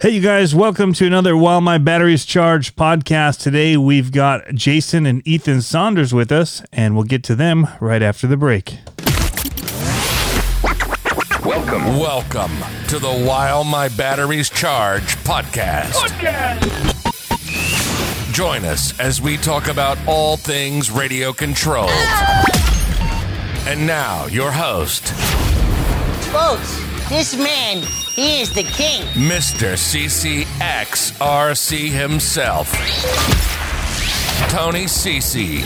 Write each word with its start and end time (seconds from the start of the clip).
Hey, 0.00 0.10
you 0.10 0.20
guys, 0.20 0.54
welcome 0.54 0.92
to 0.92 1.06
another 1.08 1.36
While 1.36 1.60
My 1.60 1.76
Batteries 1.76 2.24
Charge 2.24 2.76
podcast. 2.76 3.40
Today 3.40 3.76
we've 3.76 4.12
got 4.12 4.54
Jason 4.54 5.06
and 5.06 5.26
Ethan 5.26 5.60
Saunders 5.60 6.14
with 6.14 6.30
us, 6.30 6.62
and 6.72 6.94
we'll 6.94 7.02
get 7.02 7.24
to 7.24 7.34
them 7.34 7.66
right 7.80 8.00
after 8.00 8.28
the 8.28 8.36
break. 8.36 8.78
Welcome. 11.44 11.98
Welcome 11.98 12.52
to 12.86 13.00
the 13.00 13.24
While 13.26 13.64
My 13.64 13.88
Batteries 13.88 14.50
Charge 14.50 15.16
podcast. 15.24 15.94
Join 18.32 18.64
us 18.64 18.96
as 19.00 19.20
we 19.20 19.36
talk 19.36 19.66
about 19.66 19.98
all 20.06 20.36
things 20.36 20.92
radio 20.92 21.32
control. 21.32 21.88
Ah! 21.88 23.64
And 23.66 23.84
now, 23.84 24.26
your 24.26 24.52
host, 24.52 25.08
Folks, 26.30 26.87
this 27.08 27.36
man, 27.36 27.82
he 28.14 28.42
is 28.42 28.52
the 28.52 28.64
king. 28.64 29.02
Mr. 29.14 29.72
CCXRC 29.74 30.44
himself, 31.90 32.70
Tony 34.50 34.84
CC. 34.84 35.60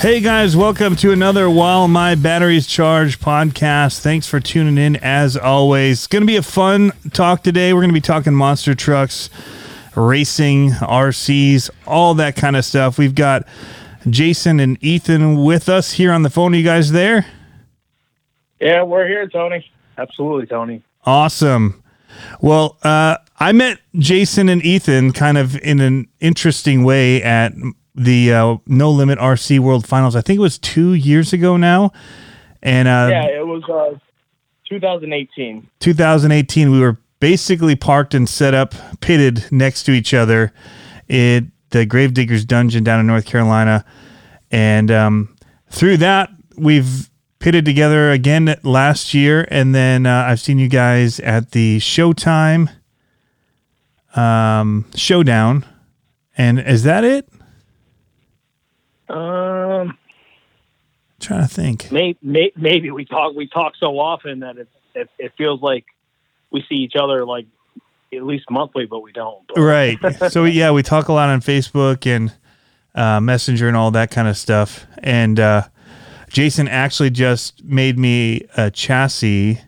Hey, 0.00 0.20
guys, 0.20 0.56
welcome 0.56 0.96
to 0.96 1.12
another 1.12 1.50
While 1.50 1.88
My 1.88 2.14
Batteries 2.14 2.66
Charge 2.66 3.20
podcast. 3.20 4.00
Thanks 4.00 4.26
for 4.26 4.40
tuning 4.40 4.78
in 4.78 4.96
as 4.96 5.36
always. 5.36 5.98
It's 5.98 6.06
going 6.06 6.22
to 6.22 6.26
be 6.26 6.36
a 6.36 6.42
fun 6.42 6.92
talk 7.12 7.42
today. 7.42 7.74
We're 7.74 7.82
going 7.82 7.90
to 7.90 7.94
be 7.94 8.00
talking 8.00 8.34
monster 8.34 8.74
trucks, 8.74 9.28
racing, 9.94 10.70
RCs, 10.70 11.68
all 11.86 12.14
that 12.14 12.34
kind 12.34 12.56
of 12.56 12.64
stuff. 12.64 12.96
We've 12.96 13.14
got 13.14 13.46
Jason 14.08 14.58
and 14.58 14.82
Ethan 14.82 15.44
with 15.44 15.68
us 15.68 15.92
here 15.92 16.12
on 16.12 16.22
the 16.22 16.30
phone. 16.30 16.54
Are 16.54 16.56
you 16.56 16.64
guys 16.64 16.92
there? 16.92 17.26
Yeah, 18.58 18.84
we're 18.84 19.06
here, 19.06 19.28
Tony. 19.28 19.70
Absolutely, 19.98 20.46
Tony. 20.46 20.82
Awesome. 21.04 21.82
Well, 22.40 22.78
uh, 22.82 23.16
I 23.38 23.52
met 23.52 23.78
Jason 23.96 24.48
and 24.48 24.64
Ethan 24.64 25.12
kind 25.12 25.38
of 25.38 25.56
in 25.58 25.80
an 25.80 26.08
interesting 26.20 26.84
way 26.84 27.22
at 27.22 27.52
the 27.94 28.32
uh, 28.32 28.56
No 28.66 28.90
Limit 28.90 29.18
RC 29.18 29.58
World 29.58 29.86
Finals. 29.86 30.16
I 30.16 30.20
think 30.20 30.38
it 30.38 30.42
was 30.42 30.58
two 30.58 30.94
years 30.94 31.32
ago 31.32 31.56
now. 31.56 31.92
And 32.62 32.88
uh, 32.88 33.08
Yeah, 33.10 33.26
it 33.26 33.46
was 33.46 33.62
uh, 33.64 33.98
2018. 34.68 35.68
2018, 35.80 36.70
we 36.70 36.80
were 36.80 36.98
basically 37.20 37.76
parked 37.76 38.14
and 38.14 38.28
set 38.28 38.54
up, 38.54 38.74
pitted 39.00 39.46
next 39.50 39.84
to 39.84 39.92
each 39.92 40.14
other 40.14 40.52
at 41.08 41.44
the 41.70 41.86
Gravediggers 41.86 42.44
Dungeon 42.44 42.84
down 42.84 43.00
in 43.00 43.06
North 43.06 43.26
Carolina. 43.26 43.84
And 44.50 44.90
um, 44.90 45.36
through 45.70 45.98
that, 45.98 46.30
we've 46.56 47.07
pitted 47.38 47.64
together 47.64 48.10
again 48.10 48.58
last 48.62 49.14
year. 49.14 49.46
And 49.50 49.74
then 49.74 50.06
uh, 50.06 50.24
I've 50.28 50.40
seen 50.40 50.58
you 50.58 50.68
guys 50.68 51.20
at 51.20 51.52
the 51.52 51.78
Showtime 51.78 52.70
um, 54.14 54.86
Showdown. 54.94 55.64
And 56.36 56.58
is 56.58 56.84
that 56.84 57.04
it? 57.04 57.28
Um, 59.08 59.96
trying 61.20 61.42
to 61.42 61.48
think. 61.48 61.90
may, 61.90 62.16
may, 62.22 62.52
maybe 62.56 62.90
we 62.90 63.04
talk 63.04 63.34
we 63.34 63.48
talk 63.48 63.74
so 63.76 63.98
often 63.98 64.40
that 64.40 64.58
it, 64.58 64.68
it 64.94 65.08
it 65.18 65.32
feels 65.38 65.62
like 65.62 65.86
we 66.50 66.62
see 66.68 66.76
each 66.76 66.94
other 66.94 67.24
like 67.24 67.46
at 68.12 68.22
least 68.22 68.50
monthly, 68.50 68.86
but 68.86 69.00
we 69.00 69.12
don't. 69.12 69.46
But 69.48 69.60
Right. 69.60 69.98
so 70.30 70.44
yeah, 70.44 70.70
we 70.70 70.82
talk 70.82 71.08
a 71.08 71.12
lot 71.12 71.28
on 71.28 71.40
Facebook 71.40 72.06
and 72.06 72.32
uh, 72.94 73.20
Messenger 73.20 73.68
and 73.68 73.76
all 73.76 73.90
that 73.92 74.10
kind 74.10 74.28
of 74.28 74.36
stuff. 74.36 74.86
And 74.98 75.40
uh, 75.40 75.62
Jason 76.28 76.68
actually 76.68 77.10
just 77.10 77.64
made 77.64 77.98
me 77.98 78.46
a 78.56 78.70
chassis, 78.70 79.60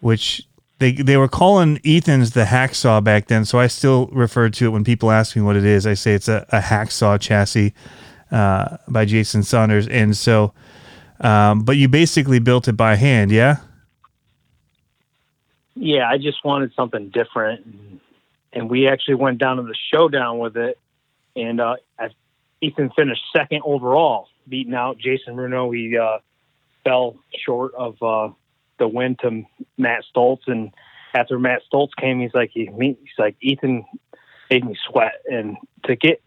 which 0.00 0.46
they 0.78 0.92
they 0.92 1.16
were 1.16 1.28
calling 1.28 1.80
Ethan's 1.84 2.32
the 2.32 2.44
hacksaw 2.44 3.02
back 3.02 3.28
then. 3.28 3.44
So 3.44 3.58
I 3.58 3.66
still 3.66 4.06
refer 4.08 4.48
to 4.50 4.66
it 4.66 4.68
when 4.70 4.84
people 4.84 5.10
ask 5.10 5.36
me 5.36 5.42
what 5.42 5.56
it 5.56 5.64
is. 5.64 5.86
I 5.86 5.94
say 5.94 6.14
it's 6.14 6.28
a, 6.28 6.46
a 6.50 6.60
hacksaw 6.60 7.20
chassis 7.20 7.74
uh, 8.32 8.78
by 8.88 9.04
Jason 9.04 9.42
Saunders. 9.42 9.86
And 9.88 10.16
so, 10.16 10.52
um, 11.20 11.64
but 11.64 11.76
you 11.76 11.88
basically 11.88 12.38
built 12.38 12.66
it 12.66 12.72
by 12.72 12.96
hand, 12.96 13.30
yeah. 13.30 13.58
yeah, 15.74 16.08
I 16.08 16.18
just 16.18 16.44
wanted 16.44 16.72
something 16.74 17.10
different, 17.10 17.66
and, 18.52 18.70
we 18.70 18.88
actually 18.88 19.14
went 19.14 19.38
down 19.38 19.56
to 19.56 19.62
the 19.62 19.74
showdown 19.92 20.38
with 20.38 20.56
it, 20.56 20.78
and 21.34 21.60
uh, 21.60 21.76
Ethan 22.60 22.90
finished 22.90 23.22
second 23.34 23.62
overall, 23.64 24.28
beating 24.48 24.74
out. 24.74 24.98
Jason 24.98 25.36
Bruno. 25.36 25.70
He 25.70 25.96
uh, 25.96 26.18
fell 26.84 27.16
short 27.44 27.74
of 27.74 28.02
uh, 28.02 28.30
the 28.78 28.88
win 28.88 29.16
to 29.22 29.44
Matt 29.78 30.04
Stoltz, 30.14 30.42
and 30.46 30.72
after 31.14 31.38
Matt 31.38 31.62
Stoltz 31.72 31.90
came, 31.98 32.20
he's 32.20 32.34
like, 32.34 32.50
he, 32.52 32.70
he's 32.78 33.18
like, 33.18 33.36
Ethan 33.40 33.84
made 34.50 34.64
me 34.64 34.76
sweat, 34.88 35.22
and 35.26 35.56
to 35.84 35.96
get 35.96 36.22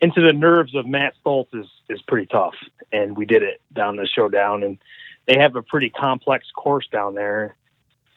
into 0.00 0.20
the 0.20 0.32
nerves 0.32 0.74
of 0.74 0.86
Matt 0.86 1.14
Stoltz 1.24 1.54
is 1.54 1.66
is 1.88 2.02
pretty 2.02 2.26
tough, 2.26 2.54
and 2.92 3.16
we 3.16 3.26
did 3.26 3.42
it 3.42 3.60
down 3.72 3.96
the 3.96 4.06
showdown, 4.06 4.62
and 4.62 4.78
they 5.26 5.38
have 5.38 5.56
a 5.56 5.62
pretty 5.62 5.90
complex 5.90 6.46
course 6.54 6.86
down 6.90 7.14
there. 7.14 7.56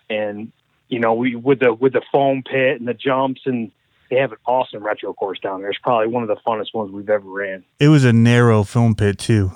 And 0.09 0.51
you 0.89 0.99
know 0.99 1.13
we 1.13 1.35
with 1.35 1.59
the 1.59 1.73
with 1.73 1.93
the 1.93 2.01
foam 2.11 2.43
pit 2.43 2.79
and 2.79 2.87
the 2.87 2.93
jumps 2.93 3.41
and 3.45 3.71
they 4.11 4.17
have 4.17 4.31
an 4.33 4.37
awesome 4.45 4.83
retro 4.83 5.13
course 5.13 5.39
down 5.39 5.61
there. 5.61 5.71
It's 5.71 5.79
probably 5.79 6.07
one 6.07 6.21
of 6.21 6.29
the 6.29 6.35
funnest 6.45 6.73
ones 6.75 6.91
we've 6.91 7.09
ever 7.09 7.27
ran. 7.27 7.63
It 7.79 7.87
was 7.87 8.03
a 8.03 8.13
narrow 8.13 8.63
foam 8.63 8.93
pit 8.93 9.17
too. 9.17 9.51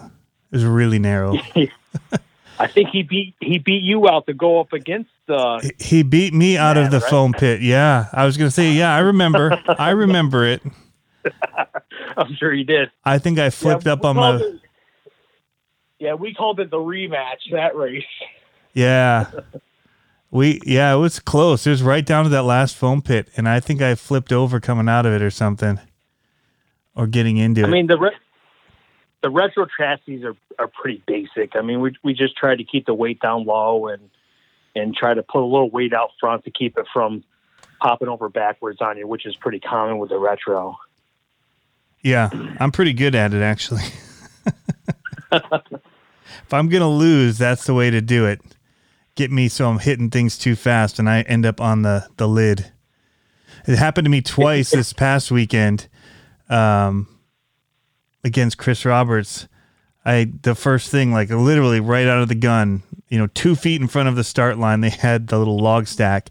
It 0.52 0.56
was 0.56 0.66
really 0.66 0.98
narrow. 0.98 1.36
I 2.58 2.68
think 2.68 2.90
he 2.90 3.04
beat 3.04 3.36
he 3.42 3.60
beat 3.60 3.84
you 3.84 4.08
out 4.08 4.26
to 4.28 4.34
go 4.34 4.62
up 4.62 4.72
against 4.74 5.10
uh 5.28 5.60
He 5.78 6.04
beat 6.04 6.34
me 6.34 6.58
out 6.58 6.78
Yeah, 6.78 6.86
of 6.86 6.92
the 6.92 7.00
right? 7.02 7.10
foam 7.10 7.34
pit. 7.34 7.62
Yeah, 7.62 8.08
I 8.14 8.26
was 8.26 8.38
gonna 8.38 8.50
say, 8.50 8.72
yeah, 8.72 8.96
I 8.96 9.00
remember. 9.00 9.62
I 9.78 9.90
remember 9.92 10.46
it. 10.46 10.62
I'm 12.18 12.34
sure 12.36 12.54
he 12.54 12.64
did. 12.64 12.90
I 13.04 13.18
think 13.20 13.40
I 13.40 13.50
flipped 13.50 13.86
Yeah, 13.86 13.94
up 13.94 14.06
on 14.06 14.16
my. 14.16 14.36
it- 14.38 14.62
yeah, 16.00 16.14
we 16.14 16.34
called 16.34 16.60
it 16.60 16.70
the 16.72 16.78
rematch 16.78 17.52
that 17.52 17.76
race. 17.76 18.04
Yeah, 18.74 19.32
we 20.36 20.60
yeah, 20.66 20.94
it 20.94 20.98
was 20.98 21.20
close. 21.20 21.66
It 21.66 21.70
was 21.70 21.82
right 21.82 22.06
down 22.06 22.26
to 22.26 22.30
that 22.32 22.44
last 22.44 22.76
foam 22.76 23.02
pit, 23.02 23.30
and 23.38 23.48
I 23.48 23.62
think 23.62 23.82
I 23.82 23.96
flipped 23.96 24.34
over 24.34 24.60
coming 24.60 24.90
out 24.90 25.06
of 25.06 25.14
it 25.14 25.22
or 25.22 25.32
something, 25.32 25.80
or 26.94 27.08
getting 27.08 27.38
into 27.38 27.62
I 27.62 27.64
it. 27.64 27.68
I 27.68 27.72
mean 27.72 27.88
the 27.88 27.98
re- 27.98 28.18
the 29.24 29.30
retro 29.30 29.66
chassis 29.80 30.26
are 30.26 30.36
are 30.60 30.68
pretty 30.68 31.02
basic. 31.08 31.56
I 31.56 31.62
mean 31.62 31.80
we 31.80 31.96
we 32.04 32.14
just 32.14 32.36
tried 32.36 32.58
to 32.58 32.66
keep 32.66 32.86
the 32.86 32.94
weight 32.94 33.22
down 33.22 33.46
low 33.46 33.88
and 33.88 34.10
and 34.76 34.94
try 34.94 35.14
to 35.14 35.24
put 35.24 35.42
a 35.42 35.48
little 35.48 35.70
weight 35.70 35.94
out 35.94 36.10
front 36.20 36.44
to 36.44 36.52
keep 36.52 36.78
it 36.78 36.86
from 36.92 37.24
popping 37.80 38.10
over 38.10 38.28
backwards 38.28 38.82
on 38.82 38.98
you, 38.98 39.08
which 39.08 39.26
is 39.26 39.38
pretty 39.38 39.62
common 39.62 40.00
with 40.00 40.10
the 40.10 40.20
retro. 40.20 40.78
yeah, 42.02 42.30
I'm 42.60 42.74
pretty 42.74 42.94
good 42.94 43.16
at 43.16 43.34
it 43.34 43.42
actually. 43.42 43.84
if 45.32 46.52
I'm 46.52 46.68
gonna 46.68 46.90
lose, 46.90 47.38
that's 47.38 47.66
the 47.66 47.74
way 47.74 47.90
to 47.90 48.02
do 48.02 48.26
it. 48.26 48.42
Get 49.16 49.32
me 49.32 49.48
so 49.48 49.70
I'm 49.70 49.80
hitting 49.80 50.10
things 50.10 50.38
too 50.38 50.56
fast, 50.56 51.00
and 51.00 51.10
I 51.10 51.22
end 51.22 51.46
up 51.46 51.62
on 51.62 51.82
the 51.84 52.08
the 52.18 52.28
lid. 52.28 52.72
It 53.68 53.78
happened 53.78 54.06
to 54.06 54.12
me 54.12 54.22
twice 54.22 54.72
this 54.72 54.94
past 55.06 55.32
weekend, 55.32 55.88
um, 56.50 57.08
against 58.24 58.58
Chris 58.58 58.86
Roberts. 58.86 59.48
I 60.06 60.32
the 60.42 60.54
first 60.54 60.92
thing, 60.92 61.12
like 61.12 61.30
literally 61.30 61.80
right 61.80 62.08
out 62.08 62.22
of 62.22 62.28
the 62.28 62.36
gun, 62.36 62.84
you 63.10 63.18
know, 63.18 63.28
two 63.28 63.56
feet 63.56 63.82
in 63.82 63.88
front 63.88 64.10
of 64.10 64.16
the 64.16 64.24
start 64.24 64.58
line, 64.58 64.82
they 64.82 64.90
had 64.90 65.28
the 65.28 65.38
little 65.40 65.58
log 65.58 65.88
stack, 65.88 66.30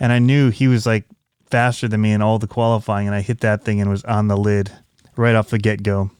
and 0.00 0.10
I 0.10 0.18
knew 0.18 0.50
he 0.50 0.66
was 0.66 0.86
like 0.86 1.04
faster 1.50 1.86
than 1.86 2.00
me 2.00 2.12
in 2.12 2.22
all 2.22 2.38
the 2.38 2.48
qualifying, 2.48 3.06
and 3.06 3.14
I 3.14 3.20
hit 3.20 3.40
that 3.40 3.64
thing 3.64 3.80
and 3.80 3.88
was 3.90 4.02
on 4.04 4.28
the 4.28 4.36
lid 4.36 4.72
right 5.16 5.34
off 5.36 5.50
the 5.50 5.58
get 5.58 5.82
go. 5.82 6.10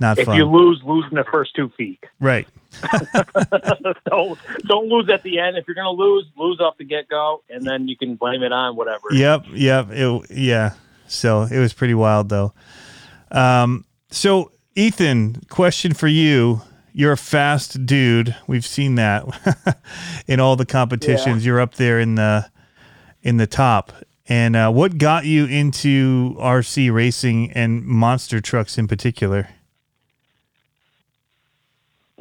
Not 0.00 0.18
If 0.18 0.26
fun, 0.26 0.36
you 0.36 0.44
lose, 0.44 0.82
losing 0.84 1.14
the 1.14 1.24
first 1.30 1.54
two 1.54 1.70
feet. 1.78 2.02
right? 2.20 2.46
don't 4.06 4.38
don't 4.66 4.88
lose 4.88 5.08
at 5.10 5.22
the 5.22 5.38
end. 5.38 5.56
If 5.56 5.66
you're 5.66 5.74
going 5.74 5.96
to 5.96 6.02
lose, 6.02 6.26
lose 6.36 6.60
off 6.60 6.76
the 6.78 6.84
get 6.84 7.08
go, 7.08 7.42
and 7.48 7.66
then 7.66 7.88
you 7.88 7.96
can 7.96 8.16
blame 8.16 8.42
it 8.42 8.52
on 8.52 8.76
whatever. 8.76 9.08
Yep, 9.12 9.46
yep. 9.52 9.88
It, 9.90 10.30
yeah. 10.30 10.74
So 11.06 11.42
it 11.42 11.58
was 11.58 11.72
pretty 11.72 11.94
wild 11.94 12.28
though. 12.28 12.54
Um, 13.30 13.84
so 14.10 14.52
Ethan, 14.74 15.42
question 15.50 15.94
for 15.94 16.08
you. 16.08 16.62
You're 16.92 17.12
a 17.12 17.16
fast 17.16 17.86
dude. 17.86 18.36
We've 18.46 18.64
seen 18.64 18.94
that 18.96 19.78
in 20.28 20.38
all 20.38 20.56
the 20.56 20.66
competitions. 20.66 21.44
You're 21.44 21.60
up 21.60 21.74
there 21.74 21.98
in 21.98 22.14
the 22.14 22.48
in 23.22 23.36
the 23.36 23.46
top. 23.46 23.92
And 24.26 24.56
uh, 24.56 24.70
what 24.70 24.96
got 24.96 25.26
you 25.26 25.44
into 25.46 26.36
RC 26.38 26.92
racing 26.92 27.52
and 27.52 27.84
monster 27.84 28.40
trucks 28.40 28.78
in 28.78 28.88
particular? 28.88 29.48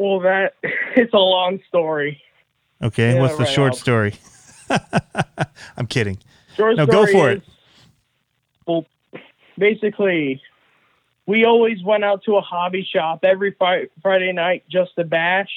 Well, 0.03 0.19
that 0.19 0.55
it's 0.97 1.13
a 1.13 1.17
long 1.17 1.59
story. 1.69 2.21
Okay, 2.81 3.13
Yeah, 3.13 3.21
what's 3.21 3.38
the 3.38 3.44
right 3.45 3.53
short 3.53 3.71
off. 3.71 3.79
story? 3.79 4.13
I'm 5.77 5.88
kidding. 5.88 6.17
Short 6.57 6.75
No, 6.75 6.85
go 6.85 7.05
for 7.05 7.31
is, 7.31 7.38
it. 7.38 7.44
Well, 8.67 8.85
basically, 9.57 10.41
we 11.25 11.45
always 11.45 11.81
went 11.83 12.03
out 12.03 12.23
to 12.25 12.35
a 12.35 12.41
hobby 12.41 12.83
shop 12.83 13.23
every 13.23 13.51
fri- 13.57 13.88
Friday 14.01 14.33
night 14.33 14.65
just 14.69 14.94
to 14.97 15.05
bash. 15.05 15.50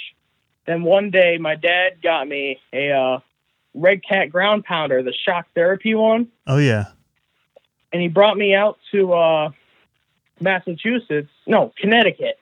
Then 0.67 0.85
one 0.85 1.11
day, 1.11 1.39
my 1.39 1.57
dad 1.57 2.01
got 2.01 2.29
me 2.29 2.61
a 2.73 2.93
uh, 2.93 3.19
Red 3.75 4.05
Cat 4.05 4.31
Ground 4.31 4.65
Pounder, 4.65 5.03
the 5.03 5.13
shock 5.13 5.47
therapy 5.57 5.97
one, 5.97 6.29
Oh 6.47 6.59
yeah. 6.59 6.85
and 7.93 8.01
he 8.01 8.07
brought 8.09 8.37
me 8.37 8.55
out 8.55 8.79
to 8.93 9.13
uh, 9.13 9.51
Massachusetts, 10.41 11.31
no, 11.49 11.73
Connecticut, 11.79 12.39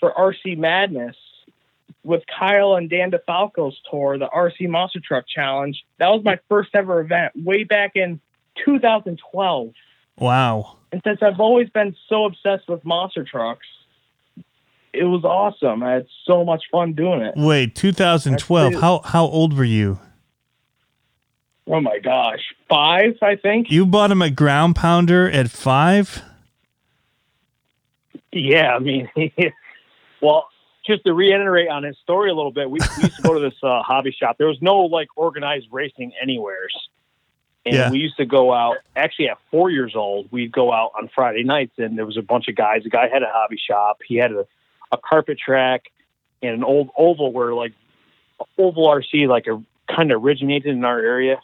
for 0.00 0.12
RC 0.12 0.58
Madness 0.58 1.14
with 2.04 2.22
Kyle 2.38 2.74
and 2.74 2.88
Dan 2.88 3.10
DeFalco's 3.10 3.78
tour, 3.90 4.18
the 4.18 4.28
RC 4.28 4.68
Monster 4.68 5.00
Truck 5.00 5.24
Challenge. 5.28 5.76
That 5.98 6.08
was 6.08 6.22
my 6.24 6.38
first 6.48 6.70
ever 6.74 7.00
event 7.00 7.32
way 7.36 7.64
back 7.64 7.92
in 7.94 8.20
2012. 8.64 9.72
Wow. 10.18 10.76
And 10.92 11.02
since 11.04 11.18
I've 11.22 11.40
always 11.40 11.68
been 11.70 11.94
so 12.08 12.24
obsessed 12.24 12.68
with 12.68 12.84
monster 12.84 13.24
trucks, 13.24 13.66
it 14.92 15.04
was 15.04 15.24
awesome. 15.24 15.82
I 15.82 15.92
had 15.92 16.06
so 16.24 16.44
much 16.44 16.64
fun 16.72 16.94
doing 16.94 17.20
it. 17.20 17.34
Wait, 17.36 17.74
2012. 17.74 18.74
How 18.74 19.00
how 19.04 19.26
old 19.26 19.56
were 19.56 19.64
you? 19.64 20.00
Oh 21.66 21.80
my 21.80 21.98
gosh, 21.98 22.40
five, 22.68 23.18
I 23.20 23.36
think. 23.36 23.70
You 23.70 23.84
bought 23.84 24.10
him 24.10 24.22
a 24.22 24.30
ground 24.30 24.76
pounder 24.76 25.30
at 25.30 25.50
five? 25.50 26.22
Yeah, 28.32 28.74
I 28.74 28.78
mean, 28.78 29.10
well, 30.22 30.48
just 30.88 31.04
to 31.04 31.12
reiterate 31.14 31.68
on 31.68 31.82
his 31.84 31.96
story 31.98 32.30
a 32.30 32.34
little 32.34 32.50
bit, 32.50 32.68
we, 32.70 32.80
we 32.96 33.04
used 33.04 33.16
to 33.16 33.22
go 33.22 33.34
to 33.34 33.40
this 33.40 33.54
uh, 33.62 33.82
hobby 33.82 34.10
shop. 34.10 34.38
There 34.38 34.48
was 34.48 34.60
no 34.60 34.78
like 34.78 35.08
organized 35.16 35.68
racing 35.70 36.12
anywheres, 36.20 36.74
and 37.66 37.74
Yeah. 37.74 37.90
we 37.90 37.98
used 37.98 38.16
to 38.16 38.24
go 38.26 38.52
out. 38.54 38.78
Actually, 38.96 39.28
at 39.28 39.38
four 39.50 39.70
years 39.70 39.94
old, 39.94 40.32
we'd 40.32 40.50
go 40.50 40.72
out 40.72 40.92
on 40.98 41.08
Friday 41.14 41.44
nights, 41.44 41.74
and 41.78 41.96
there 41.98 42.06
was 42.06 42.16
a 42.16 42.22
bunch 42.22 42.48
of 42.48 42.56
guys. 42.56 42.82
The 42.84 42.90
guy 42.90 43.08
had 43.08 43.22
a 43.22 43.28
hobby 43.30 43.58
shop. 43.58 43.98
He 44.04 44.16
had 44.16 44.32
a, 44.32 44.46
a 44.90 44.96
carpet 44.98 45.38
track 45.38 45.84
and 46.42 46.54
an 46.54 46.64
old 46.64 46.88
oval 46.96 47.32
where 47.32 47.52
like 47.54 47.74
oval 48.56 48.86
RC 48.88 49.28
like 49.28 49.46
a 49.46 49.62
kind 49.92 50.10
of 50.10 50.24
originated 50.24 50.74
in 50.74 50.84
our 50.84 50.98
area, 50.98 51.40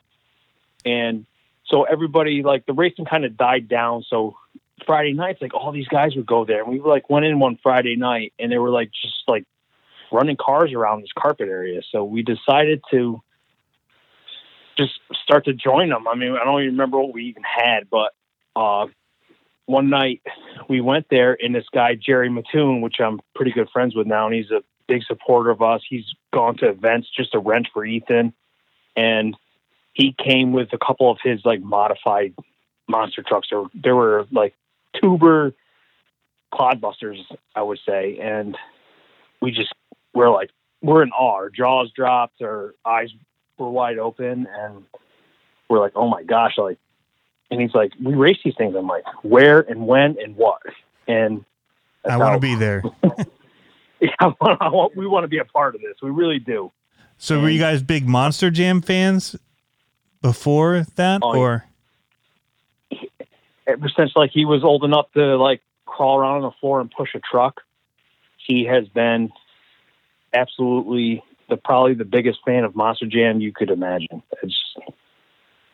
and 0.87 1.27
so 1.67 1.85
everybody 1.85 2.43
like 2.43 2.65
the 2.67 2.73
racing 2.73 3.05
kind 3.05 3.25
of 3.25 3.37
died 3.37 3.69
down. 3.69 4.05
So 4.09 4.37
Friday 4.87 5.13
nights, 5.13 5.41
like 5.41 5.55
all 5.55 5.73
these 5.73 5.89
guys 5.89 6.15
would 6.17 6.27
go 6.27 6.45
there, 6.45 6.63
and 6.63 6.71
we 6.71 6.81
like 6.81 7.09
went 7.09 7.25
in 7.25 7.39
one 7.39 7.59
Friday 7.63 7.97
night, 7.97 8.33
and 8.39 8.51
they 8.51 8.59
were 8.59 8.71
like 8.71 8.91
just 8.91 9.23
like 9.29 9.45
running 10.13 10.37
cars 10.37 10.73
around 10.73 11.03
this 11.03 11.13
carpet 11.17 11.49
area. 11.49 11.81
So 11.91 12.05
we 12.05 12.23
decided 12.23 12.83
to 12.91 13.23
just 14.77 14.93
start 15.23 15.45
to 15.45 15.53
join 15.53 15.89
them. 15.89 16.09
I 16.09 16.17
mean, 16.17 16.37
I 16.41 16.45
don't 16.45 16.61
even 16.63 16.75
remember 16.75 16.99
what 16.99 17.15
we 17.15 17.27
even 17.27 17.45
had, 17.45 17.89
but 17.91 18.13
uh, 18.57 18.87
one 19.67 19.91
night 19.91 20.23
we 20.69 20.81
went 20.81 21.07
there, 21.11 21.37
and 21.41 21.55
this 21.55 21.67
guy 21.73 21.95
Jerry 21.95 22.29
Mattoon, 22.29 22.81
which 22.81 22.97
I'm 23.01 23.21
pretty 23.35 23.53
good 23.53 23.69
friends 23.73 23.95
with 23.95 24.07
now, 24.07 24.27
and 24.27 24.35
he's 24.35 24.51
a 24.51 24.63
big 24.87 25.03
supporter 25.05 25.51
of 25.51 25.63
us. 25.63 25.83
He's 25.89 26.05
gone 26.33 26.57
to 26.59 26.69
events 26.69 27.09
just 27.17 27.33
to 27.33 27.39
rent 27.39 27.69
for 27.73 27.85
Ethan, 27.85 28.35
and 28.97 29.37
he 29.93 30.15
came 30.19 30.53
with 30.53 30.73
a 30.73 30.79
couple 30.79 31.11
of 31.11 31.19
his 31.23 31.41
like 31.45 31.61
modified 31.61 32.35
monster 32.89 33.23
trucks. 33.27 33.49
There, 33.51 33.65
there 33.75 33.97
were 33.97 34.27
like 34.31 34.55
tuber 35.01 35.53
clodbusters, 36.53 37.19
I 37.55 37.63
would 37.63 37.79
say, 37.87 38.19
and 38.21 38.57
we 39.41 39.51
just 39.51 39.73
we're 40.15 40.31
like 40.31 40.51
we're 40.83 41.03
in 41.03 41.11
awe. 41.11 41.35
Our 41.35 41.51
jaws 41.51 41.91
dropped, 41.95 42.43
our 42.43 42.75
eyes 42.85 43.11
were 43.59 43.71
wide 43.71 43.99
open, 43.99 44.47
and 44.51 44.85
we're 45.69 45.81
like, 45.81 45.93
oh 45.95 46.09
my 46.09 46.23
gosh, 46.23 46.53
like. 46.59 46.79
And 47.51 47.61
he's 47.61 47.75
like, 47.75 47.93
we 48.03 48.15
race 48.15 48.39
these 48.43 48.55
things. 48.57 48.75
I'm 48.75 48.89
like, 48.89 49.05
where 49.23 49.61
and 49.61 49.87
when 49.87 50.17
and 50.19 50.35
what? 50.35 50.63
And 51.07 51.45
I 52.09 52.17
want 52.17 52.35
to 52.35 52.41
be 52.41 52.55
there. 52.57 52.83
Yeah, 54.01 54.11
I 54.21 54.27
want, 54.41 54.63
I 54.63 54.69
want, 54.69 54.97
we 54.97 55.07
want 55.07 55.25
to 55.25 55.29
be 55.29 55.39
a 55.39 55.45
part 55.45 55.75
of 55.75 55.81
this. 55.81 55.95
We 56.03 56.11
really 56.11 56.39
do. 56.39 56.73
So 57.17 57.41
were 57.41 57.49
you 57.49 57.61
guys 57.61 57.83
big 57.83 58.09
Monster 58.09 58.51
Jam 58.51 58.83
fans 58.83 59.37
before 60.21 60.85
that 60.97 61.21
Oh, 61.23 61.35
yeah. 61.35 61.41
or 61.41 61.65
ever 63.67 63.89
since 63.97 64.13
like 64.17 64.31
he 64.33 64.45
was 64.45 64.63
old 64.65 64.85
enough 64.85 65.07
to 65.13 65.37
like 65.37 65.63
crawl 65.87 66.19
around 66.19 66.37
on 66.37 66.43
the 66.43 66.51
floor 66.61 66.81
and 66.81 66.91
push 66.91 67.15
a 67.15 67.21
truck, 67.21 67.61
he 68.37 68.65
has 68.65 68.87
been 68.89 69.31
absolutely 70.33 71.23
the 71.49 71.57
probably 71.57 71.95
the 71.95 72.05
biggest 72.05 72.39
fan 72.45 72.65
of 72.65 72.75
Monster 72.75 73.07
Jam 73.07 73.41
you 73.41 73.53
could 73.53 73.71
imagine. 73.71 74.23
It's 74.43 74.75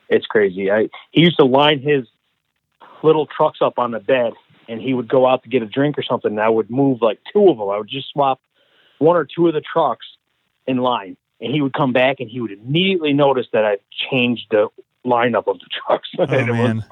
it's 0.08 0.26
crazy. 0.26 0.70
I 0.70 0.88
he 1.12 1.22
used 1.22 1.38
to 1.38 1.44
line 1.44 1.80
his 1.80 2.06
little 3.02 3.26
trucks 3.26 3.60
up 3.62 3.78
on 3.78 3.92
the 3.92 4.00
bed 4.00 4.32
and 4.68 4.80
he 4.80 4.92
would 4.94 5.08
go 5.08 5.26
out 5.26 5.42
to 5.44 5.48
get 5.48 5.62
a 5.62 5.66
drink 5.66 5.98
or 5.98 6.02
something 6.02 6.32
and 6.32 6.40
I 6.40 6.48
would 6.48 6.70
move 6.70 7.00
like 7.00 7.18
two 7.32 7.48
of 7.48 7.56
them. 7.58 7.68
I 7.70 7.78
would 7.78 7.88
just 7.88 8.10
swap 8.10 8.40
one 8.98 9.16
or 9.16 9.24
two 9.24 9.46
of 9.48 9.54
the 9.54 9.62
trucks 9.62 10.06
in 10.66 10.78
line 10.78 11.16
and 11.40 11.52
he 11.52 11.62
would 11.62 11.72
come 11.72 11.92
back 11.92 12.16
and 12.20 12.28
he 12.28 12.40
would 12.40 12.52
immediately 12.52 13.12
notice 13.12 13.46
that 13.52 13.64
I 13.64 13.78
changed 14.10 14.46
the 14.50 14.68
lineup 15.06 15.46
of 15.46 15.58
the 15.60 15.66
trucks. 15.86 16.08
Oh 16.18 16.24
And 16.24 16.48
it 16.48 16.52
was- 16.52 16.58
man. 16.58 16.84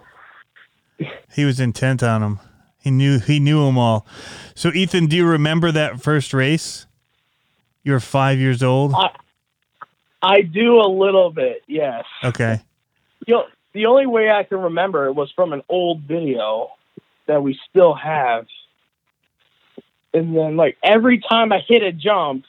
He 1.34 1.44
was 1.44 1.60
intent 1.60 2.02
on 2.02 2.20
them. 2.20 2.40
He 2.80 2.90
knew 2.90 3.18
he 3.18 3.38
knew 3.40 3.64
them 3.66 3.76
all. 3.78 4.06
So 4.54 4.70
Ethan, 4.72 5.06
do 5.06 5.16
you 5.16 5.26
remember 5.26 5.70
that 5.72 6.00
first 6.02 6.32
race? 6.34 6.86
You 7.84 7.92
were 7.92 8.00
5 8.00 8.38
years 8.38 8.62
old? 8.62 8.92
I, 8.94 9.10
I 10.22 10.42
do 10.42 10.80
a 10.80 10.88
little 10.88 11.30
bit, 11.30 11.62
yes. 11.66 12.04
Okay. 12.24 12.60
You 13.26 13.34
know, 13.34 13.44
the 13.72 13.86
only 13.86 14.06
way 14.06 14.30
I 14.30 14.42
can 14.42 14.58
remember 14.58 15.06
it 15.06 15.12
was 15.12 15.30
from 15.32 15.52
an 15.52 15.62
old 15.68 16.02
video 16.02 16.70
that 17.26 17.42
we 17.42 17.58
still 17.70 17.94
have. 17.94 18.46
And 20.14 20.34
then, 20.36 20.56
like, 20.56 20.76
every 20.82 21.18
time 21.18 21.52
I 21.52 21.60
hit 21.66 21.82
a 21.82 21.92
jump, 21.92 22.44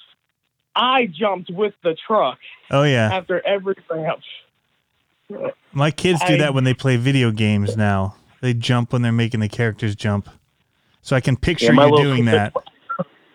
I 0.76 1.06
jumped 1.08 1.50
with 1.52 1.74
the 1.84 1.96
truck 2.08 2.40
Oh 2.72 2.84
yeah. 2.84 3.10
after 3.12 3.46
every 3.46 3.76
ramp. 3.90 4.22
My 5.74 5.92
kids 5.92 6.20
do 6.26 6.34
I- 6.36 6.38
that 6.38 6.54
when 6.54 6.64
they 6.64 6.74
play 6.74 6.96
video 6.98 7.32
games 7.32 7.76
now. 7.78 8.16
They 8.42 8.54
jump 8.54 8.94
when 8.94 9.02
they're 9.02 9.12
making 9.12 9.40
the 9.42 9.50
characters 9.50 9.96
jump. 9.96 10.30
So 11.02 11.16
I 11.16 11.22
can 11.22 11.38
picture 11.38 11.74
Yeah, 11.74 11.88
you 11.88 11.98
doing 11.98 12.26
sister- 12.26 12.52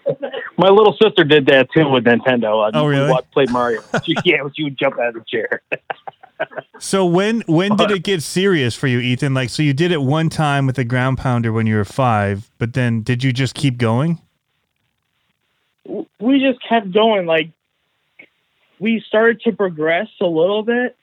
that. 0.07 0.31
My 0.57 0.69
little 0.69 0.97
sister 1.03 1.25
did 1.25 1.47
that 1.47 1.69
too 1.73 1.89
with 1.89 2.05
Nintendo. 2.05 2.69
Uh, 2.69 2.71
Oh, 2.75 2.87
really? 2.87 3.11
Watched- 3.11 3.33
played 3.33 3.51
Mario. 3.51 3.83
She, 4.05 4.15
yeah, 4.25 4.39
she 4.55 4.65
would 4.65 4.79
jump 4.79 4.99
out 4.99 5.09
of 5.09 5.15
the 5.15 5.25
chair. 5.29 5.63
So 6.81 7.07
when 7.07 7.43
when 7.47 7.77
did 7.77 7.93
it 7.93 8.03
get 8.03 8.21
serious 8.21 8.75
for 8.75 8.89
you, 8.89 8.99
Ethan? 8.99 9.35
Like 9.35 9.49
so 9.51 9.63
you 9.63 9.73
did 9.73 9.93
it 9.93 10.03
one 10.03 10.29
time 10.29 10.67
with 10.67 10.75
the 10.77 10.85
ground 10.85 11.17
pounder 11.17 11.53
when 11.53 11.67
you 11.67 11.77
were 11.77 11.85
5, 11.85 12.51
but 12.59 12.73
then 12.75 13.03
did 13.03 13.23
you 13.23 13.33
just 13.33 13.55
keep 13.55 13.79
going? 13.79 14.21
we 16.19 16.41
just 16.41 16.59
kept 16.69 16.93
going. 16.93 17.27
Like 17.27 17.51
we 18.81 19.03
started 19.07 19.41
to 19.43 19.53
progress 19.53 20.09
a 20.21 20.27
little 20.27 20.63
bit, 20.65 20.97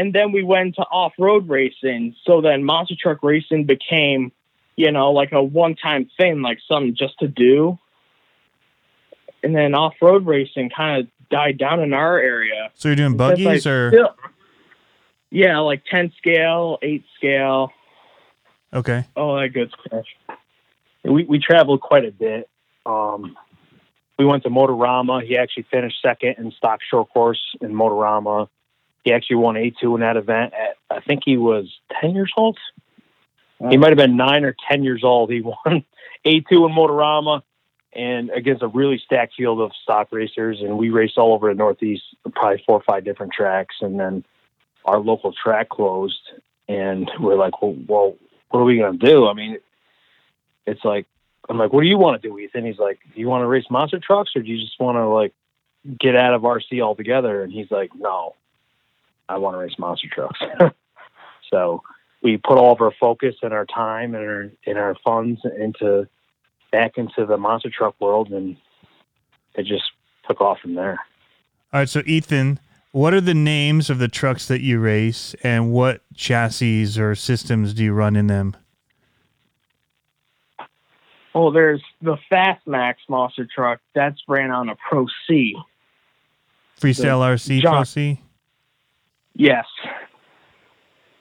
and 0.00 0.14
then 0.14 0.32
we 0.32 0.42
went 0.42 0.76
to 0.76 0.82
off 0.82 1.12
road 1.18 1.46
racing. 1.46 2.16
So 2.24 2.40
then 2.40 2.64
monster 2.64 2.94
truck 2.98 3.22
racing 3.22 3.66
became, 3.66 4.32
you 4.74 4.90
know, 4.90 5.12
like 5.12 5.32
a 5.32 5.42
one 5.42 5.76
time 5.76 6.08
thing, 6.16 6.40
like 6.40 6.58
something 6.66 6.96
just 6.96 7.18
to 7.18 7.28
do. 7.28 7.78
And 9.42 9.54
then 9.54 9.74
off 9.74 9.92
road 10.00 10.24
racing 10.26 10.70
kind 10.74 11.02
of 11.02 11.28
died 11.30 11.58
down 11.58 11.80
in 11.80 11.92
our 11.92 12.18
area. 12.18 12.70
So 12.76 12.88
you're 12.88 12.96
doing 12.96 13.12
Because, 13.12 13.38
like, 13.38 13.44
buggies 13.44 13.66
or 13.66 13.90
still- 13.90 14.16
yeah, 15.30 15.58
like 15.58 15.84
ten 15.84 16.12
scale, 16.16 16.78
eight 16.80 17.04
scale, 17.16 17.70
okay. 18.72 19.04
all 19.14 19.38
that 19.38 19.50
good 19.50 19.70
stuff. 19.86 20.06
We 21.04 21.24
we 21.24 21.38
traveled 21.38 21.82
quite 21.82 22.06
a 22.06 22.10
bit. 22.10 22.48
Um, 22.86 23.36
we 24.18 24.24
went 24.24 24.44
to 24.44 24.48
Motorama. 24.50 25.22
He 25.22 25.36
actually 25.36 25.66
finished 25.70 25.98
second 26.02 26.36
in 26.38 26.52
stock 26.52 26.80
short 26.90 27.10
course 27.10 27.40
in 27.60 27.74
Motorama. 27.74 28.48
He 29.04 29.12
actually 29.12 29.36
won 29.36 29.56
A 29.56 29.70
two 29.70 29.94
in 29.94 30.00
that 30.00 30.16
event. 30.16 30.52
At, 30.54 30.76
I 30.90 31.00
think 31.00 31.22
he 31.24 31.36
was 31.36 31.66
ten 32.00 32.14
years 32.14 32.32
old. 32.36 32.58
He 33.68 33.76
might 33.76 33.90
have 33.90 33.98
been 33.98 34.16
nine 34.16 34.44
or 34.44 34.54
ten 34.70 34.82
years 34.84 35.02
old. 35.04 35.30
He 35.30 35.40
won 35.42 35.84
A 36.24 36.40
two 36.40 36.66
in 36.66 36.72
Motorama, 36.72 37.42
and 37.92 38.30
against 38.30 38.62
a 38.62 38.68
really 38.68 39.00
stacked 39.04 39.34
field 39.36 39.60
of 39.60 39.72
stock 39.82 40.08
racers. 40.10 40.60
And 40.60 40.78
we 40.78 40.90
raced 40.90 41.18
all 41.18 41.34
over 41.34 41.48
the 41.48 41.54
Northeast, 41.54 42.02
probably 42.32 42.62
four 42.66 42.76
or 42.76 42.82
five 42.82 43.04
different 43.04 43.32
tracks. 43.32 43.76
And 43.80 43.98
then 43.98 44.24
our 44.84 44.98
local 44.98 45.32
track 45.32 45.68
closed, 45.68 46.20
and 46.68 47.10
we're 47.18 47.36
like, 47.36 47.60
well, 47.62 47.76
well 47.86 48.16
what 48.50 48.60
are 48.60 48.64
we 48.64 48.78
gonna 48.78 48.98
do? 48.98 49.26
I 49.26 49.34
mean, 49.34 49.58
it's 50.66 50.84
like 50.84 51.06
I'm 51.48 51.58
like, 51.58 51.72
what 51.72 51.82
do 51.82 51.88
you 51.88 51.98
want 51.98 52.20
to 52.20 52.28
do, 52.28 52.38
Ethan? 52.38 52.64
He's 52.64 52.78
like, 52.78 52.98
do 53.14 53.20
you 53.20 53.28
want 53.28 53.42
to 53.42 53.46
race 53.46 53.64
monster 53.70 53.98
trucks 53.98 54.32
or 54.36 54.42
do 54.42 54.48
you 54.48 54.58
just 54.58 54.78
want 54.78 54.96
to 54.96 55.08
like 55.08 55.32
get 55.98 56.14
out 56.14 56.34
of 56.34 56.42
RC 56.42 56.80
altogether? 56.80 57.42
And 57.42 57.52
he's 57.52 57.70
like, 57.70 57.90
no, 57.94 58.34
I 59.30 59.38
want 59.38 59.54
to 59.54 59.58
race 59.58 59.78
monster 59.78 60.08
trucks. 60.12 60.40
so 61.50 61.82
we 62.22 62.36
put 62.36 62.58
all 62.58 62.72
of 62.72 62.80
our 62.80 62.92
focus 62.98 63.36
and 63.42 63.52
our 63.52 63.64
time 63.64 64.14
and 64.14 64.24
our 64.24 64.50
and 64.66 64.78
our 64.78 64.96
funds 65.04 65.40
into 65.58 66.08
back 66.72 66.98
into 66.98 67.24
the 67.26 67.36
monster 67.36 67.70
truck 67.70 67.94
world, 68.00 68.30
and 68.32 68.56
it 69.54 69.66
just 69.66 69.84
took 70.26 70.40
off 70.40 70.58
from 70.60 70.74
there. 70.74 70.98
All 71.72 71.80
right, 71.80 71.88
so 71.88 72.02
Ethan, 72.04 72.58
what 72.92 73.14
are 73.14 73.20
the 73.20 73.34
names 73.34 73.88
of 73.90 73.98
the 73.98 74.08
trucks 74.08 74.48
that 74.48 74.60
you 74.60 74.80
race 74.80 75.34
and 75.42 75.72
what 75.72 76.02
chassis 76.14 77.00
or 77.00 77.14
systems 77.14 77.72
do 77.72 77.84
you 77.84 77.92
run 77.92 78.16
in 78.16 78.26
them? 78.26 78.56
Oh, 81.32 81.52
there's 81.52 81.82
the 82.02 82.16
Fast 82.28 82.66
Max 82.66 83.00
monster 83.08 83.46
truck 83.52 83.80
that's 83.94 84.20
ran 84.26 84.50
on 84.50 84.68
a 84.68 84.74
Pro 84.88 85.06
C. 85.28 85.54
Freestyle 86.80 87.20
RC 87.20 87.62
Pro 87.62 87.84
C? 87.84 88.20
Yes. 89.40 89.64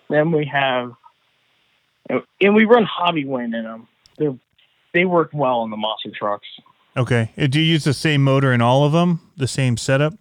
Then 0.10 0.32
we 0.34 0.46
have, 0.52 0.92
and 2.10 2.54
we 2.54 2.66
run 2.66 2.86
Hobbywing 2.86 3.56
in 3.56 3.64
them. 3.64 3.88
They 4.18 4.28
they 4.94 5.06
work 5.06 5.30
well 5.34 5.64
in 5.64 5.70
the 5.70 5.78
monster 5.78 6.10
trucks. 6.12 6.48
Okay. 6.98 7.32
Uh, 7.38 7.48
Do 7.48 7.62
you 7.62 7.66
use 7.72 7.86
the 7.86 7.94
same 7.94 8.22
motor 8.22 8.52
in 8.52 8.60
all 8.60 8.84
of 8.84 8.92
them? 8.92 9.22
The 9.38 9.48
same 9.48 9.78
setup? 9.78 10.16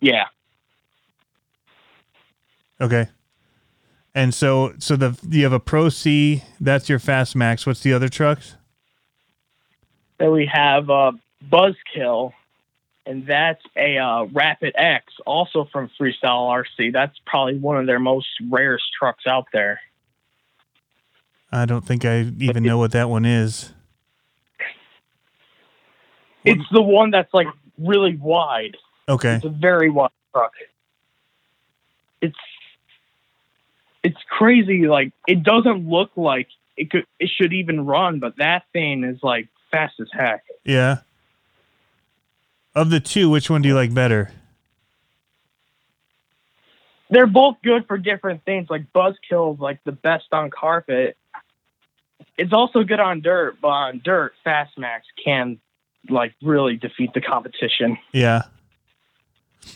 Yeah. 0.00 0.26
Okay. 2.82 3.08
And 4.14 4.34
so, 4.34 4.74
so 4.78 4.94
the 4.96 5.18
you 5.26 5.44
have 5.44 5.54
a 5.54 5.60
Pro 5.60 5.88
C. 5.88 6.42
That's 6.60 6.86
your 6.90 6.98
Fast 6.98 7.34
Max. 7.34 7.64
What's 7.64 7.80
the 7.80 7.94
other 7.94 8.10
trucks? 8.10 8.56
Then 10.18 10.32
we 10.32 10.44
have 10.52 10.90
uh, 10.90 11.12
Buzzkill, 11.50 12.34
and 13.06 13.26
that's 13.26 13.62
a 13.76 13.98
uh, 13.98 14.24
Rapid 14.24 14.74
X, 14.76 15.12
also 15.26 15.68
from 15.72 15.90
Freestyle 16.00 16.64
RC. 16.78 16.92
That's 16.92 17.18
probably 17.26 17.58
one 17.58 17.78
of 17.78 17.86
their 17.86 17.98
most 17.98 18.28
rarest 18.48 18.84
trucks 18.98 19.26
out 19.26 19.46
there. 19.52 19.80
I 21.50 21.66
don't 21.66 21.84
think 21.84 22.04
I 22.04 22.20
even 22.38 22.62
know 22.62 22.78
what 22.78 22.92
that 22.92 23.08
one 23.08 23.24
is. 23.24 23.72
It's 26.44 26.64
the 26.72 26.82
one 26.82 27.12
that's 27.12 27.32
like 27.32 27.46
really 27.78 28.16
wide. 28.16 28.76
Okay. 29.08 29.34
It's 29.36 29.44
a 29.44 29.48
very 29.48 29.90
wide 29.90 30.10
truck. 30.34 30.50
It's 32.20 32.34
it's 34.02 34.18
crazy. 34.28 34.88
Like 34.88 35.12
it 35.28 35.44
doesn't 35.44 35.88
look 35.88 36.10
like 36.16 36.48
it 36.76 36.90
could. 36.90 37.06
It 37.20 37.30
should 37.30 37.52
even 37.52 37.86
run, 37.86 38.18
but 38.18 38.38
that 38.38 38.64
thing 38.72 39.04
is 39.04 39.22
like 39.22 39.50
fast 39.70 40.00
as 40.00 40.08
heck. 40.12 40.42
Yeah. 40.64 41.02
Of 42.74 42.90
the 42.90 43.00
two, 43.00 43.28
which 43.28 43.50
one 43.50 43.62
do 43.62 43.68
you 43.68 43.74
like 43.74 43.92
better? 43.92 44.30
They're 47.10 47.26
both 47.26 47.56
good 47.62 47.86
for 47.86 47.98
different 47.98 48.44
things. 48.44 48.68
Like 48.70 48.90
Buzzkill 48.94 49.54
is 49.54 49.60
like 49.60 49.84
the 49.84 49.92
best 49.92 50.32
on 50.32 50.50
carpet. 50.50 51.18
It's 52.38 52.54
also 52.54 52.82
good 52.84 53.00
on 53.00 53.20
dirt, 53.20 53.58
but 53.60 53.68
on 53.68 54.00
dirt, 54.02 54.32
Fast 54.42 54.78
Max 54.78 55.06
can 55.22 55.58
like 56.08 56.34
really 56.42 56.76
defeat 56.76 57.12
the 57.12 57.20
competition. 57.20 57.98
Yeah. 58.12 58.44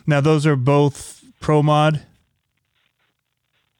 Now 0.06 0.22
those 0.22 0.46
are 0.46 0.56
both 0.56 1.22
Pro 1.38 1.62
Mod. 1.62 2.06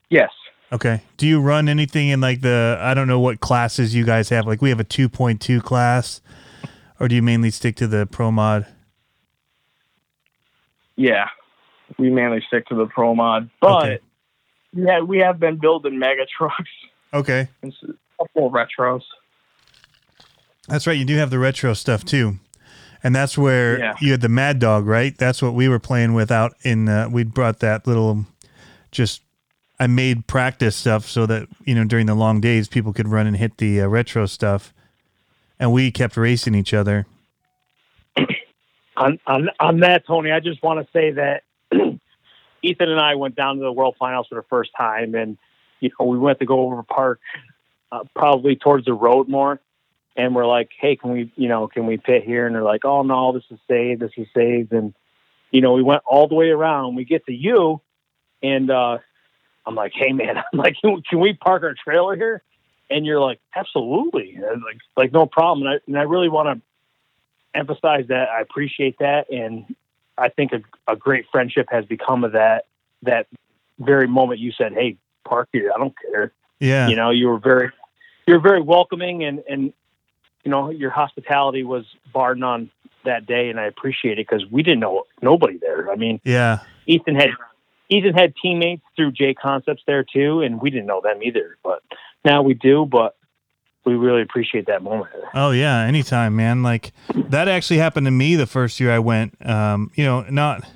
Yes. 0.09 0.29
Okay. 0.71 1.01
Do 1.17 1.25
you 1.25 1.41
run 1.41 1.67
anything 1.67 2.09
in 2.09 2.21
like 2.21 2.41
the 2.41 2.77
I 2.79 2.93
don't 2.93 3.07
know 3.07 3.19
what 3.19 3.39
classes 3.39 3.95
you 3.95 4.05
guys 4.05 4.29
have? 4.29 4.45
Like 4.45 4.61
we 4.61 4.69
have 4.69 4.79
a 4.79 4.85
2.2 4.85 5.63
class 5.63 6.21
or 6.99 7.07
do 7.07 7.15
you 7.15 7.23
mainly 7.23 7.49
stick 7.49 7.75
to 7.77 7.87
the 7.87 8.05
Pro 8.05 8.31
Mod? 8.31 8.67
Yeah. 10.97 11.29
We 11.97 12.09
mainly 12.09 12.43
stick 12.47 12.65
to 12.67 12.75
the 12.75 12.85
Pro 12.87 13.15
Mod, 13.15 13.49
but 13.61 13.83
Okay. 13.83 13.99
yeah, 14.73 14.99
we 14.99 15.19
have 15.19 15.39
been 15.39 15.55
building 15.57 15.97
mega 15.99 16.25
trucks 16.25 16.69
Okay. 17.13 17.47
and 17.61 17.73
a 17.83 17.93
couple 18.25 18.51
retros. 18.51 19.03
That's 20.67 20.85
right. 20.85 20.97
You 20.97 21.05
do 21.05 21.15
have 21.15 21.29
the 21.29 21.39
retro 21.39 21.73
stuff 21.73 22.03
too. 22.03 22.39
And 23.03 23.15
that's 23.15 23.37
where 23.37 23.79
Yeah. 23.79 23.93
you 24.01 24.11
had 24.11 24.21
the 24.21 24.27
Mad 24.29 24.59
Dog, 24.59 24.85
right? 24.85 25.17
That's 25.17 25.41
what 25.41 25.53
we 25.53 25.69
were 25.69 25.79
playing 25.79 26.13
with 26.13 26.31
out 26.31 26.55
in 26.63 26.89
uh, 26.89 27.07
we 27.09 27.23
brought 27.23 27.59
that 27.59 27.87
little 27.87 28.25
just 28.91 29.21
I 29.79 29.85
made 29.85 30.25
practice 30.25 30.75
stuff 30.75 31.05
so 31.05 31.27
that, 31.27 31.47
you 31.63 31.75
know, 31.75 31.83
during 31.83 32.07
the 32.07 32.15
long 32.15 32.41
days 32.41 32.67
people 32.67 32.91
could 32.93 33.07
run 33.07 33.27
and 33.27 33.37
hit 33.37 33.57
the 33.59 33.81
uh, 33.81 33.87
retro 33.87 34.25
stuff. 34.25 34.73
And 35.59 35.71
we 35.71 35.91
kept 35.91 36.17
racing 36.17 36.55
each 36.55 36.73
other. 36.73 37.05
On 38.97 39.19
on 39.27 39.49
on 39.59 39.79
that, 39.81 40.05
Tony, 40.05 40.31
I 40.31 40.39
just 40.39 40.61
want 40.63 40.85
to 40.85 40.91
say 40.91 41.11
that 41.11 41.43
Ethan 42.63 42.89
and 42.89 42.99
I 42.99 43.15
went 43.15 43.35
down 43.35 43.57
to 43.57 43.61
the 43.61 43.71
World 43.71 43.95
Finals 43.97 44.27
for 44.27 44.35
the 44.35 44.45
first 44.49 44.71
time, 44.75 45.15
and 45.15 45.37
you 45.79 45.91
know 45.97 46.07
we 46.07 46.17
went 46.17 46.39
to 46.39 46.45
go 46.45 46.61
over 46.61 46.81
park, 46.83 47.19
uh, 47.91 48.03
probably 48.15 48.55
towards 48.55 48.85
the 48.85 48.93
road 48.93 49.29
more, 49.29 49.59
and 50.15 50.35
we're 50.35 50.47
like, 50.47 50.71
hey, 50.79 50.95
can 50.95 51.11
we, 51.11 51.31
you 51.35 51.47
know, 51.47 51.67
can 51.67 51.85
we 51.85 51.97
pit 51.97 52.23
here? 52.23 52.47
And 52.47 52.55
they're 52.55 52.63
like, 52.63 52.83
oh 52.85 53.03
no, 53.03 53.33
this 53.33 53.43
is 53.51 53.59
saved, 53.67 54.01
this 54.01 54.11
is 54.17 54.27
saved, 54.35 54.73
and 54.73 54.93
you 55.51 55.61
know 55.61 55.73
we 55.73 55.83
went 55.83 56.01
all 56.05 56.27
the 56.27 56.35
way 56.35 56.49
around. 56.49 56.95
We 56.95 57.05
get 57.05 57.25
to 57.27 57.33
you, 57.33 57.81
and 58.41 58.71
uh, 58.71 58.97
I'm 59.65 59.75
like, 59.75 59.93
hey 59.93 60.11
man, 60.11 60.37
I'm 60.53 60.59
like, 60.59 60.75
can, 60.81 61.19
we 61.19 61.33
park 61.33 61.63
our 61.63 61.75
trailer 61.81 62.15
here? 62.15 62.41
And 62.89 63.05
you're 63.05 63.19
like, 63.19 63.41
absolutely, 63.55 64.35
And 64.35 64.63
like 64.63 64.77
like 64.95 65.11
no 65.11 65.27
problem. 65.27 65.67
And 65.67 65.75
I, 65.75 65.79
and 65.85 65.99
I 65.99 66.03
really 66.03 66.29
want 66.29 66.57
to 66.57 66.66
emphasize 67.57 68.07
that 68.07 68.29
I 68.29 68.41
appreciate 68.41 68.99
that, 68.99 69.29
and 69.31 69.75
I 70.17 70.29
think 70.29 70.51
a, 70.53 70.91
a 70.91 70.95
great 70.95 71.25
friendship 71.31 71.67
has 71.71 71.85
become 71.85 72.23
of 72.23 72.33
that. 72.33 72.65
That 73.03 73.27
very 73.79 74.07
moment 74.07 74.39
you 74.39 74.51
said, 74.51 74.73
"Hey, 74.73 74.97
park 75.25 75.49
here. 75.51 75.71
I 75.73 75.77
don't 75.77 75.93
care." 75.99 76.31
Yeah. 76.59 76.87
You 76.87 76.95
know, 76.95 77.09
you 77.11 77.27
were 77.27 77.39
very, 77.39 77.71
you're 78.25 78.39
very 78.39 78.61
welcoming, 78.61 79.23
and 79.23 79.43
and 79.49 79.73
you 80.43 80.51
know 80.51 80.69
your 80.69 80.91
hospitality 80.91 81.63
was 81.63 81.85
bar 82.13 82.35
none 82.35 82.71
that 83.05 83.25
day, 83.25 83.49
and 83.49 83.59
I 83.59 83.65
appreciate 83.65 84.19
it 84.19 84.27
because 84.29 84.45
we 84.49 84.63
didn't 84.63 84.79
know 84.79 85.03
nobody 85.21 85.57
there. 85.57 85.91
I 85.91 85.95
mean, 85.95 86.21
yeah. 86.23 86.59
Ethan 86.85 87.15
had 87.15 87.29
Ethan 87.89 88.13
had 88.13 88.33
teammates 88.41 88.83
through 88.95 89.11
J 89.11 89.33
Concepts 89.33 89.83
there 89.85 90.03
too, 90.03 90.41
and 90.41 90.61
we 90.61 90.69
didn't 90.69 90.87
know 90.87 91.01
them 91.01 91.21
either. 91.23 91.57
But 91.63 91.83
now 92.23 92.41
we 92.41 92.53
do. 92.53 92.85
But 92.85 93.15
we 93.87 93.95
really 93.95 94.21
appreciate 94.21 94.65
that 94.67 94.83
moment. 94.83 95.09
Oh 95.33 95.51
yeah, 95.51 95.79
anytime, 95.79 96.35
man. 96.35 96.61
Like 96.61 96.91
that 97.15 97.47
actually 97.47 97.77
happened 97.77 98.05
to 98.05 98.11
me 98.11 98.35
the 98.35 98.45
first 98.45 98.81
year 98.81 98.91
I 98.91 98.99
went. 98.99 99.33
Um, 99.47 99.91
you 99.95 100.03
know, 100.03 100.25
not 100.29 100.67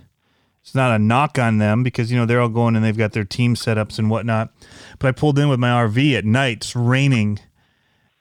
it's 0.62 0.74
not 0.74 0.96
a 0.96 1.00
knock 1.00 1.38
on 1.38 1.58
them 1.58 1.84
because 1.84 2.10
you 2.10 2.18
know 2.18 2.26
they're 2.26 2.40
all 2.40 2.48
going 2.48 2.78
and 2.78 2.86
they've 2.86 2.98
got 2.98 3.12
their 3.12 3.26
team 3.26 3.56
setups 3.56 4.00
and 4.00 4.10
whatnot. 4.10 4.54
But 4.98 5.10
I 5.10 5.12
pulled 5.12 5.38
in 5.38 5.50
with 5.50 5.60
my 5.60 5.68
RV 5.68 6.18
at 6.18 6.24
night. 6.24 6.58
It's 6.58 6.76
raining, 6.76 7.40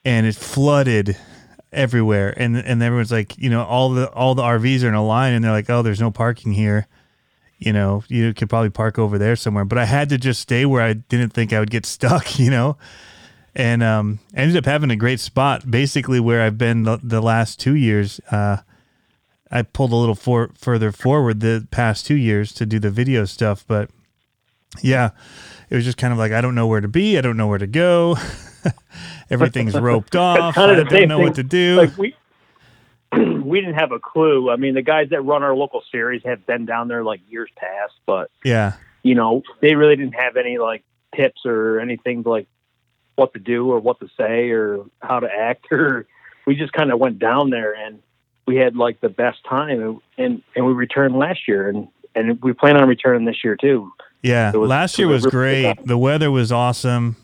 and 0.04 0.26
it 0.26 0.34
flooded 0.34 1.16
everywhere. 1.72 2.34
And 2.36 2.56
and 2.56 2.82
everyone's 2.82 3.12
like, 3.12 3.38
you 3.38 3.48
know, 3.48 3.62
all 3.62 3.90
the 3.90 4.10
all 4.10 4.34
the 4.34 4.42
RVs 4.42 4.82
are 4.82 4.88
in 4.88 4.94
a 4.94 5.06
line, 5.06 5.34
and 5.34 5.44
they're 5.44 5.52
like, 5.52 5.70
oh, 5.70 5.82
there's 5.82 6.00
no 6.00 6.10
parking 6.10 6.52
here. 6.52 6.88
You 7.58 7.72
know, 7.72 8.02
you 8.08 8.34
could 8.34 8.48
probably 8.48 8.70
park 8.70 8.98
over 8.98 9.18
there 9.18 9.36
somewhere. 9.36 9.64
But 9.64 9.78
I 9.78 9.84
had 9.84 10.08
to 10.08 10.18
just 10.18 10.40
stay 10.40 10.64
where 10.64 10.82
I 10.82 10.94
didn't 10.94 11.30
think 11.30 11.52
I 11.52 11.60
would 11.60 11.70
get 11.70 11.86
stuck. 11.86 12.38
You 12.40 12.50
know 12.50 12.76
and 13.54 13.82
um, 13.82 14.18
I 14.34 14.40
ended 14.40 14.56
up 14.56 14.64
having 14.66 14.90
a 14.90 14.96
great 14.96 15.20
spot, 15.20 15.70
basically 15.70 16.20
where 16.20 16.42
I've 16.42 16.58
been 16.58 16.84
the, 16.84 16.98
the 17.02 17.20
last 17.20 17.58
two 17.60 17.74
years. 17.74 18.20
Uh, 18.30 18.58
I 19.50 19.62
pulled 19.62 19.92
a 19.92 19.96
little 19.96 20.14
for, 20.14 20.50
further 20.56 20.92
forward 20.92 21.40
the 21.40 21.66
past 21.70 22.06
two 22.06 22.14
years 22.16 22.52
to 22.54 22.66
do 22.66 22.78
the 22.78 22.90
video 22.90 23.24
stuff, 23.24 23.64
but 23.66 23.90
yeah, 24.82 25.10
it 25.68 25.74
was 25.74 25.84
just 25.84 25.98
kind 25.98 26.12
of 26.12 26.18
like 26.18 26.30
I 26.32 26.40
don't 26.40 26.54
know 26.54 26.66
where 26.68 26.80
to 26.80 26.86
be, 26.88 27.18
I 27.18 27.20
don't 27.20 27.36
know 27.36 27.48
where 27.48 27.58
to 27.58 27.66
go. 27.66 28.16
Everything's 29.30 29.74
roped 29.80 30.14
off. 30.16 30.38
I 30.38 30.52
Kind 30.52 30.70
of 30.72 30.76
the 30.76 30.84
don't 30.98 31.08
know 31.08 31.16
thing. 31.16 31.24
what 31.26 31.34
to 31.36 31.42
do. 31.42 31.76
like 31.76 31.96
we 31.98 32.14
we 33.42 33.60
didn't 33.60 33.74
have 33.74 33.90
a 33.90 33.98
clue. 33.98 34.50
I 34.50 34.56
mean, 34.56 34.74
the 34.74 34.82
guys 34.82 35.08
that 35.10 35.22
run 35.22 35.42
our 35.42 35.54
local 35.56 35.82
series 35.90 36.22
have 36.24 36.46
been 36.46 36.64
down 36.66 36.86
there 36.86 37.02
like 37.02 37.20
years 37.28 37.50
past, 37.56 37.94
but 38.06 38.30
yeah, 38.44 38.74
you 39.02 39.16
know, 39.16 39.42
they 39.60 39.74
really 39.74 39.96
didn't 39.96 40.14
have 40.14 40.36
any 40.36 40.58
like 40.58 40.84
tips 41.16 41.40
or 41.44 41.80
anything 41.80 42.22
like 42.22 42.46
what 43.16 43.32
to 43.34 43.38
do 43.40 43.70
or 43.70 43.78
what 43.80 44.00
to 44.00 44.08
say 44.16 44.50
or 44.50 44.84
how 45.00 45.20
to 45.20 45.28
act 45.28 45.66
or 45.72 46.06
we 46.46 46.54
just 46.56 46.72
kind 46.72 46.90
of 46.90 46.98
went 46.98 47.18
down 47.18 47.50
there 47.50 47.74
and 47.74 48.00
we 48.46 48.56
had 48.56 48.74
like 48.76 49.00
the 49.00 49.08
best 49.08 49.38
time 49.48 50.00
and 50.18 50.42
and 50.56 50.66
we 50.66 50.72
returned 50.72 51.14
last 51.16 51.46
year 51.46 51.68
and 51.68 51.88
and 52.14 52.40
we 52.42 52.52
plan 52.52 52.76
on 52.76 52.88
returning 52.88 53.24
this 53.24 53.44
year 53.44 53.56
too. 53.56 53.92
Yeah, 54.22 54.50
was- 54.52 54.68
last 54.68 54.98
year 54.98 55.06
was 55.08 55.24
was 55.24 55.32
really 55.32 55.62
great. 55.62 55.76
fun. 55.76 55.86
The 55.86 55.96
weather 55.98 56.30
was 56.30 56.50
awesome, 56.50 57.16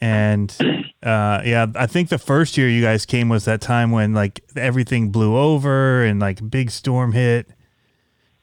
and 0.00 0.50
uh, 1.02 1.42
yeah, 1.44 1.66
I 1.74 1.86
think 1.86 2.08
the 2.08 2.18
first 2.18 2.56
year 2.56 2.68
you 2.68 2.82
guys 2.82 3.04
came 3.06 3.28
was 3.28 3.44
that 3.44 3.60
time 3.60 3.90
when 3.90 4.14
like 4.14 4.40
everything 4.56 5.10
blew 5.10 5.36
over 5.36 6.02
and 6.02 6.18
like 6.20 6.48
big 6.50 6.70
storm 6.70 7.12
hit. 7.12 7.48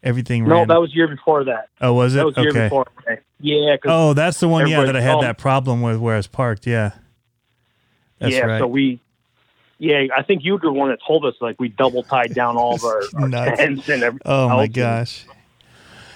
Everything 0.03 0.45
No, 0.47 0.59
ran. 0.59 0.67
that 0.67 0.79
was 0.79 0.93
year 0.95 1.07
before 1.07 1.43
that. 1.45 1.69
oh, 1.81 1.93
was 1.93 2.13
it 2.13 2.19
That 2.19 2.25
was 2.27 2.35
the 2.35 2.41
year 2.43 2.53
before. 2.53 2.85
Okay. 3.01 3.19
Yeah, 3.39 3.77
'cause- 3.77 3.91
Oh, 3.91 4.13
that's 4.13 4.39
the 4.39 4.47
one. 4.47 4.67
Yeah, 4.67 4.83
that 4.85 4.95
I 4.95 5.01
had 5.01 5.15
oh. 5.15 5.21
that 5.21 5.37
problem 5.37 5.81
with 5.81 5.97
where 5.97 6.15
I 6.15 6.17
was 6.17 6.27
parked. 6.27 6.65
Yeah, 6.65 6.91
that's 8.19 8.33
yeah. 8.33 8.41
right. 8.45 8.59
So 8.59 8.67
we, 8.67 8.99
yeah, 9.77 10.07
I 10.15 10.23
think 10.23 10.43
you 10.43 10.53
were 10.53 10.59
the 10.59 10.71
one 10.71 10.89
that 10.89 10.99
told 11.05 11.25
us 11.25 11.35
like 11.39 11.59
we 11.59 11.69
double 11.69 12.03
tied 12.03 12.33
down 12.33 12.57
all 12.57 12.75
of 12.75 12.83
our, 12.83 13.01
our 13.21 13.55
tents 13.55 13.87
and 13.89 14.03
everything. 14.03 14.21
oh 14.25 14.49
my. 14.49 14.63
And 14.63 14.73
gosh. 14.73 15.25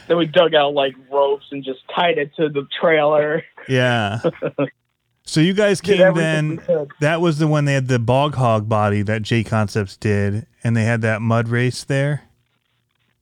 Then 0.08 0.18
we 0.18 0.26
dug 0.26 0.54
out 0.56 0.74
like 0.74 0.96
ropes 1.12 1.46
and 1.52 1.64
just 1.64 1.80
tied 1.96 2.18
it 2.18 2.36
to 2.36 2.50
the 2.50 2.68
trailer. 2.82 3.44
Yeah. 3.70 4.20
so 5.24 5.40
you 5.40 5.54
guys 5.54 5.80
came 5.80 6.14
then. 6.16 6.60
That 7.00 7.22
was 7.22 7.38
the 7.38 7.48
one 7.48 7.66
they 7.66 7.76
had 7.76 7.88
the 7.88 8.00
bog 8.00 8.36
hog 8.36 8.68
body 8.68 9.04
that 9.04 9.22
J 9.22 9.44
Concepts 9.44 9.96
did, 9.96 10.48
and 10.64 10.76
they 10.76 10.84
had 10.84 11.02
that 11.02 11.22
mud 11.22 11.48
race 11.48 11.84
there. 11.84 12.24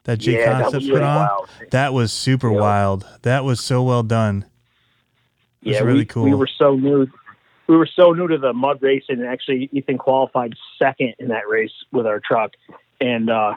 That 0.06 0.18
J 0.18 0.34
Yeah, 0.40 0.54
that 0.54 0.62
Concepts 0.64 0.86
put 0.86 0.94
really 0.94 1.06
on. 1.06 1.16
wild. 1.28 1.50
That 1.72 1.94
was 1.94 2.12
super 2.12 2.52
Yeah. 2.52 2.60
wild. 2.60 3.06
That 3.24 3.44
was 3.44 3.60
so 3.60 3.84
well 3.84 4.04
done. 4.04 4.46
It 5.62 5.70
was 5.70 5.76
yeah, 5.78 5.84
really 5.84 6.00
we, 6.00 6.06
cool. 6.06 6.24
We 6.24 6.34
were 6.34 6.48
so 6.58 6.76
new. 6.76 7.08
We 7.68 7.78
were 7.78 7.86
so 7.96 8.14
new 8.14 8.28
to 8.28 8.38
the 8.38 8.54
mud 8.54 8.82
race, 8.82 9.04
and 9.10 9.24
actually, 9.26 9.70
Ethan 9.72 9.98
qualified 10.00 10.54
second 10.80 11.14
in 11.20 11.28
that 11.28 11.48
race 11.48 11.74
with 11.92 12.08
our 12.08 12.20
truck. 12.20 12.54
And 13.02 13.30
uh, 13.30 13.54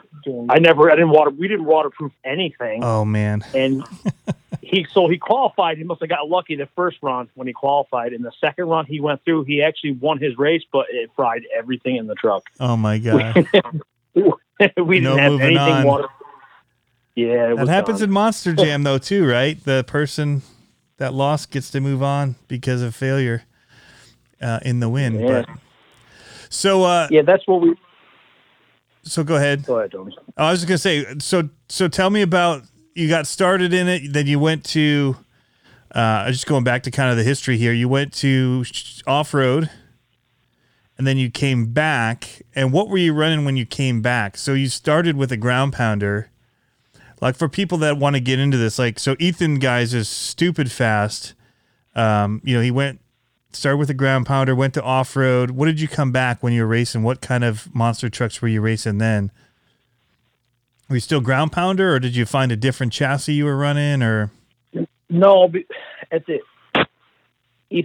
I 0.49 0.59
never, 0.59 0.89
I 0.89 0.95
didn't 0.95 1.09
water. 1.09 1.29
We 1.31 1.47
didn't 1.47 1.65
waterproof 1.65 2.11
anything. 2.23 2.81
Oh 2.83 3.03
man. 3.03 3.43
And 3.53 3.83
he 4.61 4.85
so 4.93 5.09
he 5.09 5.17
qualified. 5.17 5.77
He 5.77 5.83
must 5.83 5.99
have 6.01 6.09
got 6.09 6.29
lucky 6.29 6.55
the 6.55 6.67
first 6.75 6.97
run 7.01 7.29
when 7.33 7.47
he 7.47 7.53
qualified. 7.53 8.13
In 8.13 8.21
the 8.21 8.31
second 8.39 8.65
run 8.69 8.85
he 8.85 9.01
went 9.01 9.23
through, 9.25 9.43
he 9.45 9.61
actually 9.63 9.93
won 9.93 10.17
his 10.19 10.37
race, 10.37 10.61
but 10.71 10.85
it 10.91 11.09
fried 11.15 11.41
everything 11.57 11.95
in 11.97 12.07
the 12.07 12.15
truck. 12.15 12.43
Oh 12.59 12.77
my 12.77 12.99
god. 12.99 13.35
we 14.15 14.21
didn't 14.99 15.03
No 15.03 15.17
have 15.17 15.41
anything 15.41 15.57
on. 15.57 15.83
water. 15.87 16.07
Yeah, 17.15 17.53
it 17.53 17.57
That 17.57 17.67
happens 17.67 18.01
in 18.01 18.11
Monster 18.11 18.53
Jam 18.55 18.83
though 18.83 18.97
too, 18.97 19.27
right? 19.27 19.61
The 19.63 19.83
person 19.85 20.41
that 20.97 21.13
lost 21.13 21.51
gets 21.51 21.69
to 21.71 21.81
move 21.81 22.01
on 22.01 22.35
because 22.47 22.81
of 22.81 22.95
failure 22.95 23.43
uh, 24.41 24.59
in 24.63 24.79
the 24.79 24.89
win. 24.89 25.19
Yeah. 25.19 25.43
But 25.45 25.49
so 26.49 26.83
uh 26.83 27.07
yeah, 27.11 27.21
that's 27.21 27.47
what 27.47 27.61
we. 27.61 27.75
so 29.03 29.23
go 29.23 29.35
ahead. 29.35 29.65
Go 29.65 29.79
ahead, 29.79 29.91
Tony. 29.91 30.15
I 30.37 30.51
was 30.51 30.61
just 30.61 30.67
gonna 30.67 30.77
say, 30.77 31.19
so 31.19 31.49
so 31.69 31.87
tell 31.87 32.09
me 32.09 32.21
about 32.21 32.63
you 32.95 33.09
got 33.09 33.27
started 33.27 33.73
in 33.73 33.87
it, 33.87 34.13
then 34.13 34.27
you 34.27 34.39
went 34.39 34.63
to 34.65 35.17
uh 35.91 36.31
just 36.31 36.47
going 36.47 36.63
back 36.63 36.83
to 36.83 36.91
kind 36.91 37.11
of 37.11 37.17
the 37.17 37.23
history 37.23 37.57
here. 37.57 37.73
You 37.73 37.89
went 37.89 38.13
to 38.15 38.65
off 39.05 39.33
road 39.33 39.69
and 40.97 41.07
then 41.07 41.17
you 41.17 41.29
came 41.29 41.73
back. 41.73 42.43
And 42.55 42.71
what 42.71 42.87
were 42.89 42.97
you 42.97 43.13
running 43.13 43.45
when 43.45 43.57
you 43.57 43.65
came 43.65 44.01
back? 44.01 44.37
So 44.37 44.53
you 44.53 44.69
started 44.69 45.15
with 45.15 45.31
a 45.31 45.37
ground 45.37 45.73
pounder. 45.73 46.29
Like 47.21 47.35
for 47.35 47.47
people 47.47 47.77
that 47.79 47.97
want 47.97 48.15
to 48.15 48.19
get 48.19 48.39
into 48.39 48.57
this, 48.57 48.77
like 48.77 48.99
so 48.99 49.15
Ethan 49.19 49.59
guys 49.59 49.93
is 49.93 50.09
stupid 50.09 50.71
fast. 50.71 51.33
Um, 51.95 52.41
you 52.43 52.55
know, 52.55 52.61
he 52.61 52.71
went 52.71 52.99
started 53.55 53.77
with 53.77 53.89
a 53.89 53.93
ground 53.93 54.25
pounder, 54.25 54.55
went 54.55 54.73
to 54.73 54.83
off 54.83 55.15
road. 55.15 55.51
What 55.51 55.65
did 55.65 55.79
you 55.79 55.87
come 55.87 56.11
back 56.11 56.41
when 56.41 56.53
you 56.53 56.61
were 56.61 56.67
racing? 56.67 57.03
What 57.03 57.21
kind 57.21 57.43
of 57.43 57.73
monster 57.73 58.09
trucks 58.09 58.41
were 58.41 58.47
you 58.47 58.61
racing 58.61 58.97
then? 58.97 59.31
Were 60.89 60.95
you 60.95 61.01
still 61.01 61.21
ground 61.21 61.51
pounder, 61.51 61.93
or 61.95 61.99
did 61.99 62.15
you 62.15 62.25
find 62.25 62.51
a 62.51 62.55
different 62.55 62.93
chassis 62.93 63.33
you 63.33 63.45
were 63.45 63.57
running? 63.57 64.03
Or 64.03 64.31
No, 65.09 65.51
at 66.11 66.25
the. 66.25 66.39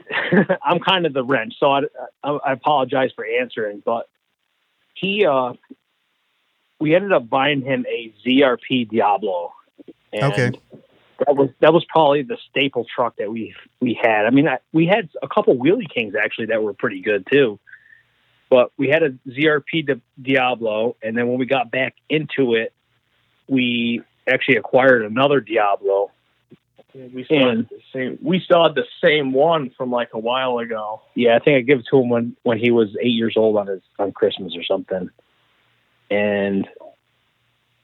I'm 0.63 0.81
kind 0.81 1.07
of 1.07 1.15
the 1.15 1.25
wrench, 1.25 1.55
so 1.59 1.71
I, 1.71 1.83
I 2.23 2.53
apologize 2.53 3.11
for 3.17 3.25
answering, 3.25 3.83
but 3.83 4.07
he, 4.95 5.25
uh, 5.25 5.55
we 6.81 6.95
ended 6.95 7.13
up 7.13 7.29
buying 7.29 7.63
him 7.63 7.85
a 7.89 8.13
ZRP 8.25 8.89
Diablo, 8.89 9.53
and 10.13 10.25
Okay. 10.25 10.53
that 11.27 11.37
was 11.37 11.51
that 11.61 11.73
was 11.73 11.85
probably 11.89 12.23
the 12.23 12.39
staple 12.51 12.87
truck 12.95 13.17
that 13.17 13.31
we 13.31 13.55
we 13.81 13.95
had. 13.95 14.27
I 14.27 14.31
mean, 14.31 14.49
I, 14.49 14.59
we 14.73 14.87
had 14.87 15.09
a 15.23 15.29
couple 15.29 15.57
Wheelie 15.57 15.93
Kings 15.93 16.15
actually 16.15 16.47
that 16.47 16.63
were 16.63 16.75
pretty 16.75 17.01
good 17.01 17.27
too, 17.31 17.59
but 18.49 18.71
we 18.77 18.89
had 18.89 19.03
a 19.03 19.11
ZRP 19.29 19.87
Di- 19.87 20.01
Diablo, 20.21 20.97
and 21.03 21.17
then 21.17 21.29
when 21.29 21.39
we 21.39 21.47
got 21.47 21.71
back 21.71 21.95
into 22.09 22.55
it, 22.55 22.73
we 23.49 24.03
actually 24.27 24.57
acquired 24.57 25.05
another 25.05 25.41
Diablo. 25.41 26.11
We 26.95 27.25
still, 27.25 27.49
had 27.49 27.69
the 27.69 27.81
same, 27.93 28.19
we 28.23 28.41
still 28.41 28.63
had 28.65 28.75
the 28.75 28.87
same 29.05 29.33
one 29.33 29.71
from 29.77 29.91
like 29.91 30.11
a 30.15 30.19
while 30.19 30.59
ago. 30.59 31.03
Yeah, 31.15 31.37
I 31.37 31.39
think 31.39 31.57
I 31.57 31.61
gave 31.61 31.81
it 31.81 31.87
to 31.91 32.01
him 32.01 32.09
when 32.09 32.37
when 32.45 32.59
he 32.59 32.71
was 32.71 32.97
eight 33.01 33.13
years 33.13 33.35
old 33.37 33.57
on 33.57 33.67
his 33.67 33.83
on 33.99 34.13
Christmas 34.13 34.57
or 34.57 34.65
something. 34.65 35.11
And 36.11 36.67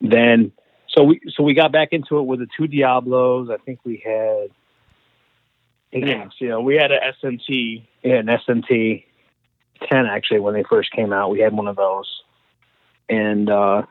then 0.00 0.52
so 0.88 1.02
we 1.04 1.20
so 1.34 1.42
we 1.42 1.54
got 1.54 1.72
back 1.72 1.88
into 1.92 2.18
it 2.18 2.22
with 2.22 2.40
the 2.40 2.46
two 2.56 2.66
Diablos. 2.66 3.50
I 3.50 3.56
think 3.58 3.80
we 3.84 4.02
had 4.04 4.50
Yeah, 5.92 6.28
yeah 6.40 6.58
we 6.58 6.76
had 6.76 6.90
an 6.92 7.00
SMT. 7.22 7.82
yeah, 8.02 8.14
an 8.16 8.26
SMT 8.26 9.04
ten 9.88 10.06
actually 10.06 10.40
when 10.40 10.54
they 10.54 10.64
first 10.64 10.90
came 10.92 11.12
out. 11.12 11.30
We 11.30 11.40
had 11.40 11.52
one 11.52 11.68
of 11.68 11.76
those. 11.76 12.22
And 13.08 13.50
uh 13.50 13.82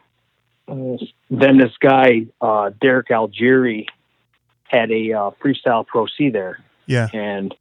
then 0.67 1.57
this 1.57 1.73
guy, 1.79 2.27
uh 2.41 2.71
Derek 2.81 3.09
Algieri 3.09 3.85
had 4.65 4.89
a 4.91 5.13
uh, 5.13 5.31
freestyle 5.43 5.85
pro 5.85 6.07
C 6.07 6.29
there. 6.29 6.63
yeah, 6.87 7.07
and 7.13 7.53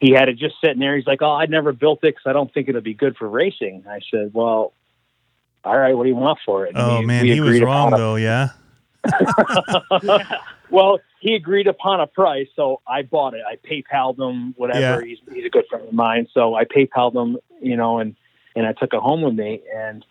he 0.00 0.10
had 0.12 0.28
it 0.28 0.36
just 0.36 0.56
sitting 0.62 0.80
there. 0.80 0.96
He's 0.96 1.06
like, 1.06 1.22
"Oh, 1.22 1.30
I 1.32 1.46
never 1.46 1.72
built 1.72 2.00
it 2.02 2.14
because 2.14 2.24
I 2.26 2.32
don't 2.32 2.52
think 2.52 2.68
it'll 2.68 2.80
be 2.80 2.94
good 2.94 3.16
for 3.16 3.28
racing." 3.28 3.84
I 3.88 4.00
said, 4.10 4.32
"Well, 4.34 4.72
all 5.64 5.78
right, 5.78 5.94
what 5.96 6.04
do 6.04 6.08
you 6.08 6.16
want 6.16 6.38
for 6.44 6.66
it?" 6.66 6.70
And 6.70 6.78
oh 6.78 7.00
we- 7.00 7.06
man, 7.06 7.22
we 7.24 7.32
he 7.34 7.40
was 7.40 7.60
wrong 7.60 7.88
upon 7.88 8.00
a- 8.00 8.02
though. 8.02 8.16
Yeah, 8.16 8.48
well, 10.70 10.98
he 11.20 11.34
agreed 11.34 11.66
upon 11.66 12.00
a 12.00 12.06
price, 12.06 12.48
so 12.56 12.80
I 12.86 13.02
bought 13.02 13.34
it. 13.34 13.42
I 13.46 13.56
PayPal'd 13.56 14.18
him, 14.18 14.54
whatever. 14.56 15.00
Yeah. 15.00 15.06
He's 15.06 15.18
he's 15.32 15.44
a 15.44 15.50
good 15.50 15.64
friend 15.68 15.86
of 15.86 15.92
mine, 15.92 16.26
so 16.32 16.54
I 16.54 16.64
PayPal'd 16.64 17.14
him, 17.16 17.38
you 17.60 17.76
know, 17.76 17.98
and 17.98 18.16
and 18.56 18.66
I 18.66 18.72
took 18.72 18.92
it 18.92 19.00
home 19.00 19.22
with 19.22 19.34
me, 19.34 19.62
and 19.74 20.04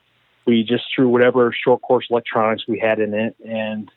we 0.45 0.63
just 0.63 0.85
threw 0.95 1.09
whatever 1.09 1.53
short 1.53 1.81
course 1.81 2.07
electronics 2.09 2.63
we 2.67 2.79
had 2.79 2.99
in 2.99 3.13
it, 3.13 3.35
and 3.45 3.91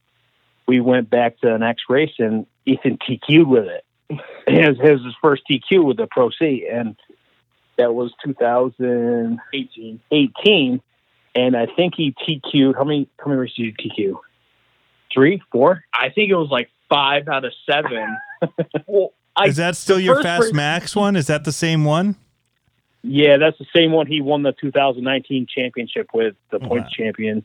we 0.67 0.81
went 0.81 1.11
back 1.11 1.39
to 1.41 1.49
the 1.49 1.59
next 1.59 1.85
race, 1.89 2.13
and 2.19 2.47
Ethan 2.67 2.99
TQ'd 2.99 3.47
with 3.47 3.65
it. 3.67 3.85
His 4.47 4.79
his 4.79 5.03
his 5.05 5.15
first 5.23 5.43
TQ 5.51 5.85
with 5.85 5.97
the 5.97 6.07
Pro 6.07 6.31
C, 6.31 6.69
and 6.71 6.97
that 7.79 7.95
was 7.95 8.13
2018, 8.25 10.01
18, 10.11 10.83
and 11.35 11.57
I 11.57 11.67
think 11.67 11.95
he 11.97 12.13
TQ'd. 12.13 12.77
How 12.77 12.85
many 12.85 13.09
how 13.19 13.27
many 13.27 13.41
races 13.41 13.57
did 13.57 13.65
you 13.65 14.15
TQ? 14.15 14.21
Three, 15.13 15.43
four. 15.51 15.85
I 15.93 16.09
think 16.11 16.31
it 16.31 16.37
was 16.37 16.49
like 16.51 16.71
five 16.89 17.29
out 17.29 17.45
of 17.45 17.53
seven. 17.67 18.17
Well, 18.89 19.13
I 19.37 19.47
is 19.47 19.57
that 19.57 19.77
still 19.77 20.01
your 20.01 20.21
Fast 20.21 20.47
race- 20.47 20.53
Max 20.53 20.97
one? 20.97 21.15
Is 21.15 21.29
that 21.29 21.45
the 21.45 21.53
same 21.53 21.85
one? 21.85 22.17
Yeah, 23.03 23.37
that's 23.37 23.57
the 23.57 23.67
same 23.75 23.93
one 23.93 24.07
he 24.09 24.21
won 24.21 24.43
the 24.43 24.53
2019 24.53 25.47
championship 25.47 26.09
with, 26.13 26.35
the 26.51 26.57
oh, 26.57 26.69
points 26.69 26.87
Wow. 26.99 27.05
champion. 27.05 27.45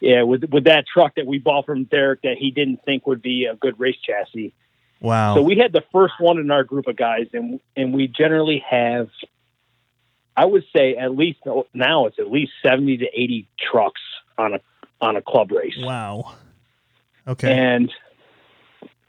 Yeah, 0.00 0.22
with 0.22 0.44
with 0.50 0.64
that 0.64 0.84
truck 0.86 1.14
that 1.16 1.26
we 1.26 1.38
bought 1.38 1.66
from 1.66 1.84
Derek 1.84 2.22
that 2.22 2.36
he 2.38 2.50
didn't 2.50 2.84
think 2.84 3.06
would 3.06 3.22
be 3.22 3.46
a 3.46 3.54
good 3.54 3.78
race 3.80 3.96
chassis. 4.02 4.52
Wow. 5.00 5.34
So 5.34 5.42
we 5.42 5.56
had 5.56 5.72
the 5.72 5.82
first 5.92 6.14
one 6.18 6.38
in 6.38 6.50
our 6.50 6.64
group 6.64 6.86
of 6.86 6.96
guys, 6.96 7.26
and 7.32 7.60
and 7.76 7.92
we 7.94 8.06
generally 8.06 8.62
have, 8.68 9.08
I 10.40 10.46
would 10.46 10.64
say 10.74 10.96
at 10.96 11.14
least 11.14 11.40
oh, 11.44 11.66
now 11.74 12.06
it's 12.06 12.18
at 12.18 12.30
least 12.30 12.52
70 12.62 12.96
to 12.96 13.06
80 13.12 13.46
trucks 13.70 14.00
on 14.38 14.54
a 14.54 14.60
on 14.98 15.16
a 15.16 15.20
club 15.20 15.52
race. 15.52 15.76
wow. 15.76 16.34
Okay. 17.28 17.52
And 17.52 17.92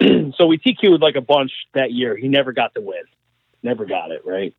so 0.35 0.45
we 0.45 0.57
TQ'd 0.57 1.01
like 1.01 1.15
a 1.15 1.21
bunch 1.21 1.53
that 1.73 1.93
year. 1.93 2.17
He 2.17 2.27
never 2.27 2.51
got 2.51 2.73
the 2.73 2.81
win. 2.81 3.03
Never 3.63 3.85
got 3.85 4.11
it, 4.11 4.25
right? 4.25 4.53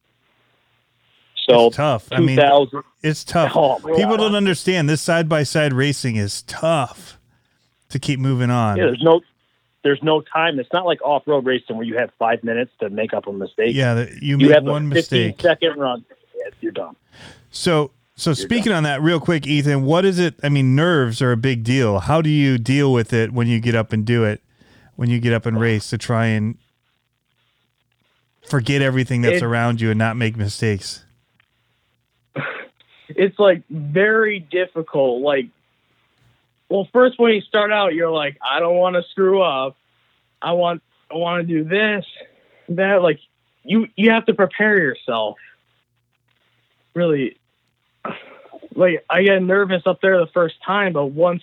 So 1.47 1.67
it's 1.67 1.77
tough. 1.77 2.09
I 2.11 2.21
mean, 2.21 2.39
it's 3.03 3.23
tough. 3.23 3.53
Oh, 3.55 3.79
People 3.95 4.17
don't 4.17 4.35
understand 4.35 4.89
this 4.89 5.03
side 5.03 5.29
by 5.29 5.43
side 5.43 5.75
racing 5.75 6.17
is 6.17 6.41
tough 6.43 7.19
to 7.91 7.99
keep 7.99 8.19
moving 8.19 8.49
on. 8.49 8.79
Yeah, 8.79 8.87
there's 8.87 9.03
no 9.03 9.21
there's 9.83 10.03
no 10.03 10.23
time. 10.23 10.59
It's 10.59 10.73
not 10.73 10.87
like 10.87 11.03
off 11.03 11.25
road 11.27 11.45
racing 11.45 11.77
where 11.77 11.85
you 11.85 11.99
have 11.99 12.13
five 12.19 12.43
minutes 12.43 12.71
to 12.81 12.89
make 12.89 13.13
up 13.13 13.27
a 13.27 13.33
mistake. 13.33 13.75
Yeah, 13.75 14.07
you, 14.23 14.39
you 14.39 14.47
make 14.47 14.55
have 14.55 14.65
one 14.65 14.87
a 14.87 14.95
mistake. 14.95 15.39
second 15.43 15.77
run. 15.77 16.07
Yeah, 16.53 16.59
you're 16.61 16.73
done. 16.73 16.97
So, 17.51 17.91
so 18.15 18.33
speaking 18.35 18.73
on 18.73 18.83
that, 18.85 19.03
real 19.03 19.21
quick, 19.21 19.47
Ethan, 19.47 19.85
what 19.85 20.05
is 20.05 20.19
it? 20.19 20.35
I 20.43 20.49
mean, 20.49 20.75
nerves 20.75 21.21
are 21.23 21.33
a 21.33 21.37
big 21.37 21.65
deal. 21.65 22.01
How 22.01 22.23
do 22.23 22.31
you 22.31 22.59
deal 22.59 22.93
with 22.93 23.13
it 23.13 23.33
when 23.33 23.47
you 23.47 23.61
get 23.61 23.75
up 23.75 23.93
and 23.93 24.05
do 24.05 24.25
it? 24.25 24.41
When 24.97 25.09
you 25.11 25.19
get 25.21 25.33
up 25.33 25.47
and 25.47 25.59
race 25.59 25.91
to 25.91 25.99
try 25.99 26.27
and 26.27 26.57
forget 28.49 28.83
everything 28.83 29.23
that's 29.23 29.39
It- 29.39 29.43
around 29.43 29.81
you 29.81 29.91
and 29.91 29.99
not 29.99 30.17
make 30.17 30.37
mistakes. 30.37 31.05
It's 33.15 33.39
like 33.39 33.63
very 33.69 34.39
difficult. 34.39 35.21
Like, 35.21 35.47
well, 36.71 36.89
first 36.95 37.19
when 37.19 37.35
you 37.35 37.43
start 37.43 37.71
out, 37.71 37.93
you're 37.95 38.11
like, 38.11 38.39
I 38.43 38.59
don't 38.59 38.77
want 38.77 38.97
to 38.97 39.03
screw 39.11 39.43
up. 39.43 39.77
I 40.41 40.53
want, 40.53 40.83
I 41.11 41.17
want 41.17 41.47
to 41.47 41.55
do 41.55 41.63
this, 41.69 42.07
that. 42.71 43.03
Like, 43.03 43.21
you 43.65 43.89
you 43.97 44.11
have 44.13 44.25
to 44.27 44.35
prepare 44.35 44.79
yourself. 44.79 45.37
Really, 46.95 47.39
like 48.75 49.05
I 49.09 49.23
get 49.23 49.43
nervous 49.43 49.83
up 49.87 50.01
there 50.01 50.19
the 50.19 50.31
first 50.33 50.57
time, 50.65 50.93
but 50.93 51.07
once 51.07 51.43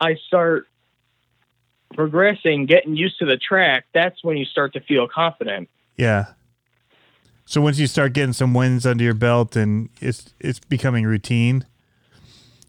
I 0.00 0.16
start 0.26 0.66
progressing, 1.94 2.66
getting 2.66 2.96
used 2.96 3.18
to 3.20 3.24
the 3.26 3.36
track, 3.36 3.86
that's 3.94 4.22
when 4.22 4.36
you 4.36 4.44
start 4.44 4.72
to 4.74 4.80
feel 4.80 5.08
confident. 5.08 5.68
Yeah. 5.96 6.26
So 7.46 7.60
once 7.60 7.78
you 7.78 7.86
start 7.86 8.12
getting 8.14 8.32
some 8.32 8.54
wins 8.54 8.86
under 8.86 9.04
your 9.04 9.14
belt 9.14 9.54
and 9.56 9.90
it's 10.00 10.32
it's 10.40 10.58
becoming 10.58 11.04
routine. 11.04 11.66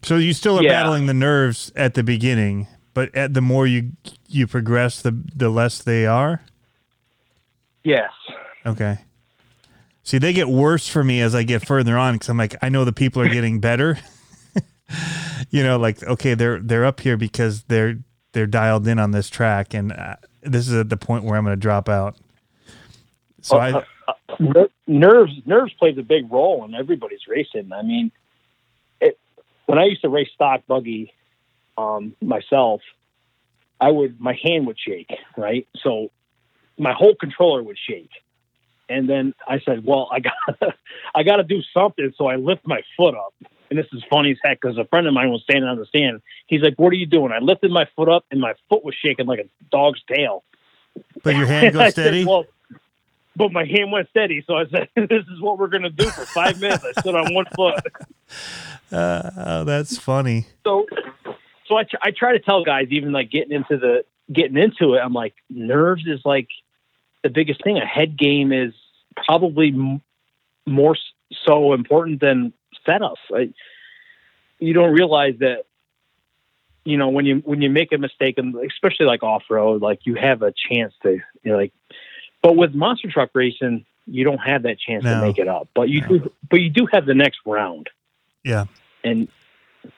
So 0.02 0.16
you 0.16 0.32
still 0.32 0.58
are 0.58 0.62
Yeah. 0.62 0.82
battling 0.82 1.06
the 1.06 1.14
nerves 1.14 1.72
at 1.74 1.94
the 1.94 2.02
beginning, 2.02 2.68
but 2.94 3.14
at 3.14 3.34
the 3.34 3.40
more 3.40 3.66
you 3.66 3.92
you 4.28 4.46
progress, 4.46 5.02
the 5.02 5.18
the 5.34 5.48
less 5.48 5.82
they 5.82 6.06
are. 6.06 6.42
Yes. 7.84 8.10
Okay. 8.64 8.98
See, 10.06 10.18
they 10.18 10.32
get 10.32 10.48
worse 10.48 10.86
for 10.86 11.02
me 11.02 11.20
as 11.20 11.34
I 11.34 11.42
get 11.42 11.66
further 11.66 11.98
on 11.98 12.14
because 12.14 12.28
I'm 12.28 12.36
like, 12.36 12.54
I 12.62 12.68
know 12.68 12.84
the 12.84 12.92
people 12.92 13.20
are 13.22 13.28
getting 13.28 13.58
better. 13.58 13.98
you 15.50 15.64
know, 15.64 15.78
like 15.78 16.00
okay, 16.00 16.34
they're 16.34 16.60
they're 16.60 16.84
up 16.84 17.00
here 17.00 17.16
because 17.16 17.64
they're 17.64 17.98
they're 18.30 18.46
dialed 18.46 18.86
in 18.86 19.00
on 19.00 19.10
this 19.10 19.28
track, 19.28 19.74
and 19.74 19.90
uh, 19.90 20.14
this 20.42 20.68
is 20.68 20.74
at 20.74 20.90
the 20.90 20.96
point 20.96 21.24
where 21.24 21.36
I'm 21.36 21.42
going 21.42 21.56
to 21.56 21.60
drop 21.60 21.88
out. 21.88 22.16
So 23.42 23.58
Uh, 23.58 23.82
I, 24.08 24.14
Ner- 24.38 24.68
nerves 24.86 25.32
nerves 25.44 25.72
plays 25.72 25.98
a 25.98 26.02
big 26.02 26.30
role 26.30 26.64
in 26.64 26.76
everybody's 26.76 27.26
racing. 27.26 27.72
I 27.72 27.82
mean, 27.82 28.12
it, 29.00 29.18
when 29.64 29.80
I 29.80 29.86
used 29.86 30.02
to 30.02 30.08
race 30.08 30.30
stock 30.32 30.62
buggy 30.68 31.12
um, 31.76 32.14
myself, 32.22 32.80
I 33.80 33.90
would 33.90 34.20
my 34.20 34.38
hand 34.40 34.68
would 34.68 34.78
shake, 34.78 35.10
right? 35.36 35.66
So 35.82 36.12
my 36.78 36.92
whole 36.92 37.16
controller 37.16 37.60
would 37.64 37.78
shake. 37.88 38.10
And 38.88 39.08
then 39.08 39.34
I 39.48 39.60
said, 39.60 39.84
"Well, 39.84 40.08
I 40.12 40.20
got 40.20 40.34
I 41.14 41.22
got 41.22 41.36
to 41.36 41.42
do 41.44 41.60
something." 41.74 42.12
So 42.16 42.26
I 42.26 42.36
lift 42.36 42.66
my 42.66 42.82
foot 42.96 43.14
up, 43.14 43.34
and 43.70 43.78
this 43.78 43.86
is 43.92 44.02
funny 44.08 44.30
as 44.32 44.38
heck 44.44 44.60
because 44.60 44.78
a 44.78 44.84
friend 44.84 45.06
of 45.06 45.14
mine 45.14 45.30
was 45.30 45.42
standing 45.42 45.64
on 45.68 45.78
the 45.78 45.86
stand. 45.86 46.22
He's 46.46 46.62
like, 46.62 46.74
"What 46.78 46.92
are 46.92 46.96
you 46.96 47.06
doing?" 47.06 47.32
I 47.32 47.38
lifted 47.38 47.70
my 47.70 47.86
foot 47.96 48.08
up, 48.08 48.24
and 48.30 48.40
my 48.40 48.54
foot 48.68 48.84
was 48.84 48.94
shaking 48.94 49.26
like 49.26 49.40
a 49.40 49.48
dog's 49.70 50.00
tail. 50.12 50.44
But 51.22 51.34
your 51.36 51.46
hand 51.54 51.72
goes 51.74 51.82
said, 51.82 51.92
steady. 51.92 52.24
well, 52.24 52.44
but 53.34 53.52
my 53.52 53.64
hand 53.64 53.90
went 53.92 54.08
steady, 54.10 54.44
so 54.46 54.54
I 54.56 54.66
said, 54.66 54.88
"This 54.96 55.24
is 55.32 55.40
what 55.40 55.58
we're 55.58 55.66
gonna 55.68 55.90
do 55.90 56.04
for 56.10 56.24
five 56.26 56.60
minutes." 56.60 56.84
I 56.84 57.00
stood 57.00 57.14
on 57.14 57.34
one 57.34 57.46
foot. 57.56 57.74
Uh, 58.92 59.30
oh, 59.36 59.64
that's 59.64 59.98
funny. 59.98 60.46
so 60.64 60.86
so 61.66 61.76
I, 61.76 61.82
tr- 61.82 61.96
I 62.02 62.10
try 62.12 62.32
to 62.32 62.38
tell 62.38 62.62
guys 62.64 62.86
even 62.90 63.10
like 63.12 63.30
getting 63.30 63.50
into 63.52 63.76
the 63.76 64.04
getting 64.32 64.56
into 64.56 64.94
it 64.94 64.98
i'm 64.98 65.12
like 65.12 65.34
nerves 65.48 66.02
is 66.06 66.20
like 66.24 66.48
the 67.22 67.30
biggest 67.30 67.62
thing 67.62 67.78
a 67.78 67.86
head 67.86 68.16
game 68.18 68.52
is 68.52 68.72
probably 69.16 69.68
m- 69.68 70.00
more 70.66 70.96
so 71.44 71.72
important 71.72 72.20
than 72.20 72.52
setup 72.84 73.14
I, 73.34 73.52
you 74.58 74.72
don't 74.72 74.92
realize 74.92 75.34
that 75.40 75.64
you 76.84 76.96
know 76.96 77.08
when 77.08 77.26
you 77.26 77.36
when 77.44 77.62
you 77.62 77.70
make 77.70 77.92
a 77.92 77.98
mistake 77.98 78.38
and 78.38 78.54
especially 78.56 79.06
like 79.06 79.22
off-road 79.22 79.82
like 79.82 80.00
you 80.04 80.14
have 80.14 80.42
a 80.42 80.52
chance 80.70 80.94
to 81.02 81.12
you 81.42 81.52
know 81.52 81.56
like 81.56 81.72
but 82.42 82.56
with 82.56 82.74
monster 82.74 83.10
truck 83.10 83.30
racing 83.34 83.84
you 84.06 84.24
don't 84.24 84.38
have 84.38 84.62
that 84.62 84.78
chance 84.78 85.02
No. 85.04 85.14
to 85.14 85.20
make 85.20 85.38
it 85.38 85.48
up 85.48 85.68
but 85.74 85.88
you 85.88 86.00
do 86.06 86.30
but 86.48 86.60
you 86.60 86.70
do 86.70 86.86
have 86.92 87.06
the 87.06 87.14
next 87.14 87.40
round 87.44 87.90
Yeah. 88.44 88.66
and 89.02 89.28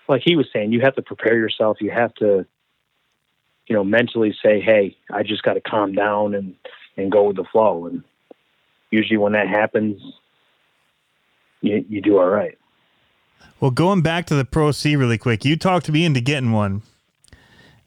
like 0.09 0.23
he 0.25 0.37
was 0.37 0.47
saying, 0.53 0.73
you 0.73 0.81
have 0.83 0.95
to 0.97 1.03
prepare 1.03 1.37
yourself. 1.37 1.79
You 1.81 1.91
have 1.91 2.15
to, 2.17 2.47
you 3.67 3.75
know, 3.75 3.85
mentally 3.85 4.37
say, 4.43 4.61
"Hey, 4.61 4.97
I 5.11 5.23
just 5.23 5.43
got 5.43 5.55
to 5.55 5.61
calm 5.61 5.93
down 5.93 6.35
and 6.35 6.55
and 6.99 7.11
go 7.11 7.25
with 7.25 7.37
the 7.37 7.45
flow." 7.45 7.87
And 7.87 8.05
usually, 8.91 9.17
when 9.17 9.33
that 9.33 9.49
happens, 9.49 10.03
you 11.63 11.83
you 11.89 12.03
do 12.03 12.19
all 12.19 12.29
right. 12.29 12.59
Well, 13.61 13.71
going 13.71 14.03
back 14.03 14.27
to 14.27 14.35
the 14.35 14.45
Pro 14.45 14.71
C 14.71 14.95
really 14.97 15.19
quick, 15.19 15.45
you 15.45 15.57
talked 15.57 15.91
me 15.91 16.05
into 16.05 16.21
getting 16.21 16.53
one. 16.53 16.83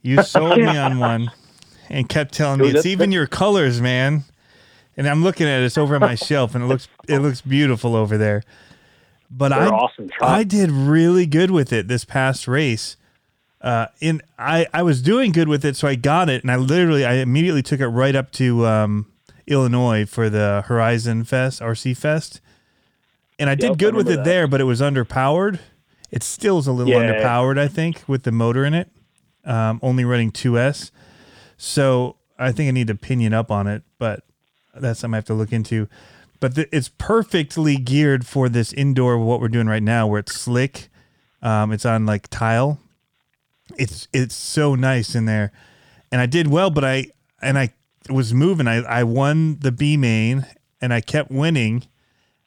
You 0.01 0.23
sold 0.23 0.57
me 0.57 0.65
on 0.77 0.99
one 0.99 1.31
and 1.89 2.09
kept 2.09 2.33
telling 2.33 2.59
me 2.59 2.69
it's 2.69 2.85
even 2.85 3.11
your 3.11 3.27
colors, 3.27 3.81
man. 3.81 4.23
And 4.97 5.07
I'm 5.07 5.23
looking 5.23 5.47
at 5.47 5.61
it, 5.61 5.65
it's 5.65 5.77
over 5.77 5.95
on 5.95 6.01
my 6.01 6.15
shelf 6.15 6.55
and 6.55 6.63
it 6.63 6.67
looks 6.67 6.87
it 7.07 7.19
looks 7.19 7.41
beautiful 7.41 7.95
over 7.95 8.17
there. 8.17 8.43
But 9.29 9.49
They're 9.49 9.61
I 9.61 9.67
awesome. 9.67 10.09
I 10.21 10.43
did 10.43 10.69
really 10.71 11.25
good 11.25 11.51
with 11.51 11.71
it 11.71 11.87
this 11.87 12.03
past 12.03 12.47
race. 12.47 12.97
Uh, 13.61 13.85
in 13.99 14.21
I, 14.39 14.65
I 14.73 14.81
was 14.83 15.01
doing 15.01 15.31
good 15.31 15.47
with 15.47 15.63
it, 15.63 15.75
so 15.75 15.87
I 15.87 15.95
got 15.95 16.29
it, 16.29 16.41
and 16.43 16.51
I 16.51 16.55
literally 16.55 17.05
I 17.05 17.13
immediately 17.15 17.61
took 17.61 17.79
it 17.79 17.87
right 17.87 18.15
up 18.15 18.31
to 18.33 18.65
um, 18.65 19.05
Illinois 19.45 20.05
for 20.05 20.29
the 20.29 20.63
Horizon 20.67 21.23
Fest 21.25 21.61
RC 21.61 21.95
Fest, 21.95 22.41
and 23.37 23.49
I 23.49 23.55
did 23.55 23.63
Yep, 23.63 23.71
I 23.73 23.75
good 23.75 23.95
with 23.95 24.09
it 24.09 24.15
that. 24.17 24.25
there, 24.25 24.47
but 24.47 24.61
it 24.61 24.65
was 24.65 24.81
underpowered. 24.81 25.59
It 26.09 26.23
still 26.23 26.57
is 26.57 26.65
a 26.67 26.71
little 26.71 26.91
Yeah. 26.91 27.13
underpowered, 27.13 27.59
I 27.59 27.67
think, 27.67 28.03
with 28.07 28.23
the 28.23 28.31
motor 28.31 28.65
in 28.65 28.73
it, 28.73 28.89
um, 29.45 29.79
only 29.83 30.03
running 30.05 30.31
2S. 30.31 30.91
So 31.57 32.17
I 32.39 32.51
think 32.51 32.67
I 32.67 32.71
need 32.71 32.87
to 32.87 32.95
pinion 32.95 33.33
up 33.33 33.51
on 33.51 33.67
it, 33.67 33.83
but 33.99 34.23
that's 34.75 34.99
something 35.01 35.13
I 35.13 35.17
have 35.17 35.25
to 35.25 35.33
look 35.35 35.53
into. 35.53 35.87
But 36.39 36.55
th- 36.55 36.67
it's 36.71 36.89
perfectly 36.89 37.77
geared 37.77 38.25
for 38.25 38.49
this 38.49 38.73
indoor 38.73 39.17
what 39.19 39.39
we're 39.39 39.47
doing 39.49 39.67
right 39.67 39.83
now, 39.83 40.07
where 40.07 40.19
it's 40.19 40.33
slick. 40.33 40.89
Um, 41.43 41.71
it's 41.71 41.85
on 41.85 42.05
like 42.07 42.27
tile. 42.29 42.79
It's 43.77 44.07
it's 44.13 44.35
so 44.35 44.75
nice 44.75 45.15
in 45.15 45.25
there, 45.25 45.51
and 46.11 46.21
I 46.21 46.25
did 46.25 46.47
well. 46.47 46.69
But 46.69 46.85
I 46.85 47.07
and 47.41 47.57
I 47.57 47.73
was 48.09 48.33
moving. 48.33 48.67
I 48.67 48.77
I 48.83 49.03
won 49.03 49.59
the 49.59 49.71
B 49.71 49.97
main, 49.97 50.45
and 50.79 50.93
I 50.93 51.01
kept 51.01 51.31
winning, 51.31 51.87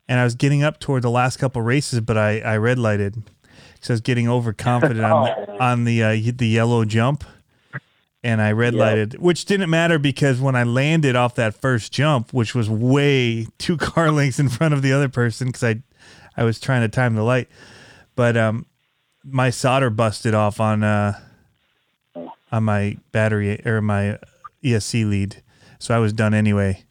and 0.08 0.20
I 0.20 0.24
was 0.24 0.34
getting 0.34 0.62
up 0.62 0.80
toward 0.80 1.02
the 1.02 1.10
last 1.10 1.38
couple 1.38 1.62
races, 1.62 2.00
but 2.00 2.16
I 2.16 2.40
I 2.40 2.56
red 2.56 2.78
lighted 2.78 3.22
because 3.74 3.90
I 3.90 3.92
was 3.92 4.00
getting 4.00 4.28
overconfident 4.28 5.04
on 5.04 5.24
the, 5.24 5.50
on 5.62 5.84
the 5.84 6.02
uh, 6.02 6.32
the 6.36 6.48
yellow 6.48 6.84
jump 6.84 7.24
and 8.24 8.40
I 8.40 8.52
red 8.52 8.74
lighted, 8.74 9.18
which 9.18 9.44
didn't 9.44 9.68
matter 9.68 9.98
because 9.98 10.40
when 10.40 10.56
I 10.56 10.64
landed 10.64 11.14
off 11.14 11.34
that 11.34 11.54
first 11.54 11.92
jump, 11.92 12.32
which 12.32 12.54
was 12.54 12.70
way 12.70 13.46
two 13.58 13.76
car 13.76 14.10
lengths 14.10 14.38
in 14.38 14.48
front 14.48 14.72
of 14.72 14.80
the 14.80 14.94
other 14.94 15.10
person, 15.10 15.48
because 15.48 15.62
I, 15.62 15.82
I 16.34 16.44
was 16.44 16.58
trying 16.58 16.80
to 16.80 16.88
time 16.88 17.14
the 17.14 17.22
light, 17.22 17.48
but 18.16 18.34
um, 18.34 18.64
my 19.24 19.50
solder 19.50 19.90
busted 19.90 20.34
off 20.34 20.60
on 20.60 20.82
uh, 20.82 21.18
on 22.52 22.64
my 22.64 22.96
battery 23.12 23.60
or 23.66 23.80
my 23.80 24.18
ESC 24.62 25.08
lead, 25.08 25.42
so 25.78 25.94
I 25.94 25.98
was 25.98 26.12
done 26.12 26.34
anyway. 26.34 26.84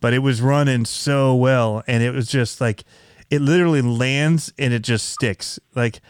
But 0.00 0.12
it 0.12 0.20
was 0.20 0.42
running 0.42 0.84
so 0.84 1.34
well, 1.34 1.82
and 1.86 2.02
it 2.02 2.12
was 2.12 2.28
just 2.28 2.60
like 2.60 2.84
it 3.30 3.40
literally 3.40 3.82
lands 3.82 4.52
and 4.58 4.72
it 4.72 4.82
just 4.82 5.08
sticks 5.08 5.58
like 5.74 6.00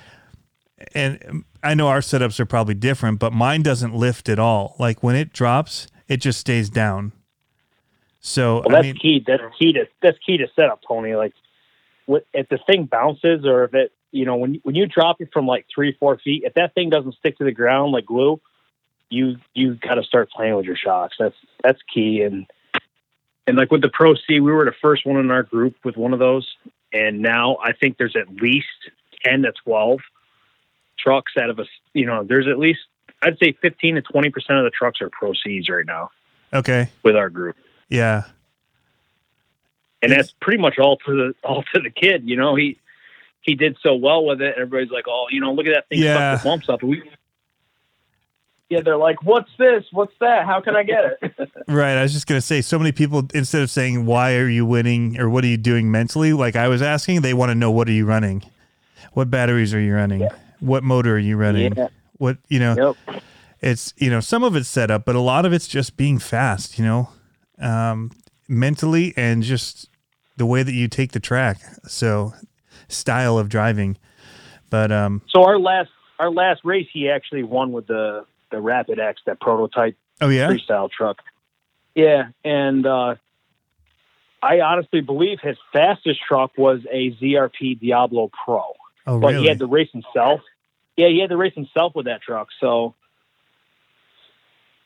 and 0.94 1.44
I 1.62 1.74
know 1.74 1.88
our 1.88 2.00
setups 2.00 2.38
are 2.40 2.46
probably 2.46 2.74
different, 2.74 3.18
but 3.18 3.32
mine 3.32 3.62
doesn't 3.62 3.94
lift 3.94 4.28
at 4.28 4.38
all. 4.38 4.76
Like 4.78 5.02
when 5.02 5.16
it 5.16 5.32
drops, 5.32 5.86
it 6.08 6.18
just 6.18 6.40
stays 6.40 6.68
down. 6.68 7.12
So 8.20 8.62
Well, 8.66 8.76
I 8.76 8.82
that's 8.82 8.82
mean, 8.82 8.96
key. 8.96 9.24
That's 9.26 9.42
key 9.58 9.72
to 9.74 9.86
that's 10.02 10.18
key 10.24 10.38
to 10.38 10.46
setup, 10.56 10.80
Tony. 10.86 11.14
Like, 11.14 11.32
what, 12.06 12.26
if 12.32 12.48
the 12.48 12.58
thing 12.66 12.84
bounces 12.84 13.44
or 13.46 13.64
if 13.64 13.74
it, 13.74 13.92
you 14.14 14.24
know, 14.24 14.36
when 14.36 14.60
when 14.62 14.74
you 14.74 14.86
drop 14.86 15.20
it 15.20 15.30
from 15.32 15.46
like 15.46 15.66
three 15.72 15.96
four 15.98 16.18
feet, 16.18 16.44
if 16.44 16.54
that 16.54 16.74
thing 16.74 16.90
doesn't 16.90 17.14
stick 17.14 17.38
to 17.38 17.44
the 17.44 17.52
ground 17.52 17.92
like 17.92 18.06
glue, 18.06 18.40
you 19.08 19.36
you 19.52 19.74
got 19.74 19.94
to 19.94 20.02
start 20.02 20.30
playing 20.30 20.54
with 20.56 20.66
your 20.66 20.76
shocks. 20.76 21.16
That's 21.18 21.36
that's 21.62 21.80
key. 21.92 22.22
And 22.22 22.46
and 23.46 23.56
like 23.56 23.70
with 23.70 23.82
the 23.82 23.90
Pro 23.90 24.14
C, 24.14 24.40
we 24.40 24.52
were 24.52 24.64
the 24.64 24.74
first 24.80 25.04
one 25.04 25.18
in 25.18 25.30
our 25.30 25.42
group 25.42 25.76
with 25.84 25.96
one 25.96 26.12
of 26.12 26.18
those, 26.18 26.56
and 26.92 27.20
now 27.20 27.58
I 27.62 27.72
think 27.72 27.98
there's 27.98 28.16
at 28.16 28.28
least 28.28 28.66
ten 29.24 29.42
to 29.42 29.52
twelve 29.64 30.00
trucks 30.98 31.32
out 31.38 31.50
of 31.50 31.58
us. 31.58 31.68
You 31.92 32.06
know, 32.06 32.24
there's 32.24 32.46
at 32.46 32.58
least 32.58 32.80
I'd 33.22 33.38
say 33.38 33.52
fifteen 33.52 33.96
to 33.96 34.02
twenty 34.02 34.30
percent 34.30 34.58
of 34.58 34.64
the 34.64 34.70
trucks 34.70 35.00
are 35.02 35.10
Pro 35.10 35.32
Cs 35.32 35.68
right 35.68 35.86
now 35.86 36.10
okay, 36.52 36.88
with 37.02 37.16
our 37.16 37.30
group 37.30 37.56
yeah, 37.88 38.24
and 40.02 40.10
that's 40.10 40.32
pretty 40.40 40.58
much 40.58 40.78
all 40.78 40.96
to 40.98 41.12
the 41.12 41.34
all 41.44 41.62
to 41.74 41.80
the 41.80 41.90
kid. 41.90 42.28
You 42.28 42.36
know, 42.36 42.54
he 42.54 42.78
he 43.44 43.54
did 43.54 43.76
so 43.82 43.94
well 43.94 44.24
with 44.24 44.40
it. 44.42 44.54
Everybody's 44.56 44.90
like, 44.90 45.04
"Oh, 45.08 45.26
you 45.30 45.40
know, 45.40 45.52
look 45.52 45.66
at 45.66 45.74
that 45.74 45.88
thing 45.88 46.00
Yeah. 46.00 46.34
stuck 46.36 46.42
the 46.42 46.48
bumps 46.48 46.68
up." 46.68 46.82
We, 46.82 47.02
Yeah, 48.70 48.80
they're 48.80 48.96
like, 48.96 49.22
"What's 49.22 49.50
this? 49.58 49.84
What's 49.92 50.14
that? 50.20 50.46
How 50.46 50.60
can 50.60 50.74
I 50.74 50.82
get 50.82 51.18
it?" 51.22 51.32
right. 51.68 51.96
I 51.98 52.02
was 52.02 52.12
just 52.12 52.26
gonna 52.26 52.40
say, 52.40 52.60
so 52.62 52.78
many 52.78 52.92
people 52.92 53.28
instead 53.34 53.62
of 53.62 53.70
saying 53.70 54.06
why 54.06 54.36
are 54.36 54.48
you 54.48 54.64
winning 54.66 55.20
or 55.20 55.28
what 55.28 55.44
are 55.44 55.48
you 55.48 55.58
doing 55.58 55.90
mentally, 55.90 56.32
like 56.32 56.56
I 56.56 56.68
was 56.68 56.80
asking, 56.82 57.20
they 57.20 57.34
want 57.34 57.50
to 57.50 57.54
know 57.54 57.70
what 57.70 57.88
are 57.88 57.92
you 57.92 58.06
running, 58.06 58.42
what 59.12 59.30
batteries 59.30 59.74
are 59.74 59.80
you 59.80 59.94
running, 59.94 60.26
what 60.60 60.82
motor 60.82 61.14
are 61.16 61.18
you 61.18 61.36
running, 61.36 61.74
Yeah. 61.76 61.88
what 62.16 62.38
you 62.48 62.58
know. 62.58 62.96
yep. 63.06 63.22
it's 63.60 63.92
you 63.98 64.08
know 64.10 64.20
some 64.20 64.42
of 64.42 64.56
it's 64.56 64.68
set 64.68 64.90
up 64.90 65.04
but 65.04 65.14
a 65.14 65.20
lot 65.20 65.44
of 65.46 65.52
it's 65.52 65.66
just 65.68 65.96
being 65.96 66.18
fast 66.18 66.78
you 66.78 66.84
know 66.84 67.08
um 67.60 68.10
mentally 68.48 69.14
and 69.16 69.42
just 69.42 69.88
the 70.36 70.44
way 70.46 70.62
that 70.62 70.72
you 70.72 70.86
take 70.88 71.12
the 71.12 71.20
track 71.20 71.58
so 71.86 72.32
style 72.88 73.38
of 73.38 73.48
driving 73.48 73.96
but 74.70 74.90
um 74.90 75.22
So 75.28 75.44
our 75.44 75.58
last 75.58 75.90
our 76.18 76.30
last 76.30 76.60
race, 76.64 76.88
he 76.92 77.08
actually 77.08 77.42
won 77.42 77.72
with 77.72 77.86
the 77.86 78.24
the 78.50 78.60
Rapid 78.60 78.98
X, 78.98 79.20
that 79.26 79.40
prototype 79.40 79.96
oh 80.20 80.28
yeah 80.28 80.48
freestyle 80.48 80.90
truck. 80.90 81.22
Yeah, 81.94 82.28
and 82.44 82.84
uh, 82.86 83.14
I 84.42 84.60
honestly 84.60 85.00
believe 85.00 85.38
his 85.40 85.56
fastest 85.72 86.20
truck 86.26 86.52
was 86.58 86.80
a 86.90 87.12
ZRP 87.12 87.78
Diablo 87.78 88.30
Pro. 88.44 88.62
oh 89.06 89.20
but 89.20 89.28
really 89.28 89.42
he 89.42 89.48
had 89.48 89.60
to 89.60 89.66
race 89.66 89.90
himself. 89.92 90.40
Yeah, 90.96 91.08
he 91.08 91.20
had 91.20 91.30
to 91.30 91.36
race 91.36 91.54
himself 91.54 91.94
with 91.94 92.06
that 92.06 92.22
truck. 92.22 92.48
So 92.60 92.94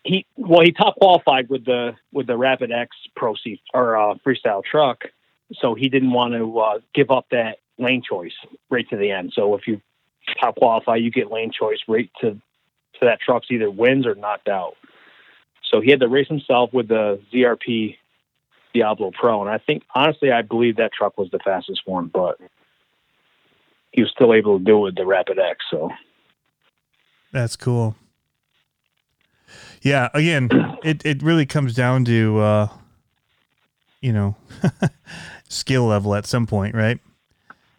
he 0.05 0.27
well, 0.37 0.61
he 0.61 0.73
top 0.73 0.97
qualified 0.97 1.49
with 1.49 1.65
the 1.65 1.97
with 2.13 2.27
the 2.27 2.37
Rapid 2.37 2.73
X 2.73 2.97
Pro 3.17 3.35
C 3.43 3.61
or 3.73 3.97
uh, 3.97 4.15
freestyle 4.27 4.63
truck. 4.63 5.05
So 5.61 5.75
he 5.75 5.89
didn't 5.89 6.13
want 6.13 6.35
to 6.35 6.59
uh, 6.59 6.79
give 6.95 7.11
up 7.11 7.27
that 7.31 7.59
lane 7.79 8.03
choice 8.09 8.33
right 8.71 8.89
to 8.91 8.97
the 8.97 9.11
end. 9.11 9.33
So 9.35 9.55
if 9.55 9.67
you 9.67 9.81
top 10.41 10.57
qualify, 10.57 10.97
you 10.97 11.11
get 11.11 11.31
lane 11.31 11.53
choice 11.53 11.79
right 11.89 12.11
to 12.21 12.33
to 12.33 13.05
that 13.05 13.21
truck's 13.21 13.49
either 13.51 13.71
wins 13.71 14.07
or 14.07 14.15
knocked 14.15 14.49
out. 14.49 14.75
So 15.71 15.81
he 15.81 15.91
had 15.91 16.01
to 16.01 16.09
race 16.09 16.29
himself 16.29 16.73
with 16.73 16.89
the 16.89 17.21
ZRP 17.33 17.97
Diablo 18.75 19.13
Pro, 19.13 19.41
and 19.41 19.51
I 19.51 19.59
think 19.59 19.85
honestly, 19.95 20.31
I 20.33 20.43
believe 20.43 20.77
that 20.77 20.93
truck 20.93 21.17
was 21.17 21.31
the 21.31 21.39
fastest 21.39 21.83
one, 21.87 22.09
but 22.13 22.39
he 23.93 24.03
was 24.03 24.11
still 24.11 24.35
able 24.35 24.59
to 24.59 24.65
do 24.65 24.79
it 24.79 24.81
with 24.81 24.95
the 24.97 25.07
Rapid 25.07 25.39
X. 25.39 25.65
So 25.71 25.91
that's 27.33 27.57
cool 27.57 27.95
yeah 29.83 30.09
again 30.15 30.49
it 30.85 31.05
it 31.05 31.23
really 31.23 31.47
comes 31.47 31.75
down 31.75 32.05
to 32.05 32.39
uh 32.39 32.69
you 34.01 34.13
know 34.13 34.37
skill 35.49 35.87
level 35.87 36.15
at 36.15 36.27
some 36.27 36.47
point 36.47 36.75
right 36.75 37.01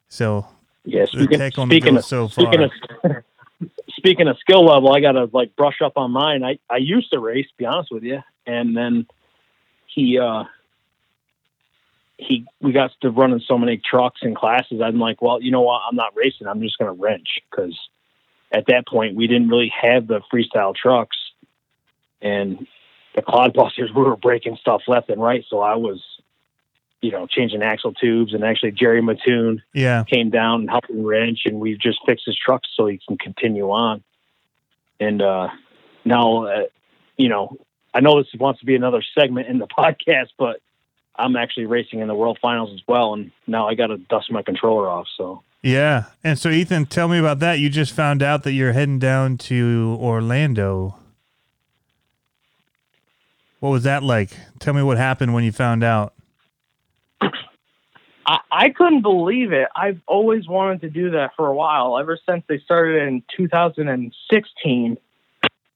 so 0.10 0.46
yeah, 0.84 1.06
speaking, 1.06 1.52
speaking 1.52 1.98
of 1.98 2.06
so 2.06 2.28
speaking 2.28 2.68
far. 3.02 3.24
of 3.64 3.72
speaking 3.90 4.28
of 4.28 4.38
skill 4.40 4.66
level, 4.66 4.94
I 4.94 5.00
got 5.00 5.14
to 5.14 5.30
like 5.32 5.56
brush 5.56 5.82
up 5.84 5.94
on 5.96 6.12
mine. 6.12 6.44
I 6.44 6.60
I 6.70 6.78
used 6.78 7.12
to 7.12 7.20
race, 7.20 7.48
to 7.48 7.58
be 7.58 7.66
honest 7.66 7.92
with 7.92 8.04
you, 8.04 8.20
and 8.46 8.76
then 8.76 9.06
he 9.88 10.20
uh 10.20 10.44
he 12.18 12.46
we 12.62 12.72
got 12.74 12.92
to 13.02 13.10
running 13.10 13.42
so 13.46 13.58
many 13.58 13.78
trucks 13.78 14.22
and 14.22 14.36
classes. 14.36 14.82
I'm 14.84 15.00
like, 15.00 15.22
well, 15.22 15.42
you 15.42 15.52
know 15.52 15.62
what? 15.62 15.82
I'm 15.88 15.96
not 15.96 16.16
racing. 16.16 16.48
I'm 16.48 16.62
just 16.62 16.78
going 16.78 16.94
to 16.94 17.02
wrench 17.02 17.40
because 17.50 17.78
at 18.52 18.66
that 18.68 18.88
point 18.88 19.16
we 19.16 19.28
didn't 19.28 19.50
really 19.50 19.72
have 19.82 20.08
the 20.08 20.22
freestyle 20.32 20.76
trucks 20.76 21.18
and 22.22 22.68
the 23.16 23.22
clodbusters. 23.22 23.94
We 23.96 24.04
were 24.04 24.18
breaking 24.18 24.58
stuff 24.60 24.82
left 24.88 25.10
and 25.10 25.22
right, 25.22 25.46
so 25.50 25.62
I 25.62 25.76
was, 25.76 26.04
you 27.02 27.12
know, 27.12 27.26
changing 27.28 27.62
axle 27.64 27.94
tubes. 27.94 28.34
And 28.34 28.44
actually, 28.44 28.72
Jerry 28.72 29.02
Mattoon 29.02 29.62
Yeah. 29.74 30.04
came 30.04 30.30
down 30.30 30.62
and 30.62 30.70
helped 30.70 30.90
him 30.90 31.04
wrench, 31.04 31.40
and 31.46 31.60
we've 31.60 31.80
just 31.80 32.00
fixed 32.06 32.26
his 32.26 32.38
truck 32.38 32.62
so 32.76 32.88
he 32.88 33.00
can 33.08 33.18
continue 33.18 33.70
on. 33.72 34.04
And 35.00 35.22
uh, 35.22 35.48
now, 36.04 36.44
uh, 36.46 36.64
you 37.18 37.30
know, 37.30 37.58
I 37.94 38.02
know 38.02 38.22
this 38.22 38.28
wants 38.40 38.60
to 38.60 38.66
be 38.66 38.76
another 38.76 39.02
segment 39.18 39.48
in 39.48 39.60
the 39.60 39.68
podcast, 39.78 40.30
but 40.38 40.62
I'm 41.16 41.36
actually 41.36 41.66
racing 41.68 42.00
in 42.00 42.08
the 42.08 42.16
World 42.16 42.38
Finals 42.42 42.72
as 42.74 42.82
well, 42.88 43.14
and 43.14 43.32
now 43.48 43.68
I 43.68 43.76
got 43.76 43.88
to 43.88 43.98
dust 43.98 44.32
my 44.32 44.42
controller 44.42 44.90
off. 44.90 45.08
So 45.18 45.42
Yeah. 45.62 46.06
And 46.24 46.38
so, 46.38 46.50
Ethan, 46.50 46.86
tell 46.88 47.08
me 47.08 47.18
about 47.18 47.40
that. 47.40 47.60
You 47.60 47.70
just 47.70 47.94
found 47.94 48.22
out 48.22 48.44
that 48.44 48.52
you're 48.54 48.74
heading 48.74 49.00
down 49.00 49.38
to 49.40 49.98
Orlando. 50.00 50.96
What 53.60 53.70
was 53.72 53.84
that 53.84 54.04
like? 54.04 54.30
Tell 54.60 54.74
me 54.74 54.82
what 54.84 54.98
happened 54.98 55.34
when 55.34 55.44
you 55.44 55.52
found 55.52 55.84
out. 55.84 56.14
I, 58.30 58.40
I 58.52 58.70
couldn't 58.70 59.02
believe 59.02 59.54
it. 59.54 59.70
I've 59.76 60.00
always 60.06 60.48
wanted 60.48 60.82
to 60.82 60.90
do 60.92 61.12
that 61.12 61.32
for 61.36 61.48
a 61.48 61.54
while, 61.54 61.98
ever 61.98 62.16
since 62.30 62.44
they 62.48 62.60
started 62.60 63.02
in 63.08 63.24
2016. 63.36 64.98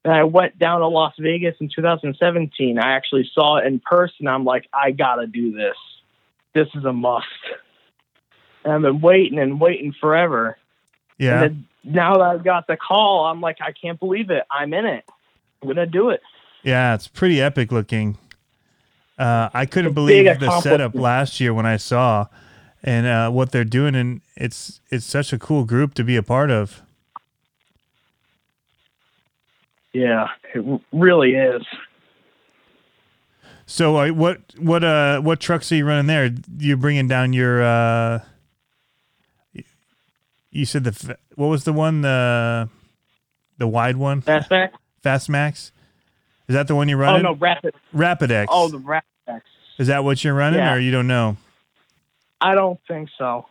And 0.06 0.14
I 0.14 0.24
went 0.26 0.60
down 0.60 0.82
to 0.82 0.88
Las 0.88 1.16
Vegas 1.18 1.56
in 1.60 1.70
2017. 1.76 2.78
I 2.78 2.96
actually 2.96 3.28
saw 3.34 3.58
it 3.58 3.66
in 3.66 3.80
person. 3.80 4.28
I'm 4.28 4.46
like, 4.46 4.68
I 4.72 4.92
gotta 4.92 5.26
do 5.26 5.52
this. 5.54 5.76
This 6.54 6.68
is 6.76 6.86
a 6.86 6.94
must. 6.94 7.26
And 8.64 8.74
I've 8.74 8.82
been 8.84 9.02
waiting 9.02 9.40
and 9.40 9.60
waiting 9.60 9.92
forever. 10.00 10.56
Yeah. 11.18 11.42
And 11.42 11.68
then 11.84 11.94
now 11.96 12.18
that 12.18 12.22
I've 12.22 12.44
got 12.44 12.68
the 12.68 12.78
call, 12.78 13.26
I'm 13.26 13.42
like, 13.42 13.58
I 13.62 13.72
can't 13.72 14.00
believe 14.00 14.30
it. 14.30 14.44
I'm 14.52 14.76
in 14.76 14.86
it. 14.86 15.06
I'm 15.64 15.70
gonna 15.70 15.88
do 15.88 16.12
it. 16.12 16.22
Yeah, 16.62 16.94
it's 16.94 17.08
pretty 17.08 17.42
epic 17.42 17.72
looking. 17.72 18.20
Uh, 19.18 19.50
I 19.56 19.66
couldn't 19.66 19.94
believe 19.94 20.40
the 20.40 20.62
setup 20.62 20.94
last 20.94 21.40
year 21.40 21.52
when 21.52 21.66
I 21.66 21.78
saw, 21.78 22.28
and 22.84 23.06
uh, 23.08 23.30
what 23.32 23.52
they're 23.52 23.64
doing, 23.64 23.96
and 23.96 24.22
it's 24.36 24.82
it's 24.90 25.06
such 25.06 25.32
a 25.34 25.40
cool 25.40 25.64
group 25.64 25.94
to 25.96 26.04
be 26.04 26.16
a 26.16 26.24
part 26.24 26.52
of. 26.52 26.82
Yeah, 29.94 30.28
it 30.56 30.82
really 30.92 31.32
is. 31.36 31.64
So, 33.66 33.98
uh, 33.98 34.10
what 34.10 34.40
what 34.58 34.84
uh 34.84 35.22
what 35.22 35.40
trucks 35.40 35.72
are 35.72 35.76
you 35.76 35.86
running 35.86 36.08
there? 36.08 36.32
You're 36.58 36.78
bringing 36.78 37.08
down 37.08 37.34
your 37.34 37.64
uh? 37.64 38.20
You 40.52 40.66
said 40.66 40.84
the 40.84 41.18
what 41.36 41.48
was 41.48 41.64
the 41.64 41.74
one 41.74 42.02
the 42.02 42.70
the 43.58 43.68
wide 43.68 43.98
one 43.98 44.20
That's 44.26 44.48
that. 44.50 44.74
Fast 45.02 45.30
Max? 45.30 45.72
Is 46.48 46.54
that 46.56 46.68
the 46.68 46.76
one 46.76 46.90
you're 46.90 46.98
running? 46.98 47.26
Oh 47.26 47.30
running? 47.30 47.40
no, 47.40 47.46
rapid. 47.48 47.76
Rapid 47.94 48.32
X. 48.32 48.50
Oh, 48.54 48.68
the 48.68 48.78
rapid. 48.78 49.08
X. 49.28 49.46
Is 49.80 49.88
that 49.88 50.04
what 50.04 50.24
you're 50.24 50.34
running, 50.34 50.60
Yeah. 50.60 50.74
or 50.74 50.80
you 50.80 50.92
don't 50.92 51.08
know? 51.08 51.38
I 52.44 52.56
don't 52.56 52.80
think 52.88 53.10
so. 53.18 53.46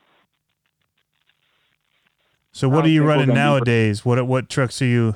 So 2.53 2.69
what 2.69 2.85
are 2.85 2.89
you 2.89 3.03
running 3.05 3.33
nowadays? 3.35 4.05
What 4.05 4.25
what 4.27 4.51
trucks 4.51 4.83
are 4.83 4.87
you 4.87 5.15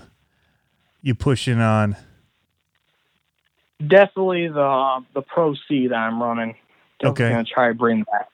you 1.02 1.14
pushing 1.14 1.60
on? 1.60 1.96
Definitely 3.86 4.48
the 4.48 4.64
um, 4.64 5.06
the 5.14 5.20
Pro 5.20 5.54
C 5.68 5.88
that 5.88 5.94
I'm 5.94 6.22
running. 6.22 6.54
I'm 7.02 7.10
Okay. 7.10 7.28
gonna 7.28 7.44
try 7.44 7.68
to 7.68 7.74
bring 7.74 8.04
that. 8.10 8.28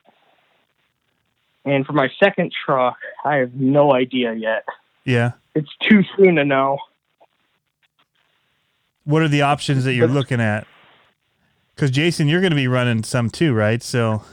And 1.65 1.85
for 1.85 1.91
my 1.93 2.09
second 2.21 2.53
truck, 2.65 2.97
I 3.25 3.35
have 3.35 3.53
no 3.53 3.93
idea 3.93 4.33
yet. 4.33 4.65
Yeah. 5.03 5.33
It's 5.55 5.69
too 5.81 6.03
soon 6.15 6.35
to 6.35 6.45
know. 6.45 6.77
What 9.03 9.21
are 9.21 9.27
the 9.27 9.41
options 9.41 9.83
that 9.83 9.93
you're 9.93 10.07
looking 10.07 10.39
at? 10.41 10.65
Because 11.75 11.91
Jason, 11.91 12.27
you're 12.27 12.41
going 12.41 12.51
to 12.51 12.55
be 12.55 12.67
running 12.67 13.03
some 13.03 13.29
too, 13.29 13.53
right? 13.53 13.81
So 13.83 14.23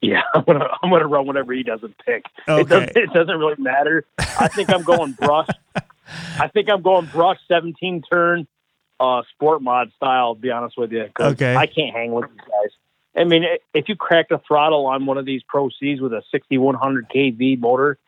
yeah, 0.00 0.22
I'm 0.34 0.44
gonna 0.44 0.66
I'm 0.82 0.90
gonna 0.90 1.06
run 1.06 1.26
whatever 1.26 1.52
he 1.52 1.62
doesn't 1.62 1.96
pick. 2.04 2.24
It 2.46 2.50
Okay. 2.50 2.64
doesn't 2.68 2.96
it 2.96 3.12
doesn't 3.12 3.38
really 3.38 3.56
matter. 3.58 4.04
I 4.18 4.48
think 4.48 4.70
I'm 4.70 4.82
going 4.82 5.12
brush. 5.12 5.48
I 6.38 6.48
think 6.48 6.68
I'm 6.70 6.82
going 6.82 7.06
brush 7.06 7.38
17 7.48 8.02
turn, 8.10 8.46
uh, 9.00 9.22
sport 9.34 9.62
mod 9.62 9.92
style. 9.96 10.34
To 10.34 10.40
be 10.40 10.50
honest 10.50 10.76
with 10.78 10.92
you, 10.92 11.08
Okay. 11.18 11.54
I 11.56 11.66
can't 11.66 11.94
hang 11.94 12.12
with 12.12 12.28
these 12.30 12.40
guys. 12.40 12.70
I 13.18 13.24
mean, 13.24 13.44
if 13.72 13.88
you 13.88 13.96
crack 13.96 14.28
the 14.28 14.38
throttle 14.46 14.86
on 14.86 15.06
one 15.06 15.16
of 15.16 15.24
these 15.24 15.42
Pro 15.48 15.70
Cs 15.70 16.00
with 16.00 16.12
a 16.12 16.22
6100 16.30 17.08
kV 17.08 17.58
motor, 17.58 17.98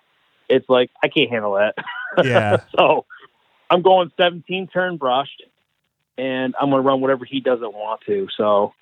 it's 0.50 0.68
like 0.68 0.90
I 1.02 1.08
can't 1.08 1.30
handle 1.30 1.54
that. 1.54 1.74
yeah, 2.24 2.58
so 2.76 3.06
I'm 3.70 3.80
going 3.82 4.12
17 4.18 4.66
turn 4.68 4.98
brushed, 4.98 5.42
and 6.18 6.54
I'm 6.60 6.68
going 6.70 6.82
to 6.82 6.86
run 6.86 7.00
whatever 7.00 7.24
he 7.24 7.40
doesn't 7.40 7.72
want 7.72 8.02
to. 8.06 8.28
So 8.36 8.74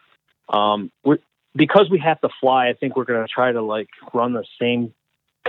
um, 0.49 0.91
we 1.05 1.19
because 1.57 1.89
we 1.91 1.99
have 1.99 2.21
to 2.21 2.29
fly, 2.41 2.69
I 2.69 2.75
think 2.75 2.97
we're 2.97 3.05
going 3.05 3.27
to 3.27 3.33
try 3.33 3.51
to 3.51 3.63
like 3.63 3.89
run 4.13 4.35
the 4.35 4.45
same 4.61 4.93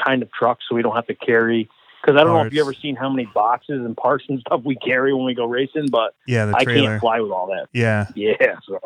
kind 0.04 0.22
of 0.22 0.32
truck 0.32 0.60
so 0.68 0.76
we 0.76 0.82
don't 0.82 0.96
have 0.96 1.08
to 1.08 1.16
carry. 1.16 1.70
Because 2.02 2.20
I 2.20 2.24
don't 2.24 2.34
know 2.34 2.44
if 2.44 2.54
you 2.54 2.64
Parts. 2.64 2.78
ever 2.78 2.82
seen 2.82 2.96
how 2.96 3.10
many 3.10 3.28
boxes 3.34 3.84
and 3.84 3.98
parts 3.98 4.24
and 4.30 4.40
stuff 4.40 4.62
we 4.64 4.76
carry 4.76 5.14
when 5.14 5.26
we 5.26 5.34
go 5.34 5.46
racing, 5.46 5.88
but 5.90 6.16
yeah, 6.26 6.52
I 6.56 6.64
can't 6.64 7.02
fly 7.02 7.20
with 7.20 7.32
all 7.32 7.48
that. 7.48 7.68
Yeah, 7.74 8.08
Yeah, 8.16 8.56
so 8.66 8.80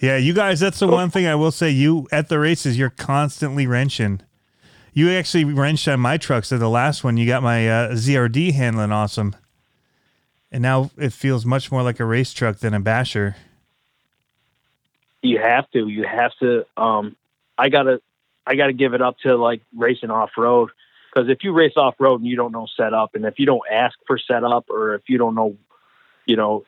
yeah. 0.00 0.16
You 0.16 0.34
guys, 0.34 0.60
that's 0.60 0.78
the 0.78 0.88
one 0.88 1.08
thing 1.08 1.26
I 1.26 1.34
will 1.34 1.52
say. 1.52 1.70
You 1.70 2.08
at 2.12 2.28
the 2.28 2.38
races, 2.38 2.76
you're 2.76 2.90
constantly 2.90 3.66
wrenching. 3.66 4.20
You 4.92 5.10
actually 5.10 5.44
wrenched 5.44 5.88
on 5.88 6.00
my 6.00 6.18
trucks 6.18 6.52
at 6.52 6.58
the 6.58 6.68
last 6.68 7.04
one. 7.04 7.16
You 7.16 7.26
got 7.26 7.42
my 7.42 7.68
uh, 7.68 7.92
ZRP 7.92 8.52
handling 8.52 8.92
awesome, 8.92 9.36
and 10.50 10.62
now 10.62 10.90
it 10.98 11.12
feels 11.12 11.46
much 11.46 11.70
more 11.70 11.82
like 11.82 12.00
a 12.00 12.04
race 12.04 12.32
truck 12.34 12.58
than 12.58 12.74
a 12.74 12.80
basher. 12.80 13.36
You 15.22 15.38
have 15.38 15.70
to. 15.72 15.88
You 15.88 16.04
have 16.04 16.32
to. 16.40 16.66
Um, 16.76 17.16
I 17.58 17.68
gotta. 17.68 18.00
I 18.46 18.54
gotta 18.54 18.72
give 18.72 18.94
it 18.94 19.02
up 19.02 19.18
to 19.20 19.36
like 19.36 19.62
racing 19.74 20.10
off 20.10 20.30
road 20.36 20.70
because 21.16 21.30
if 21.30 21.42
you 21.42 21.52
race 21.52 21.72
off 21.76 21.94
road 21.98 22.20
and 22.20 22.28
you 22.28 22.36
don't 22.36 22.52
know 22.52 22.66
setup, 22.76 23.14
and 23.14 23.24
if 23.24 23.38
you 23.38 23.46
don't 23.46 23.62
ask 23.70 23.96
for 24.06 24.18
setup, 24.18 24.68
or 24.68 24.94
if 24.94 25.02
you 25.08 25.16
don't 25.16 25.34
know, 25.34 25.56
you 26.26 26.36
know, 26.36 26.64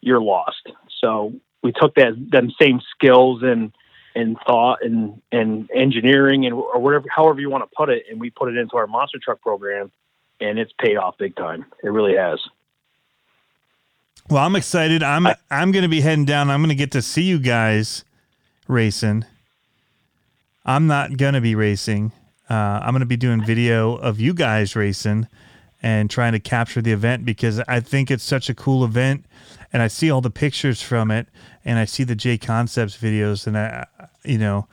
you're 0.00 0.20
lost. 0.20 0.68
So 1.00 1.34
we 1.62 1.72
took 1.72 1.94
that 1.94 2.14
them 2.30 2.52
same 2.60 2.80
skills 2.94 3.42
and 3.42 3.72
and 4.14 4.36
thought 4.44 4.80
and 4.82 5.22
and 5.30 5.70
engineering 5.72 6.44
and 6.46 6.54
or 6.54 6.80
whatever, 6.80 7.06
however 7.14 7.40
you 7.40 7.48
want 7.48 7.62
to 7.62 7.76
put 7.76 7.90
it, 7.90 8.04
and 8.10 8.20
we 8.20 8.30
put 8.30 8.48
it 8.48 8.56
into 8.56 8.76
our 8.76 8.88
monster 8.88 9.18
truck 9.22 9.40
program, 9.40 9.92
and 10.40 10.58
it's 10.58 10.72
paid 10.80 10.96
off 10.96 11.16
big 11.16 11.36
time. 11.36 11.64
It 11.84 11.88
really 11.88 12.16
has. 12.16 12.40
Well, 14.30 14.44
I'm 14.44 14.56
excited. 14.56 15.02
I'm 15.02 15.26
I'm 15.50 15.72
going 15.72 15.82
to 15.82 15.88
be 15.88 16.00
heading 16.00 16.24
down. 16.24 16.50
I'm 16.50 16.60
going 16.60 16.70
to 16.70 16.74
get 16.74 16.92
to 16.92 17.02
see 17.02 17.22
you 17.22 17.38
guys 17.38 18.04
racing. 18.68 19.24
I'm 20.64 20.86
not 20.86 21.16
going 21.16 21.34
to 21.34 21.40
be 21.40 21.54
racing. 21.54 22.12
Uh, 22.48 22.80
I'm 22.82 22.92
going 22.92 23.00
to 23.00 23.06
be 23.06 23.16
doing 23.16 23.44
video 23.44 23.94
of 23.96 24.20
you 24.20 24.32
guys 24.32 24.76
racing 24.76 25.26
and 25.82 26.08
trying 26.08 26.32
to 26.32 26.40
capture 26.40 26.80
the 26.80 26.92
event 26.92 27.24
because 27.24 27.60
I 27.60 27.80
think 27.80 28.10
it's 28.10 28.22
such 28.22 28.48
a 28.48 28.54
cool 28.54 28.84
event, 28.84 29.26
and 29.72 29.82
I 29.82 29.88
see 29.88 30.10
all 30.10 30.20
the 30.20 30.30
pictures 30.30 30.80
from 30.80 31.10
it, 31.10 31.26
and 31.64 31.78
I 31.78 31.84
see 31.84 32.04
the 32.04 32.14
J 32.14 32.38
Concepts 32.38 32.96
videos, 32.96 33.46
and 33.46 33.58
I, 33.58 33.86
you 34.24 34.38
know, 34.38 34.68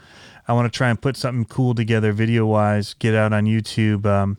I 0.48 0.54
want 0.54 0.72
to 0.72 0.78
try 0.78 0.90
and 0.90 1.02
put 1.02 1.18
something 1.18 1.46
cool 1.46 1.74
together 1.74 2.12
video 2.12 2.46
wise, 2.46 2.94
get 2.94 3.16
out 3.16 3.34
on 3.34 3.46
YouTube. 3.46 4.06
Um, 4.06 4.38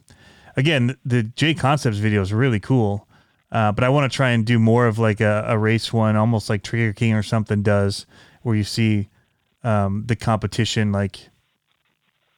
again, 0.56 0.96
the 1.04 1.24
J 1.24 1.54
Concepts 1.54 1.98
video 1.98 2.22
is 2.22 2.32
really 2.32 2.60
cool. 2.60 3.08
Uh, 3.52 3.72
but 3.72 3.82
I 3.82 3.88
want 3.88 4.10
to 4.10 4.14
try 4.16 4.30
and 4.30 4.46
do 4.46 4.58
more 4.58 4.86
of 4.86 4.98
like 4.98 5.20
a, 5.20 5.44
a 5.48 5.58
race 5.58 5.92
one, 5.92 6.16
almost 6.16 6.48
like 6.48 6.62
Trigger 6.62 6.92
King 6.92 7.14
or 7.14 7.22
something 7.22 7.62
does, 7.62 8.06
where 8.42 8.54
you 8.54 8.64
see 8.64 9.08
um, 9.64 10.04
the 10.06 10.16
competition 10.16 10.92
like 10.92 11.28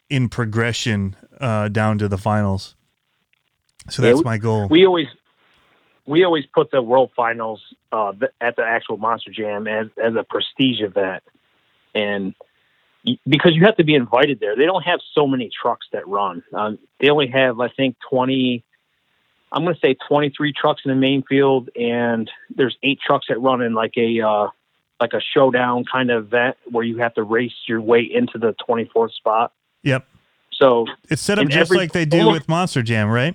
in 0.08 0.28
progression 0.28 1.16
uh, 1.40 1.68
down 1.68 1.98
to 1.98 2.08
the 2.08 2.18
finals. 2.18 2.74
So 3.90 4.02
Yeah, 4.02 4.08
that's 4.10 4.18
we- 4.18 4.24
my 4.24 4.38
goal. 4.38 4.68
we 4.68 4.86
always 4.86 5.08
we 6.04 6.24
always 6.24 6.44
put 6.46 6.70
the 6.70 6.82
world 6.82 7.10
finals 7.14 7.62
uh, 7.92 8.12
at 8.40 8.56
the 8.56 8.62
actual 8.64 8.96
monster 8.96 9.30
jam 9.30 9.66
as 9.68 9.86
as 10.02 10.14
a 10.16 10.24
prestige 10.24 10.80
event 10.80 11.22
and 11.94 12.34
because 13.28 13.54
you 13.54 13.64
have 13.64 13.76
to 13.76 13.84
be 13.84 13.94
invited 13.94 14.40
there 14.40 14.56
they 14.56 14.64
don't 14.64 14.82
have 14.82 15.00
so 15.14 15.26
many 15.26 15.48
trucks 15.60 15.86
that 15.92 16.06
run 16.08 16.42
um, 16.54 16.78
they 17.00 17.08
only 17.08 17.28
have 17.28 17.60
i 17.60 17.68
think 17.68 17.96
20 18.10 18.64
i'm 19.52 19.62
going 19.64 19.74
to 19.74 19.80
say 19.80 19.94
23 20.08 20.52
trucks 20.52 20.82
in 20.84 20.90
the 20.90 20.94
main 20.96 21.22
field 21.22 21.68
and 21.76 22.30
there's 22.54 22.76
eight 22.82 22.98
trucks 23.00 23.26
that 23.28 23.38
run 23.40 23.60
in 23.62 23.74
like 23.74 23.94
a 23.96 24.20
uh, 24.20 24.48
like 25.00 25.12
a 25.12 25.20
showdown 25.20 25.84
kind 25.90 26.10
of 26.10 26.24
event 26.26 26.56
where 26.70 26.84
you 26.84 26.98
have 26.98 27.14
to 27.14 27.22
race 27.22 27.52
your 27.68 27.80
way 27.80 28.00
into 28.02 28.38
the 28.38 28.54
24th 28.68 29.12
spot 29.12 29.52
yep. 29.82 30.06
so 30.50 30.86
It's 31.10 31.22
set 31.22 31.38
up 31.38 31.46
just 31.48 31.56
every- 31.70 31.78
like 31.78 31.92
they 31.92 32.04
do 32.04 32.18
almost- 32.18 32.34
with 32.34 32.48
Monster 32.48 32.82
Jam, 32.82 33.08
right? 33.08 33.34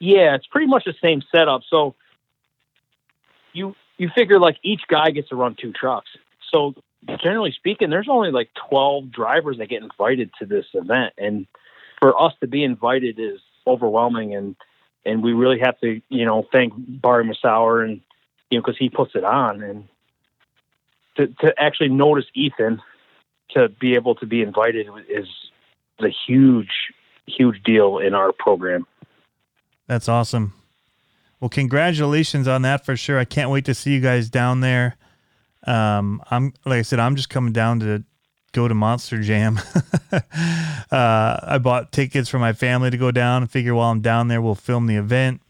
Yeah, 0.00 0.34
it's 0.34 0.46
pretty 0.46 0.66
much 0.66 0.84
the 0.84 0.94
same 1.00 1.22
setup. 1.32 1.62
So 1.70 1.94
you 3.52 3.74
you 3.96 4.10
figure 4.14 4.38
like 4.38 4.56
each 4.62 4.82
guy 4.88 5.10
gets 5.10 5.28
to 5.30 5.36
run 5.36 5.54
two 5.58 5.72
trucks. 5.72 6.10
So 6.50 6.74
generally 7.22 7.52
speaking, 7.52 7.90
there's 7.90 8.08
only 8.08 8.30
like 8.30 8.50
12 8.68 9.10
drivers 9.10 9.58
that 9.58 9.68
get 9.68 9.82
invited 9.82 10.30
to 10.40 10.46
this 10.46 10.66
event, 10.74 11.14
and 11.16 11.46
for 12.00 12.20
us 12.20 12.32
to 12.40 12.46
be 12.46 12.64
invited 12.64 13.18
is 13.18 13.40
overwhelming, 13.66 14.34
and 14.34 14.56
and 15.04 15.22
we 15.22 15.32
really 15.32 15.60
have 15.60 15.78
to 15.80 16.00
you 16.08 16.24
know 16.24 16.46
thank 16.52 16.72
Barry 16.76 17.24
Masauer 17.24 17.84
and 17.84 18.00
you 18.50 18.58
know 18.58 18.62
because 18.62 18.78
he 18.78 18.88
puts 18.88 19.14
it 19.14 19.24
on, 19.24 19.62
and 19.62 19.88
to 21.16 21.26
to 21.40 21.54
actually 21.58 21.90
notice 21.90 22.26
Ethan 22.34 22.80
to 23.50 23.68
be 23.68 23.94
able 23.94 24.14
to 24.16 24.26
be 24.26 24.42
invited 24.42 24.88
is 25.08 25.28
a 26.00 26.08
huge 26.26 26.70
huge 27.26 27.62
deal 27.62 27.98
in 27.98 28.14
our 28.14 28.32
program. 28.32 28.86
That's 29.86 30.08
awesome. 30.08 30.54
Well, 31.40 31.48
congratulations 31.48 32.48
on 32.48 32.62
that 32.62 32.84
for 32.84 32.96
sure. 32.96 33.18
I 33.18 33.24
can't 33.24 33.50
wait 33.50 33.66
to 33.66 33.74
see 33.74 33.92
you 33.92 34.00
guys 34.00 34.30
down 34.30 34.60
there. 34.60 34.96
Um, 35.66 36.22
I'm 36.30 36.54
like 36.64 36.78
I 36.78 36.82
said, 36.82 37.00
I'm 37.00 37.16
just 37.16 37.30
coming 37.30 37.52
down 37.52 37.80
to 37.80 38.04
go 38.54 38.68
to 38.68 38.74
Monster 38.74 39.20
Jam. 39.20 39.60
uh, 40.12 40.20
I 40.90 41.58
bought 41.60 41.92
tickets 41.92 42.28
for 42.30 42.38
my 42.38 42.54
family 42.54 42.90
to 42.90 42.96
go 42.96 43.10
down 43.10 43.42
and 43.42 43.50
figure 43.50 43.74
while 43.74 43.90
I'm 43.90 44.00
down 44.00 44.28
there, 44.28 44.40
we'll 44.40 44.54
film 44.54 44.86
the 44.86 44.96
event. 44.96 45.42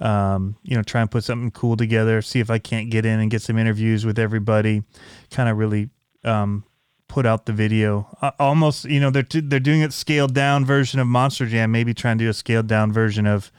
Um, 0.00 0.56
you 0.62 0.76
know, 0.76 0.82
try 0.82 1.00
and 1.00 1.10
put 1.10 1.24
something 1.24 1.50
cool 1.50 1.76
together, 1.76 2.20
see 2.22 2.40
if 2.40 2.50
I 2.50 2.58
can't 2.58 2.90
get 2.90 3.06
in 3.06 3.20
and 3.20 3.30
get 3.30 3.42
some 3.42 3.58
interviews 3.58 4.04
with 4.04 4.18
everybody, 4.18 4.82
kind 5.30 5.48
of 5.48 5.58
really 5.58 5.90
um, 6.24 6.64
put 7.06 7.26
out 7.26 7.46
the 7.46 7.52
video. 7.52 8.08
Uh, 8.20 8.30
almost, 8.38 8.86
you 8.86 8.98
know, 8.98 9.10
they're 9.10 9.22
t- 9.22 9.40
they're 9.40 9.60
doing 9.60 9.82
a 9.82 9.90
scaled 9.90 10.34
down 10.34 10.64
version 10.64 11.00
of 11.00 11.06
Monster 11.06 11.46
Jam, 11.46 11.70
maybe 11.70 11.92
trying 11.92 12.18
to 12.18 12.24
do 12.24 12.30
a 12.30 12.34
scaled 12.34 12.66
down 12.66 12.92
version 12.92 13.26
of 13.26 13.52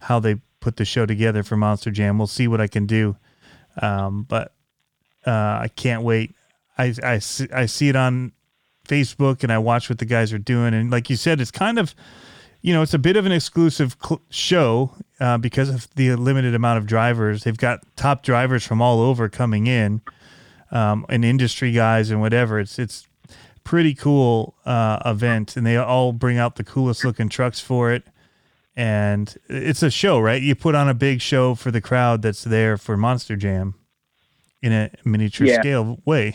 how 0.00 0.20
they 0.20 0.36
put 0.60 0.76
the 0.76 0.84
show 0.84 1.04
together 1.04 1.42
for 1.42 1.56
Monster 1.56 1.90
Jam. 1.90 2.16
We'll 2.16 2.28
see 2.28 2.46
what 2.46 2.60
I 2.60 2.68
can 2.68 2.86
do. 2.86 3.16
Um, 3.80 4.22
but 4.22 4.54
uh, 5.26 5.30
I 5.62 5.70
can't 5.74 6.02
wait. 6.02 6.34
I, 6.78 6.94
I, 7.02 7.18
see, 7.18 7.48
I 7.52 7.66
see 7.66 7.88
it 7.88 7.96
on 7.96 8.32
Facebook 8.88 9.42
and 9.42 9.52
I 9.52 9.58
watch 9.58 9.88
what 9.88 9.98
the 9.98 10.04
guys 10.04 10.32
are 10.32 10.38
doing. 10.38 10.74
And 10.74 10.90
like 10.90 11.10
you 11.10 11.16
said, 11.16 11.40
it's 11.40 11.50
kind 11.50 11.78
of, 11.78 11.94
you 12.62 12.72
know, 12.72 12.82
it's 12.82 12.94
a 12.94 12.98
bit 12.98 13.16
of 13.16 13.26
an 13.26 13.32
exclusive 13.32 13.96
cl- 14.02 14.22
show 14.30 14.94
uh, 15.20 15.38
because 15.38 15.68
of 15.68 15.88
the 15.94 16.14
limited 16.16 16.54
amount 16.54 16.78
of 16.78 16.86
drivers. 16.86 17.44
They've 17.44 17.56
got 17.56 17.80
top 17.96 18.22
drivers 18.22 18.66
from 18.66 18.80
all 18.80 19.00
over 19.00 19.28
coming 19.28 19.66
in, 19.66 20.00
um, 20.70 21.04
and 21.08 21.24
industry 21.24 21.72
guys 21.72 22.10
and 22.10 22.20
whatever. 22.20 22.58
It's 22.58 22.78
it's 22.78 23.06
pretty 23.64 23.94
cool 23.94 24.54
uh, 24.64 24.98
event, 25.04 25.56
and 25.56 25.66
they 25.66 25.76
all 25.76 26.12
bring 26.12 26.38
out 26.38 26.56
the 26.56 26.64
coolest 26.64 27.04
looking 27.04 27.28
trucks 27.28 27.60
for 27.60 27.92
it. 27.92 28.04
And 28.74 29.36
it's 29.48 29.82
a 29.82 29.90
show, 29.90 30.18
right? 30.18 30.40
You 30.40 30.54
put 30.54 30.74
on 30.74 30.88
a 30.88 30.94
big 30.94 31.20
show 31.20 31.54
for 31.54 31.70
the 31.70 31.80
crowd 31.82 32.22
that's 32.22 32.42
there 32.42 32.76
for 32.78 32.96
Monster 32.96 33.36
Jam 33.36 33.74
in 34.62 34.72
a 34.72 34.90
miniature 35.04 35.46
Yeah. 35.46 35.60
scale 35.60 36.00
way. 36.06 36.34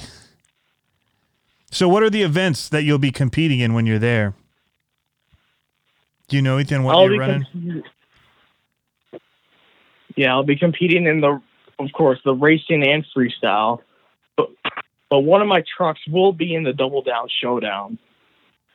So, 1.70 1.88
what 1.90 2.04
are 2.04 2.10
the 2.10 2.24
events 2.24 2.70
that 2.70 2.84
you'll 2.84 2.98
be 2.98 3.12
competing 3.12 3.60
in 3.60 3.74
when 3.74 3.86
you're 3.86 4.00
there? 4.00 4.34
Do 6.28 6.36
you 6.36 6.42
know, 6.42 6.60
Ethan, 6.60 6.84
what 6.84 6.96
I'll 6.96 7.10
you're 7.10 7.20
running? 7.20 7.46
com- 7.52 7.84
yeah, 10.16 10.32
I'll 10.32 10.44
be 10.44 10.56
competing 10.56 11.06
in 11.06 11.22
the, 11.22 11.42
of 11.80 11.92
course, 11.94 12.20
the 12.26 12.34
racing 12.34 12.88
and 12.88 13.06
freestyle. 13.16 13.80
But 14.36 14.50
but 15.10 15.20
one 15.20 15.42
of 15.42 15.48
my 15.48 15.64
trucks 15.78 16.02
will 16.08 16.34
be 16.34 16.54
in 16.56 16.64
the 16.64 16.74
double 16.74 17.02
down 17.02 17.28
showdown 17.42 17.98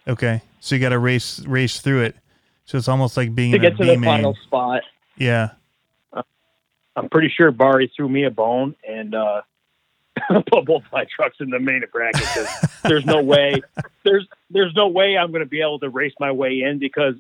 Okay, 0.07 0.43
so 0.61 0.75
you 0.75 0.81
got 0.81 0.89
to 0.91 0.99
race 0.99 1.41
race 1.47 1.81
through 1.81 2.03
it. 2.03 2.17
So 2.65 2.79
it's 2.79 2.89
almost 2.89 3.17
like 3.17 3.35
being 3.35 3.53
to 3.53 3.59
get 3.59 3.77
to 3.77 3.85
the 3.85 3.95
B-main. 3.95 4.03
final 4.03 4.37
spot. 4.47 4.83
Yeah, 5.17 5.51
I'm 6.97 7.09
pretty 7.11 7.29
sure 7.29 7.51
Barry 7.53 7.93
threw 7.95 8.09
me 8.09 8.25
a 8.25 8.31
bone 8.31 8.75
and 8.89 9.15
uh, 9.15 9.43
put 10.51 10.65
both 10.67 10.83
my 10.93 11.05
trucks 11.15 11.37
in 11.41 11.51
the 11.51 11.59
main 11.61 11.83
bracket 11.93 12.21
because 12.21 12.49
there's 12.83 13.05
no 13.07 13.23
way 13.23 13.61
there's 14.05 14.27
there's 14.51 14.75
no 14.75 14.89
way 14.89 15.17
I'm 15.17 15.31
going 15.31 15.43
to 15.43 15.49
be 15.49 15.61
able 15.61 15.79
to 15.81 15.89
race 15.89 16.15
my 16.21 16.33
way 16.33 16.63
in 16.63 16.79
because 16.79 17.15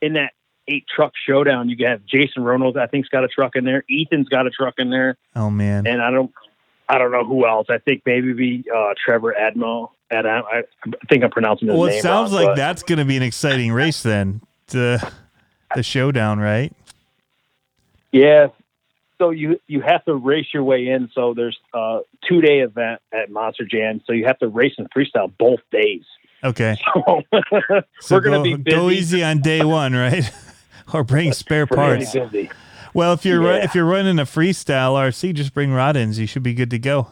in 0.00 0.14
that 0.14 0.32
eight 0.66 0.84
truck 0.94 1.12
showdown 1.26 1.68
you 1.68 1.86
have 1.86 2.04
Jason 2.06 2.42
Ronos 2.42 2.76
I 2.76 2.86
think's 2.86 3.08
got 3.08 3.24
a 3.24 3.28
truck 3.28 3.56
in 3.56 3.64
there, 3.64 3.84
Ethan's 3.90 4.28
got 4.28 4.46
a 4.46 4.50
truck 4.50 4.74
in 4.78 4.90
there, 4.90 5.16
Oh 5.34 5.50
man. 5.50 5.86
and 5.86 6.00
I 6.02 6.10
don't 6.10 6.32
I 6.88 6.96
don't 6.98 7.12
know 7.12 7.24
who 7.24 7.46
else. 7.46 7.66
I 7.68 7.78
think 7.78 8.02
maybe 8.06 8.32
be 8.32 8.64
uh, 8.74 8.94
Trevor 9.04 9.34
Admo. 9.38 9.90
Adam, 10.10 10.42
I 10.50 10.62
think 11.10 11.22
I'm 11.22 11.30
pronouncing 11.30 11.68
his 11.68 11.76
well, 11.76 11.88
name 11.88 11.98
it 11.98 12.02
sounds 12.02 12.32
wrong, 12.32 12.40
like 12.40 12.48
but- 12.52 12.56
that's 12.56 12.82
going 12.82 12.98
to 12.98 13.04
be 13.04 13.18
an 13.18 13.22
exciting 13.22 13.72
race 13.72 14.02
then. 14.02 14.40
The 14.68 15.06
the 15.74 15.82
showdown, 15.82 16.38
right? 16.38 16.72
Yeah. 18.12 18.48
So 19.18 19.30
you 19.30 19.58
you 19.66 19.80
have 19.80 20.04
to 20.04 20.14
race 20.14 20.46
your 20.54 20.62
way 20.62 20.88
in. 20.88 21.10
So 21.14 21.34
there's 21.34 21.58
a 21.74 22.00
two 22.28 22.40
day 22.40 22.60
event 22.60 23.00
at 23.12 23.30
Monster 23.30 23.64
Jam. 23.64 24.00
So 24.06 24.12
you 24.12 24.26
have 24.26 24.38
to 24.38 24.48
race 24.48 24.74
and 24.78 24.88
freestyle 24.90 25.32
both 25.38 25.60
days. 25.72 26.04
Okay. 26.44 26.76
So 26.94 27.82
So 28.00 28.16
we're 28.16 28.20
gonna 28.20 28.36
go, 28.38 28.42
be 28.44 28.54
busy. 28.54 28.76
go 28.76 28.90
easy 28.90 29.24
on 29.24 29.40
day 29.40 29.64
one, 29.64 29.92
right? 29.94 30.30
or 30.94 31.02
bring 31.04 31.32
spare 31.32 31.66
parts. 31.66 32.14
Well, 32.94 33.12
if 33.12 33.24
you're 33.24 33.42
Yeah. 33.42 33.64
if 33.64 33.74
you're 33.74 33.84
running 33.84 34.18
a 34.20 34.24
freestyle 34.24 34.92
RC, 34.94 35.34
just 35.34 35.52
bring 35.52 35.72
rod 35.72 35.96
ends. 35.96 36.18
You 36.18 36.26
should 36.26 36.42
be 36.44 36.54
good 36.54 36.70
to 36.70 36.78
go. 36.78 37.08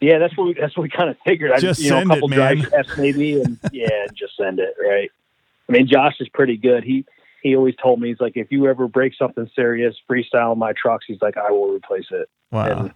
Yeah, 0.00 0.18
that's 0.18 0.36
what 0.36 0.48
we, 0.48 0.54
that's 0.54 0.76
what 0.76 0.82
we 0.82 0.88
kind 0.88 1.08
of 1.10 1.16
figured. 1.24 1.52
I 1.52 1.60
Just 1.60 1.80
you 1.80 1.90
know, 1.90 1.98
a 1.98 2.00
send 2.00 2.12
it, 2.24 2.28
man. 2.28 2.58
drive 2.58 2.86
maybe, 2.98 3.40
and 3.40 3.56
yeah, 3.70 4.06
just 4.12 4.36
send 4.36 4.58
it. 4.58 4.74
Right. 4.84 5.10
I 5.68 5.72
mean, 5.72 5.86
Josh 5.86 6.14
is 6.18 6.28
pretty 6.28 6.56
good. 6.56 6.82
He 6.82 7.04
he 7.42 7.56
always 7.56 7.74
told 7.76 8.00
me 8.00 8.08
he's 8.08 8.20
like, 8.20 8.36
if 8.36 8.52
you 8.52 8.66
ever 8.66 8.88
break 8.88 9.14
something 9.14 9.50
serious, 9.54 9.96
freestyle 10.08 10.56
my 10.56 10.72
trucks, 10.72 11.04
he's 11.08 11.20
like, 11.20 11.36
I 11.36 11.50
will 11.50 11.72
replace 11.72 12.06
it. 12.10 12.28
Wow, 12.50 12.66
And 12.66 12.94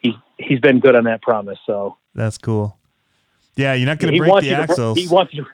he 0.00 0.16
he's 0.38 0.60
been 0.60 0.80
good 0.80 0.94
on 0.94 1.04
that 1.04 1.22
promise. 1.22 1.58
So 1.66 1.96
that's 2.14 2.38
cool. 2.38 2.78
Yeah, 3.56 3.74
you're 3.74 3.86
not 3.86 3.98
going 3.98 4.14
to 4.14 4.18
break 4.18 4.42
the 4.42 4.54
axles. 4.54 4.98
he 4.98 5.06
wants 5.08 5.34
you. 5.34 5.44
To, 5.44 5.50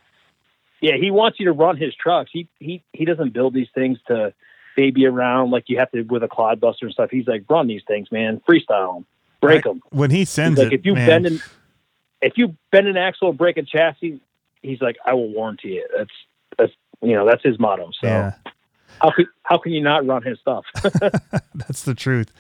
yeah, 0.80 0.96
he 0.96 1.10
wants 1.10 1.40
you 1.40 1.46
to 1.46 1.52
run 1.52 1.76
his 1.76 1.94
trucks. 1.94 2.30
He 2.32 2.48
he 2.58 2.82
he 2.92 3.04
doesn't 3.04 3.32
build 3.32 3.54
these 3.54 3.68
things 3.74 3.98
to 4.06 4.32
baby 4.76 5.06
around 5.06 5.50
like 5.50 5.64
you 5.66 5.78
have 5.78 5.90
to 5.90 6.02
with 6.02 6.22
a 6.22 6.28
clodbuster 6.28 6.82
and 6.82 6.92
stuff. 6.92 7.10
He's 7.10 7.26
like, 7.26 7.44
run 7.48 7.66
these 7.66 7.82
things, 7.86 8.12
man. 8.12 8.40
Freestyle 8.48 8.94
them, 8.94 9.06
break 9.40 9.64
them. 9.64 9.82
when 9.90 10.10
he 10.10 10.24
sends 10.24 10.58
like, 10.58 10.68
it, 10.68 10.80
if 10.80 10.86
you 10.86 10.94
man, 10.94 11.08
bend 11.08 11.26
an 11.26 11.42
if 12.22 12.38
you 12.38 12.56
bend 12.70 12.86
an 12.86 12.96
axle 12.96 13.28
or 13.28 13.34
break 13.34 13.56
a 13.56 13.62
chassis, 13.62 14.20
he's 14.62 14.80
like, 14.80 14.96
I 15.04 15.14
will 15.14 15.32
warranty 15.32 15.78
it. 15.78 15.90
That's 15.96 16.10
that's 16.56 16.72
you 17.02 17.14
know 17.14 17.26
that's 17.26 17.42
his 17.42 17.58
motto. 17.58 17.90
So 18.00 18.06
yeah, 18.06 18.34
how 19.00 19.10
can 19.10 19.26
how 19.42 19.58
can 19.58 19.72
you 19.72 19.82
not 19.82 20.06
run 20.06 20.22
his 20.22 20.38
stuff? 20.40 20.64
that's 21.54 21.82
the 21.84 21.94
truth. 21.94 22.32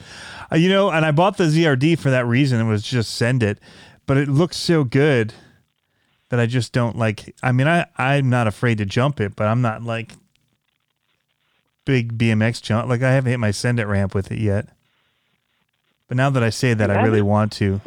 Uh, 0.50 0.56
you 0.56 0.68
know, 0.68 0.90
and 0.90 1.04
I 1.04 1.10
bought 1.10 1.36
the 1.36 1.44
ZRP 1.44 1.98
for 1.98 2.10
that 2.10 2.26
reason. 2.26 2.60
It 2.60 2.68
was 2.68 2.82
just 2.82 3.14
send 3.14 3.42
it, 3.42 3.58
but 4.06 4.16
it 4.16 4.28
looks 4.28 4.56
so 4.56 4.84
good 4.84 5.34
that 6.30 6.40
I 6.40 6.46
just 6.46 6.72
don't 6.72 6.96
like. 6.96 7.34
I 7.42 7.52
mean, 7.52 7.68
I 7.68 7.86
I'm 7.96 8.28
not 8.30 8.46
afraid 8.46 8.78
to 8.78 8.86
jump 8.86 9.20
it, 9.20 9.36
but 9.36 9.48
I'm 9.48 9.62
not 9.62 9.82
like 9.82 10.12
big 11.84 12.18
BMX 12.18 12.60
jump. 12.60 12.88
Like 12.88 13.02
I 13.02 13.12
haven't 13.12 13.30
hit 13.30 13.40
my 13.40 13.50
send 13.50 13.80
it 13.80 13.86
ramp 13.86 14.14
with 14.14 14.30
it 14.30 14.38
yet. 14.38 14.68
But 16.08 16.16
now 16.16 16.30
that 16.30 16.42
I 16.42 16.50
say 16.50 16.72
that, 16.72 16.90
I 16.90 17.02
really 17.02 17.20
want 17.20 17.52
to. 17.52 17.82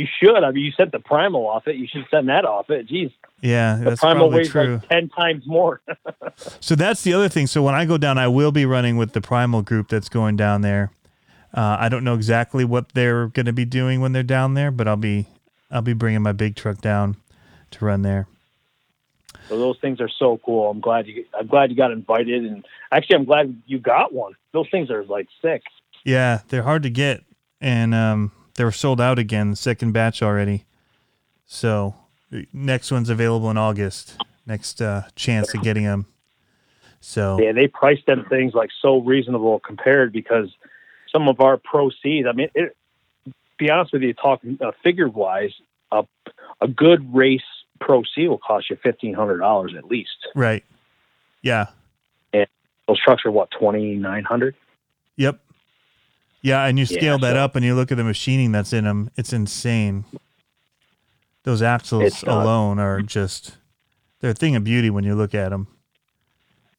You 0.00 0.06
should. 0.20 0.42
I 0.44 0.50
mean, 0.50 0.64
you 0.64 0.72
sent 0.72 0.92
the 0.92 0.98
primal 1.00 1.46
off 1.46 1.66
it. 1.68 1.76
You 1.76 1.86
should 1.86 2.06
send 2.10 2.28
that 2.28 2.44
off 2.44 2.70
it. 2.70 2.88
Jeez, 2.88 3.12
Yeah, 3.40 3.76
the 3.76 3.84
that's 3.90 4.00
primal 4.00 4.28
probably 4.28 4.38
weighs 4.38 4.50
true. 4.50 4.74
like 4.74 4.88
ten 4.88 5.08
times 5.08 5.46
more. 5.46 5.80
So 6.60 6.74
that's 6.74 7.02
the 7.02 7.12
other 7.12 7.28
thing. 7.28 7.46
So 7.46 7.62
when 7.62 7.74
I 7.74 7.84
go 7.84 7.98
down, 7.98 8.16
I 8.16 8.28
will 8.28 8.52
be 8.52 8.64
running 8.64 8.96
with 8.96 9.12
the 9.12 9.20
Primal 9.20 9.60
group 9.62 9.88
that's 9.88 10.08
going 10.08 10.36
down 10.36 10.62
there. 10.62 10.90
Uh, 11.52 11.76
I 11.78 11.88
don't 11.88 12.04
know 12.04 12.14
exactly 12.14 12.64
what 12.64 12.90
they're 12.94 13.26
going 13.26 13.46
to 13.46 13.52
be 13.52 13.64
doing 13.64 14.00
when 14.00 14.12
they're 14.12 14.22
down 14.22 14.54
there, 14.54 14.70
but 14.70 14.86
I'll 14.88 14.96
be 14.96 15.26
I'll 15.70 15.82
be 15.82 15.92
bringing 15.92 16.22
my 16.22 16.32
big 16.32 16.54
truck 16.56 16.80
down 16.80 17.16
to 17.72 17.84
run 17.84 18.02
there. 18.02 18.26
So 19.48 19.58
those 19.58 19.78
things 19.80 20.00
are 20.00 20.08
so 20.08 20.38
cool. 20.44 20.70
I'm 20.70 20.80
glad 20.80 21.06
you. 21.08 21.24
I'm 21.38 21.46
glad 21.46 21.70
you 21.70 21.76
got 21.76 21.90
invited, 21.90 22.44
and 22.44 22.64
actually, 22.92 23.16
I'm 23.16 23.24
glad 23.24 23.60
you 23.66 23.78
got 23.78 24.12
one. 24.12 24.34
Those 24.52 24.68
things 24.70 24.90
are 24.90 25.04
like 25.04 25.28
sick. 25.42 25.62
Yeah, 26.04 26.40
they're 26.48 26.62
hard 26.62 26.84
to 26.84 26.90
get, 26.90 27.22
and 27.60 27.94
um, 27.94 28.32
they 28.60 28.64
were 28.64 28.72
sold 28.72 29.00
out 29.00 29.18
again, 29.18 29.54
second 29.54 29.92
batch 29.92 30.22
already. 30.22 30.66
So 31.46 31.94
next 32.52 32.92
one's 32.92 33.08
available 33.08 33.50
in 33.50 33.56
August. 33.56 34.18
Next 34.44 34.82
uh, 34.82 35.04
chance 35.16 35.54
of 35.54 35.62
getting 35.62 35.84
them. 35.84 36.04
So 37.00 37.40
Yeah, 37.40 37.52
they 37.52 37.68
priced 37.68 38.04
them 38.04 38.26
things 38.28 38.52
like 38.52 38.68
so 38.82 38.98
reasonable 38.98 39.60
compared 39.60 40.12
because 40.12 40.54
some 41.10 41.26
of 41.26 41.40
our 41.40 41.56
proceeds. 41.56 42.28
I 42.28 42.32
mean, 42.32 42.50
it, 42.54 42.76
be 43.58 43.70
honest 43.70 43.94
with 43.94 44.02
you, 44.02 44.12
talking 44.12 44.58
uh, 44.60 44.72
figure 44.84 45.08
wise, 45.08 45.54
a 45.90 46.04
a 46.60 46.68
good 46.68 47.14
race 47.14 47.40
pro 47.80 48.02
C 48.14 48.28
will 48.28 48.36
cost 48.36 48.68
you 48.68 48.76
fifteen 48.82 49.14
hundred 49.14 49.38
dollars 49.38 49.72
at 49.74 49.86
least. 49.86 50.28
right, 50.34 50.64
yeah, 51.40 51.68
And 52.34 52.46
Those 52.86 53.00
trucks 53.02 53.24
are 53.24 53.30
what 53.30 53.50
twenty 53.50 53.94
nine 53.94 54.24
hundred. 54.24 54.54
Yep. 55.16 55.40
Yeah, 56.42 56.64
and 56.64 56.78
you 56.78 56.86
Yeah, 56.88 56.98
scale 56.98 57.18
that 57.18 57.34
so- 57.34 57.40
up 57.40 57.56
and 57.56 57.64
you 57.64 57.74
look 57.74 57.92
at 57.92 57.96
the 57.96 58.04
machining 58.04 58.52
that's 58.52 58.72
in 58.72 58.84
them, 58.84 59.10
it's 59.16 59.32
insane. 59.32 60.04
Those 61.42 61.62
axles 61.62 62.22
alone 62.22 62.78
are 62.78 63.00
just 63.00 63.56
they're 64.20 64.32
a 64.32 64.34
thing 64.34 64.56
of 64.56 64.64
beauty 64.64 64.90
when 64.90 65.04
you 65.04 65.14
look 65.14 65.34
at 65.34 65.50
them. 65.50 65.68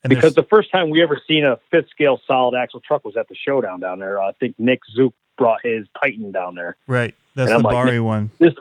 And 0.04 0.10
because 0.10 0.34
the 0.34 0.44
first 0.44 0.72
time 0.72 0.90
we 0.90 1.02
ever 1.02 1.22
seen 1.28 1.46
a 1.46 1.60
fifth 1.70 1.90
scale 1.90 2.20
solid 2.26 2.58
axle 2.58 2.80
truck 2.80 3.06
was 3.06 3.16
at 3.16 3.28
the 3.28 3.36
showdown 3.36 3.80
down 3.80 4.00
there. 4.00 4.20
I 4.20 4.32
think 4.34 4.56
Nick 4.58 4.82
Zook 4.92 5.14
brought 5.38 5.60
his 5.64 5.88
Titan 6.02 6.32
down 6.32 6.56
there. 6.56 6.76
right, 6.88 7.14
that's 7.36 7.52
the 7.52 7.60
like, 7.60 7.72
Bari 7.72 8.00
one. 8.00 8.32
This, 8.40 8.54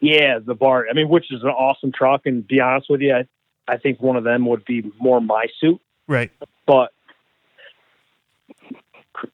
yeah, 0.00 0.38
the 0.38 0.54
bar. 0.54 0.86
I 0.90 0.94
mean, 0.94 1.08
which 1.08 1.30
is 1.32 1.42
an 1.42 1.48
awesome 1.50 1.92
truck. 1.92 2.22
And 2.24 2.42
to 2.42 2.46
be 2.46 2.60
honest 2.60 2.88
with 2.88 3.00
you, 3.00 3.14
I, 3.14 3.26
I 3.66 3.76
think 3.78 4.00
one 4.00 4.16
of 4.16 4.24
them 4.24 4.46
would 4.46 4.64
be 4.64 4.90
more 4.98 5.20
my 5.20 5.46
suit. 5.60 5.80
Right. 6.06 6.30
But 6.66 6.92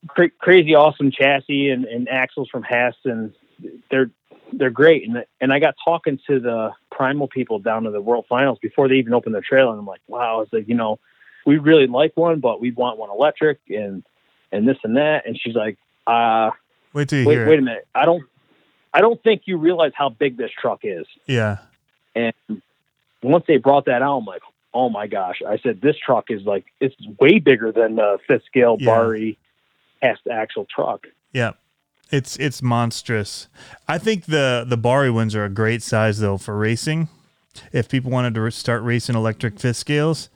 cra- 0.07 0.31
crazy, 0.39 0.75
awesome 0.75 1.11
chassis 1.11 1.71
and, 1.71 1.85
and 1.85 2.09
axles 2.09 2.49
from 2.49 2.63
Hess, 2.63 2.95
and 3.05 3.33
they're 3.91 4.11
they're 4.53 4.71
great. 4.71 5.09
And 5.09 5.25
and 5.41 5.53
I 5.53 5.59
got 5.59 5.75
talking 5.85 6.19
to 6.27 6.41
the 6.41 6.73
Primal 6.91 7.29
people 7.29 7.59
down 7.59 7.85
to 7.85 7.91
the 7.91 8.01
World 8.01 8.27
Finals 8.29 8.59
before 8.61 8.89
they 8.89 8.97
even 8.97 9.15
opened 9.15 9.35
their 9.35 9.43
trailer, 9.43 9.71
and 9.71 9.79
I'm 9.79 9.87
like, 9.87 10.03
wow, 10.07 10.41
it's 10.41 10.53
like 10.53 10.69
you 10.69 10.75
know, 10.75 10.99
we 11.47 11.59
really 11.59 11.87
like 11.87 12.17
one, 12.17 12.41
but 12.41 12.61
we 12.61 12.71
want 12.71 12.99
one 12.99 13.11
electric 13.11 13.61
and 13.69 14.03
and 14.53 14.69
this 14.69 14.79
and 14.85 14.97
that. 14.97 15.27
And 15.27 15.39
she's 15.41 15.55
like, 15.55 15.79
uh, 16.07 16.51
Wait 16.93 17.09
till 17.09 17.21
you 17.21 17.27
wait, 17.27 17.35
hear 17.35 17.49
wait 17.49 17.59
a 17.59 17.63
minute, 17.63 17.87
I 17.95 18.05
don't. 18.05 18.25
I 18.93 19.01
don't 19.01 19.23
think 19.23 19.43
you 19.45 19.57
realize 19.57 19.93
how 19.95 20.09
big 20.09 20.37
this 20.37 20.51
truck 20.51 20.81
is. 20.83 21.07
Yeah. 21.27 21.59
And 22.17 22.35
once 23.23 23.45
they 23.47 23.57
brought 23.57 23.85
that 23.85 24.03
out, 24.03 24.19
I'm 24.19 24.25
like, 24.25 24.43
oh 24.75 24.89
my 24.89 25.07
gosh. 25.07 25.43
I 25.47 25.59
said, 25.59 25.81
this 25.81 25.97
truck 25.97 26.31
is 26.31 26.43
like, 26.43 26.67
it's 26.81 26.95
way 27.19 27.39
bigger 27.39 27.73
than 27.73 27.97
the 27.97 28.19
fifth 28.27 28.45
scale 28.47 28.77
Yeah. 28.79 28.87
Bari 28.87 29.39
S 30.03 30.19
actual 30.31 30.67
truck. 30.75 31.07
Yeah. 31.33 31.53
It's 32.11 32.37
it's 32.37 32.61
monstrous. 32.61 33.47
I 33.87 33.99
think 33.99 34.27
the 34.27 34.65
the 34.67 34.77
Bari 34.77 35.11
ones 35.11 35.35
are 35.37 35.45
a 35.45 35.49
great 35.51 35.83
size 35.83 36.19
though 36.19 36.39
for 36.39 36.57
racing. 36.57 37.09
If 37.73 37.89
people 37.89 38.11
wanted 38.11 38.35
to 38.35 38.51
start 38.51 38.83
racing 38.83 39.15
electric 39.15 39.61
fifth 39.61 39.77
scales, 39.77 40.29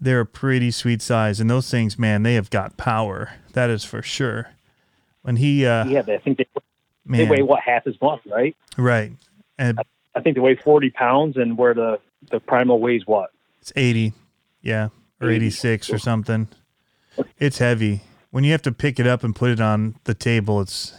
they're 0.00 0.20
a 0.20 0.26
pretty 0.26 0.70
sweet 0.70 1.02
size. 1.02 1.40
And 1.40 1.50
those 1.50 1.68
things, 1.70 1.98
man, 1.98 2.22
they 2.22 2.34
have 2.34 2.50
got 2.50 2.76
power. 2.76 3.32
That 3.54 3.70
is 3.70 3.84
for 3.84 4.02
sure. 4.02 4.50
When 5.22 5.36
he 5.36 5.66
uh 5.66 5.84
Yeah, 5.86 6.00
I 6.06 6.18
think 6.18 6.38
they, 6.38 6.46
they 7.06 7.24
weigh 7.26 7.42
what 7.42 7.60
half 7.60 7.86
as 7.86 8.00
much, 8.00 8.20
right? 8.26 8.56
right. 8.76 9.12
And 9.58 9.80
I 10.14 10.20
think 10.20 10.36
they 10.36 10.40
weigh 10.40 10.56
40 10.56 10.90
pounds, 10.90 11.36
and 11.36 11.58
where 11.58 11.74
the 11.74 11.98
the 12.30 12.38
Primal 12.40 12.78
weighs 12.80 13.06
what? 13.06 13.30
it's 13.60 13.72
80. 13.74 14.12
Yeah. 14.62 14.88
Or 15.20 15.30
86 15.30 15.90
or 15.90 15.98
something. 15.98 16.48
It's 17.38 17.58
heavy. 17.58 18.02
When 18.30 18.44
you 18.44 18.52
have 18.52 18.62
to 18.62 18.72
pick 18.72 19.00
it 19.00 19.06
up 19.06 19.24
and 19.24 19.34
put 19.34 19.50
it 19.50 19.60
on 19.60 19.96
the 20.04 20.14
table, 20.14 20.60
it's 20.60 20.94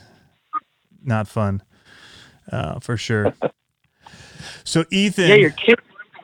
not 1.03 1.27
fun. 1.27 1.63
Uh, 2.51 2.79
for 2.79 2.97
sure. 2.97 3.33
So 4.63 4.85
Ethan, 4.91 5.29
Yeah, 5.29 5.35
your 5.35 5.49
kid. 5.51 5.79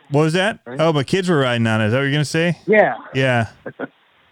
what 0.10 0.22
was 0.24 0.34
that? 0.34 0.60
Oh, 0.68 0.92
my 0.92 1.04
kids 1.04 1.30
were 1.30 1.38
riding 1.40 1.66
on 1.68 1.82
it. 1.82 1.88
Is 1.88 1.92
that 1.92 1.98
what 2.00 2.04
you're 2.04 2.12
gonna 2.12 2.26
say? 2.26 2.58
Yeah, 2.66 2.96
Yeah, 3.14 3.50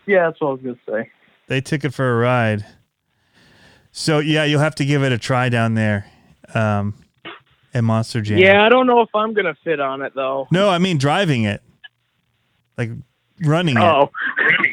yeah, 0.07 0.25
that's 0.27 0.41
what 0.41 0.47
I 0.49 0.51
was 0.53 0.61
gonna 0.61 0.75
say. 0.89 1.11
they 1.47 1.61
took 1.61 1.83
it 1.85 1.93
for 1.93 2.11
a 2.11 2.15
ride. 2.17 2.65
So 3.91 4.19
yeah, 4.19 4.43
you'll 4.43 4.59
have 4.61 4.75
to 4.75 4.85
give 4.85 5.03
it 5.03 5.11
a 5.11 5.17
try 5.19 5.49
down 5.49 5.75
there, 5.75 6.05
um, 6.55 6.95
at 7.73 7.83
Monster 7.83 8.21
Jam. 8.21 8.37
Yeah, 8.39 8.63
I 8.65 8.69
don't 8.69 8.87
know 8.87 9.01
if 9.01 9.09
I'm 9.13 9.33
gonna 9.33 9.55
fit 9.63 9.79
on 9.79 10.01
it 10.01 10.13
though. 10.15 10.47
No, 10.51 10.69
I 10.69 10.77
mean 10.79 10.97
driving 10.97 11.43
it, 11.43 11.61
like 12.77 12.89
running 13.43 13.77
it. 13.77 13.79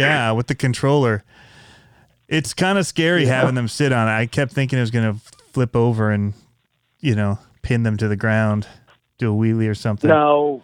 Yeah, 0.00 0.32
with 0.32 0.46
the 0.48 0.54
controller. 0.54 1.22
It's 2.28 2.54
kind 2.54 2.76
of 2.78 2.86
scary 2.86 3.26
having 3.26 3.54
them 3.54 3.68
sit 3.68 3.92
on 3.92 4.08
it. 4.08 4.10
I 4.12 4.26
kept 4.26 4.52
thinking 4.52 4.78
it 4.78 4.82
was 4.82 4.90
going 4.90 5.14
to 5.14 5.20
flip 5.52 5.76
over 5.76 6.10
and, 6.10 6.34
you 7.00 7.14
know, 7.14 7.38
pin 7.62 7.84
them 7.84 7.96
to 7.98 8.08
the 8.08 8.16
ground, 8.16 8.66
do 9.18 9.32
a 9.32 9.36
wheelie 9.36 9.68
or 9.70 9.74
something. 9.74 10.08
no, 10.10 10.62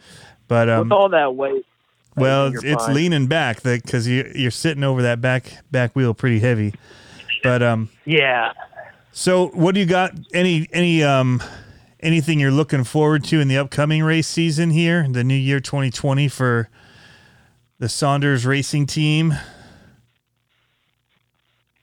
but 0.48 0.68
um, 0.68 0.88
with 0.88 0.92
all 0.92 1.08
that 1.10 1.34
weight. 1.36 1.64
Well, 2.16 2.48
it's, 2.48 2.62
it's 2.64 2.88
leaning 2.88 3.26
back 3.26 3.62
because 3.62 4.06
you 4.06 4.30
you're 4.34 4.50
sitting 4.50 4.84
over 4.84 5.00
that 5.02 5.20
back 5.22 5.58
back 5.70 5.94
wheel 5.96 6.12
pretty 6.14 6.40
heavy. 6.40 6.74
But 7.42 7.62
um, 7.62 7.88
Yeah. 8.04 8.52
so 9.12 9.46
what 9.48 9.74
do 9.74 9.80
you 9.80 9.86
got? 9.86 10.12
Any 10.34 10.68
any 10.72 11.02
um 11.02 11.42
anything 12.00 12.38
you're 12.38 12.50
looking 12.50 12.84
forward 12.84 13.24
to 13.24 13.40
in 13.40 13.48
the 13.48 13.56
upcoming 13.56 14.02
race 14.02 14.26
season 14.26 14.70
here, 14.70 15.06
the 15.08 15.24
new 15.24 15.34
year 15.34 15.58
2020 15.60 16.28
for 16.28 16.68
the 17.82 17.88
Saunders 17.88 18.46
Racing 18.46 18.86
Team? 18.86 19.34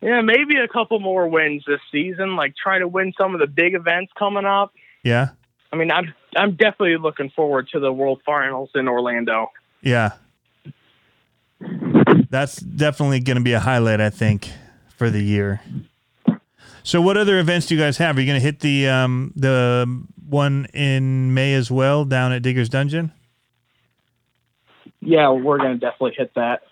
Yeah, 0.02 0.22
maybe 0.22 0.56
a 0.56 0.68
couple 0.70 0.97
more 1.02 1.28
wins 1.28 1.66
this 1.68 1.82
season. 1.91 2.38
Like 2.38 2.56
try 2.56 2.80
to 2.80 2.88
win 2.88 3.12
some 3.20 3.34
of 3.34 3.41
the 3.41 3.47
big 3.47 3.76
events 3.76 4.14
coming 4.18 4.45
up. 4.45 4.72
Yeah. 5.04 5.32
I 5.74 5.76
mean, 5.76 5.91
I'm 5.91 6.14
I'm 6.38 6.52
definitely 6.52 6.95
looking 6.95 7.30
forward 7.32 7.68
to 7.74 7.82
the 7.82 7.91
World 7.91 8.22
Finals 8.26 8.70
in 8.76 8.88
Orlando. 8.88 9.52
Yeah. 9.82 10.12
That's 12.30 12.56
definitely 12.56 13.20
going 13.20 13.36
to 13.36 13.43
be 13.43 13.52
a 13.52 13.60
highlight, 13.60 14.00
I 14.00 14.10
think, 14.10 14.50
for 14.95 15.10
the 15.10 15.22
year. 15.22 15.60
So, 16.84 17.02
what 17.02 17.18
other 17.18 17.39
events 17.39 17.68
do 17.68 17.76
you 17.76 17.82
guys 17.82 17.97
have? 17.97 18.16
Are 18.16 18.22
you 18.22 18.26
going 18.26 18.39
to 18.39 18.45
hit 18.45 18.62
the 18.62 18.88
um, 18.88 19.34
the 19.36 20.02
one 20.30 20.66
in 20.74 21.34
May 21.34 21.56
as 21.56 21.70
well 21.70 22.06
down 22.06 22.32
at 22.32 22.41
Digger's 22.41 22.70
Dungeon? 22.70 23.12
Yeah, 25.02 25.32
we're 25.32 25.58
gonna 25.58 25.78
definitely 25.78 26.16
hit 26.18 26.34
that. 26.36 26.64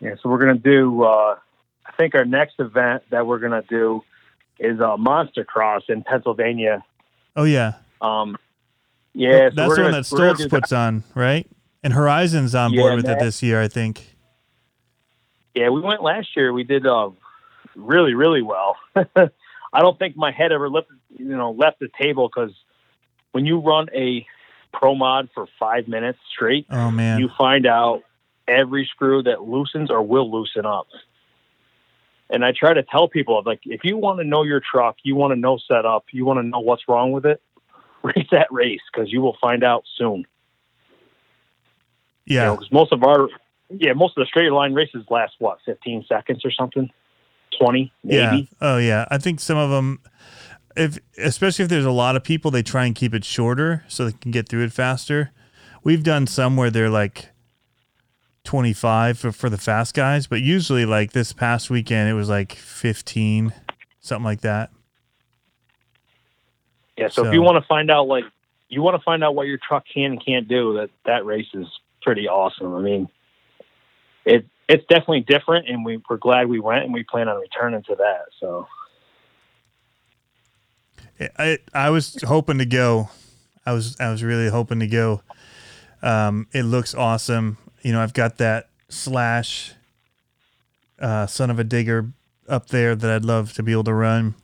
Yeah, 0.00 0.14
so 0.22 0.28
we're 0.28 0.38
gonna 0.38 0.54
do. 0.54 1.02
Uh, 1.02 1.36
I 1.86 1.92
think 1.96 2.14
our 2.14 2.24
next 2.24 2.54
event 2.58 3.02
that 3.10 3.26
we're 3.26 3.38
gonna 3.38 3.64
do 3.68 4.02
is 4.58 4.80
uh, 4.80 4.96
Monster 4.96 5.44
Cross 5.44 5.84
in 5.88 6.02
Pennsylvania. 6.02 6.84
Oh 7.36 7.44
yeah, 7.44 7.74
Um, 8.00 8.36
yeah, 9.14 9.50
so 9.50 9.54
that's 9.56 9.76
the 9.76 9.82
one 9.82 9.90
that 9.92 10.10
we're 10.10 10.18
Stoltz 10.18 10.38
do 10.38 10.48
puts 10.48 10.72
on, 10.72 11.04
right? 11.14 11.46
And 11.82 11.92
Horizon's 11.92 12.54
on 12.54 12.72
Yeah, 12.72 12.82
board 12.82 12.96
with 12.96 13.08
it 13.08 13.18
this 13.18 13.42
year, 13.42 13.60
I 13.60 13.68
think. 13.68 14.16
Yeah, 15.54 15.70
we 15.70 15.80
went 15.80 16.02
last 16.02 16.36
year. 16.36 16.52
We 16.52 16.62
did 16.64 16.86
uh, 16.86 17.10
really, 17.74 18.14
really 18.14 18.42
well. 18.42 18.76
I 18.94 19.80
don't 19.80 19.98
think 19.98 20.16
my 20.16 20.30
head 20.30 20.52
ever 20.52 20.68
left, 20.68 20.88
you 21.16 21.24
know, 21.24 21.52
left 21.52 21.80
the 21.80 21.88
table 22.00 22.28
because 22.28 22.52
when 23.32 23.46
you 23.46 23.58
run 23.58 23.88
a 23.94 24.26
pro 24.72 24.94
mod 24.94 25.28
for 25.34 25.46
five 25.58 25.88
minutes 25.88 26.18
straight, 26.34 26.66
Oh 26.70 26.90
man, 26.90 27.18
you 27.18 27.28
find 27.36 27.66
out 27.66 28.02
every 28.46 28.86
screw 28.86 29.22
that 29.22 29.42
loosens 29.42 29.90
or 29.90 30.02
will 30.02 30.30
loosen 30.30 30.66
up. 30.66 30.88
And 32.28 32.44
I 32.44 32.52
try 32.52 32.74
to 32.74 32.82
tell 32.82 33.08
people, 33.08 33.42
like, 33.44 33.60
if 33.64 33.80
you 33.84 33.96
want 33.96 34.20
to 34.20 34.24
know 34.24 34.44
your 34.44 34.60
truck, 34.60 34.96
you 35.02 35.16
want 35.16 35.32
to 35.32 35.36
know 35.36 35.58
setup, 35.66 36.04
you 36.12 36.24
want 36.24 36.38
to 36.38 36.42
know 36.44 36.60
what's 36.60 36.88
wrong 36.88 37.12
with 37.12 37.26
it, 37.26 37.42
race 38.02 38.28
that 38.30 38.46
race 38.50 38.80
because 38.92 39.12
you 39.12 39.20
will 39.20 39.36
find 39.40 39.64
out 39.64 39.84
soon. 39.96 40.26
yeah, 42.26 42.50
because 42.50 42.70
most 42.70 42.92
of 42.92 43.02
our, 43.02 43.28
yeah, 43.68 43.92
most 43.94 44.16
of 44.16 44.22
the 44.22 44.26
straight 44.26 44.52
line 44.52 44.74
races 44.74 45.04
last 45.10 45.34
what, 45.38 45.58
15 45.66 46.04
seconds 46.08 46.44
or 46.44 46.52
something, 46.52 46.90
20 47.60 47.92
maybe. 48.04 48.16
yeah. 48.20 48.40
Oh 48.60 48.78
yeah, 48.78 49.06
I 49.10 49.18
think 49.18 49.40
some 49.40 49.58
of 49.58 49.70
them, 49.70 50.00
if 50.76 50.98
especially 51.18 51.64
if 51.64 51.68
there's 51.68 51.84
a 51.84 51.90
lot 51.90 52.16
of 52.16 52.24
people, 52.24 52.50
they 52.50 52.62
try 52.62 52.86
and 52.86 52.94
keep 52.94 53.14
it 53.14 53.24
shorter 53.24 53.84
so 53.88 54.04
they 54.06 54.12
can 54.12 54.30
get 54.30 54.48
through 54.48 54.64
it 54.64 54.72
faster. 54.72 55.30
We've 55.82 56.02
done 56.02 56.26
some 56.26 56.56
where 56.56 56.70
they're 56.70 56.90
like 56.90 57.30
25 58.44 59.18
for, 59.18 59.32
for 59.32 59.50
the 59.50 59.58
fast 59.58 59.94
guys, 59.94 60.26
but 60.26 60.40
usually 60.40 60.84
like 60.84 61.12
this 61.12 61.32
past 61.32 61.70
weekend 61.70 62.10
it 62.10 62.14
was 62.14 62.28
like 62.28 62.52
15, 62.52 63.52
something 64.00 64.24
like 64.24 64.42
that. 64.42 64.70
Yeah, 66.96 67.08
so, 67.08 67.22
So- 67.22 67.28
if 67.28 67.34
you 67.34 67.42
want 67.42 67.62
to 67.62 67.66
find 67.66 67.90
out, 67.90 68.08
like, 68.08 68.24
you 68.68 68.82
want 68.82 68.94
to 68.96 69.02
find 69.02 69.24
out 69.24 69.34
what 69.34 69.46
your 69.46 69.58
truck 69.58 69.84
can 69.92 70.12
and 70.12 70.24
can't 70.24 70.46
do, 70.46 70.74
that 70.74 70.90
that 71.04 71.24
race 71.24 71.48
is 71.54 71.66
pretty 72.02 72.28
awesome. 72.28 72.74
I 72.74 72.80
mean, 72.80 73.08
it 74.24 74.46
it's 74.68 74.86
definitely 74.86 75.22
different, 75.22 75.68
and 75.68 75.84
we 75.84 76.00
we're 76.08 76.18
glad 76.18 76.48
we 76.48 76.60
went, 76.60 76.84
and 76.84 76.94
we 76.94 77.02
plan 77.02 77.28
on 77.28 77.40
returning 77.40 77.82
to 77.84 77.96
that. 77.96 78.26
So 78.38 78.68
I 81.38 81.58
I 81.74 81.90
was 81.90 82.16
hoping 82.22 82.58
to 82.58 82.66
go. 82.66 83.10
I 83.66 83.72
was 83.72 83.96
I 84.00 84.10
was 84.10 84.22
really 84.22 84.48
hoping 84.48 84.80
to 84.80 84.86
go. 84.86 85.22
Um, 86.02 86.46
it 86.52 86.62
looks 86.62 86.94
awesome. 86.94 87.58
You 87.82 87.92
know, 87.92 88.00
I've 88.00 88.14
got 88.14 88.38
that 88.38 88.68
slash 88.88 89.74
uh, 90.98 91.26
son 91.26 91.50
of 91.50 91.58
a 91.58 91.64
digger 91.64 92.12
up 92.48 92.68
there 92.68 92.94
that 92.94 93.10
I'd 93.10 93.24
love 93.24 93.52
to 93.54 93.62
be 93.62 93.72
able 93.72 93.84
to 93.84 93.94
run. 93.94 94.34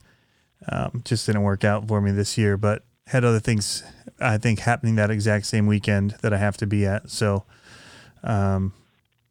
Um, 0.69 1.01
just 1.05 1.25
didn't 1.25 1.43
work 1.43 1.63
out 1.63 1.87
for 1.87 2.01
me 2.01 2.11
this 2.11 2.37
year, 2.37 2.57
but 2.57 2.83
had 3.07 3.23
other 3.23 3.39
things 3.39 3.83
I 4.19 4.37
think 4.37 4.59
happening 4.59 4.95
that 4.95 5.09
exact 5.11 5.45
same 5.45 5.67
weekend 5.67 6.15
that 6.21 6.33
I 6.33 6.37
have 6.37 6.57
to 6.57 6.67
be 6.67 6.85
at. 6.85 7.09
So, 7.09 7.43
um, 8.23 8.73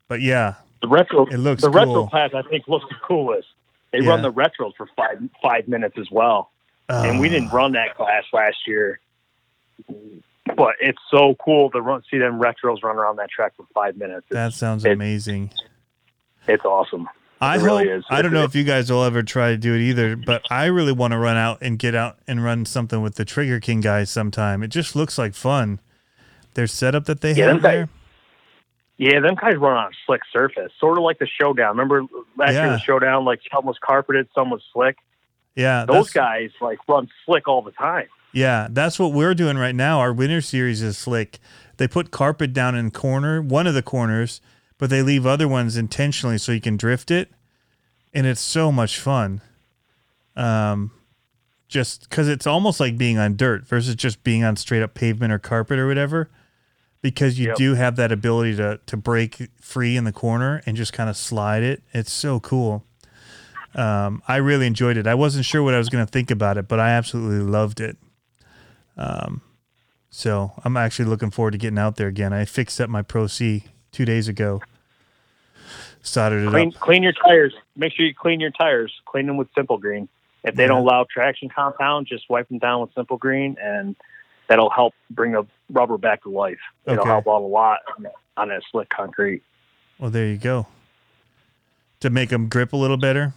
but 0.08 0.20
yeah, 0.20 0.54
the 0.82 0.88
retro, 0.88 1.26
It 1.26 1.38
looks 1.38 1.62
the 1.62 1.70
retro 1.70 2.06
class, 2.06 2.30
I 2.34 2.42
think, 2.42 2.68
looks 2.68 2.86
the 2.88 2.96
coolest. 3.06 3.48
They 3.92 4.00
Yeah. 4.00 4.10
run 4.10 4.22
the 4.22 4.32
retros 4.32 4.74
for 4.76 4.88
five 4.96 5.18
five 5.42 5.68
minutes 5.68 5.96
as 5.98 6.10
well, 6.10 6.50
and 6.88 7.20
we 7.20 7.28
Uh, 7.28 7.32
didn't 7.32 7.50
run 7.50 7.72
that 7.72 7.96
class 7.96 8.24
last 8.32 8.66
year. 8.66 9.00
But 10.56 10.74
it's 10.80 10.98
so 11.10 11.34
cool 11.44 11.70
to 11.72 11.80
run, 11.80 12.02
see 12.10 12.18
them 12.18 12.40
retros 12.40 12.82
run 12.82 12.96
around 12.96 13.16
that 13.16 13.30
track 13.30 13.52
for 13.56 13.66
five 13.74 13.96
minutes. 13.96 14.26
It's, 14.30 14.34
That 14.34 14.52
sounds 14.52 14.84
it- 14.84 14.92
amazing. 14.92 15.50
it's 16.46 16.64
awesome. 16.64 17.08
I 17.40 17.56
It 17.56 17.58
hope. 17.58 17.66
really 17.66 17.88
is. 17.88 18.04
I 18.08 18.22
don't 18.22 18.32
know 18.32 18.44
if 18.44 18.54
you 18.54 18.64
guys 18.64 18.90
will 18.90 19.04
ever 19.04 19.22
try 19.22 19.50
to 19.50 19.58
do 19.58 19.74
it 19.74 19.80
either, 19.80 20.16
but 20.16 20.42
I 20.50 20.66
really 20.66 20.92
want 20.92 21.12
to 21.12 21.18
run 21.18 21.36
out 21.36 21.58
and 21.60 21.78
get 21.78 21.94
out 21.94 22.16
and 22.26 22.42
run 22.42 22.64
something 22.64 23.02
with 23.02 23.16
the 23.16 23.26
Trigger 23.26 23.60
King 23.60 23.80
guys 23.82 24.08
sometime. 24.08 24.62
It 24.62 24.68
just 24.68 24.96
looks 24.96 25.18
like 25.18 25.34
fun. 25.34 25.80
Their 26.54 26.66
setup 26.66 27.04
that 27.04 27.20
they 27.20 27.34
Yeah, 27.34 27.48
have 27.48 27.62
guys- 27.62 27.72
there. 27.74 27.88
Yeah, 28.98 29.20
them 29.20 29.34
guys 29.34 29.56
run 29.56 29.76
on 29.76 29.92
a 29.92 29.96
slick 30.06 30.22
surface, 30.32 30.72
sort 30.80 30.96
of 30.96 31.04
like 31.04 31.18
the 31.18 31.26
showdown. 31.26 31.76
Remember 31.76 32.04
last 32.38 32.52
year 32.52 32.62
Yeah. 32.62 32.68
the 32.72 32.78
showdown, 32.78 33.26
like 33.26 33.40
some 33.52 33.66
was 33.66 33.76
carpeted, 33.78 34.28
some 34.34 34.48
was 34.48 34.62
slick. 34.72 34.96
Yeah, 35.56 35.84
Those 35.86 36.10
guys 36.10 36.50
like 36.60 36.78
run 36.86 37.08
slick 37.24 37.48
all 37.48 37.62
the 37.62 37.70
time. 37.72 38.06
Yeah, 38.32 38.68
that's 38.70 38.98
what 38.98 39.12
we're 39.12 39.34
doing 39.34 39.56
right 39.56 39.74
now. 39.74 39.98
Our 40.00 40.12
winter 40.12 40.42
series 40.42 40.82
is 40.82 40.98
slick. 40.98 41.38
They 41.78 41.88
put 41.88 42.10
carpet 42.10 42.52
down 42.52 42.74
in 42.74 42.90
corner, 42.90 43.40
one 43.40 43.66
of 43.66 43.72
the 43.74 43.82
corners, 43.82 44.40
but 44.78 44.90
they 44.90 45.00
leave 45.02 45.24
other 45.26 45.48
ones 45.48 45.76
intentionally 45.78 46.36
so 46.38 46.52
you 46.52 46.60
can 46.60 46.76
drift 46.76 47.10
it, 47.10 47.30
and 48.12 48.26
it's 48.26 48.40
so 48.40 48.70
much 48.70 48.98
fun. 49.00 49.40
Um, 50.36 50.90
just 51.68 52.08
because 52.08 52.28
it's 52.28 52.46
almost 52.46 52.78
like 52.78 52.96
being 52.98 53.18
on 53.18 53.36
dirt 53.36 53.66
versus 53.66 53.94
just 53.94 54.22
being 54.22 54.44
on 54.44 54.56
straight 54.56 54.82
up 54.82 54.94
pavement 54.94 55.32
or 55.32 55.38
carpet 55.38 55.78
or 55.78 55.86
whatever. 55.86 56.30
Because 57.02 57.38
you 57.38 57.48
Yep. 57.48 57.56
do 57.56 57.74
have 57.74 57.96
that 57.96 58.10
ability 58.12 58.56
to 58.56 58.80
to 58.86 58.96
break 58.96 59.48
free 59.60 59.96
in 59.96 60.04
the 60.04 60.12
corner 60.12 60.62
and 60.66 60.76
just 60.76 60.92
kind 60.92 61.08
of 61.08 61.16
slide 61.16 61.62
it. 61.62 61.82
It's 61.92 62.12
so 62.12 62.40
cool. 62.40 62.84
Um, 63.76 64.22
I 64.26 64.36
really 64.36 64.66
enjoyed 64.66 64.96
it. 64.96 65.06
I 65.06 65.14
wasn't 65.14 65.44
sure 65.44 65.62
what 65.62 65.74
I 65.74 65.78
was 65.78 65.88
going 65.90 66.04
to 66.04 66.10
think 66.10 66.30
about 66.30 66.56
it, 66.56 66.66
but 66.66 66.80
I 66.80 66.90
absolutely 66.90 67.44
loved 67.44 67.78
it. 67.80 67.96
Um, 68.96 69.42
so 70.08 70.52
I'm 70.64 70.76
actually 70.78 71.04
looking 71.04 71.30
forward 71.30 71.50
to 71.52 71.58
getting 71.58 71.78
out 71.78 71.96
there 71.96 72.08
again. 72.08 72.32
I 72.32 72.46
fixed 72.46 72.80
up 72.80 72.88
my 72.88 73.02
Pro 73.02 73.26
C 73.26 73.64
two 73.92 74.06
days 74.06 74.28
ago. 74.28 74.62
Soldered 76.02 76.46
it 76.46 76.50
Clean 76.50 76.68
up. 76.68 76.80
clean 76.80 77.02
your 77.02 77.12
tires. 77.12 77.52
Make 77.76 77.92
sure 77.92 78.06
you 78.06 78.14
clean 78.14 78.40
your 78.40 78.50
tires. 78.52 78.92
Clean 79.04 79.26
them 79.26 79.36
with 79.36 79.48
Simple 79.54 79.76
Green. 79.76 80.08
If 80.44 80.54
they 80.54 80.62
Yeah. 80.62 80.68
don't 80.68 80.78
allow 80.86 81.04
traction 81.12 81.48
compound, 81.48 82.06
just 82.06 82.30
wipe 82.30 82.48
them 82.48 82.58
down 82.58 82.80
with 82.80 82.94
Simple 82.94 83.18
Green, 83.18 83.56
and 83.60 83.94
that'll 84.48 84.70
help 84.70 84.94
bring 85.10 85.32
the 85.32 85.44
rubber 85.70 85.98
back 85.98 86.22
to 86.22 86.30
life. 86.30 86.60
It'll 86.86 87.00
Okay. 87.00 87.10
help 87.10 87.26
out 87.26 87.42
a 87.42 87.46
lot 87.46 87.80
on, 87.98 88.06
on 88.36 88.48
that 88.48 88.62
slick 88.70 88.88
concrete. 88.88 89.42
Well, 89.98 90.10
there 90.10 90.26
you 90.28 90.38
go. 90.38 90.68
To 92.00 92.08
make 92.10 92.28
them 92.30 92.48
grip 92.48 92.72
a 92.72 92.76
little 92.76 92.96
better. 92.96 93.34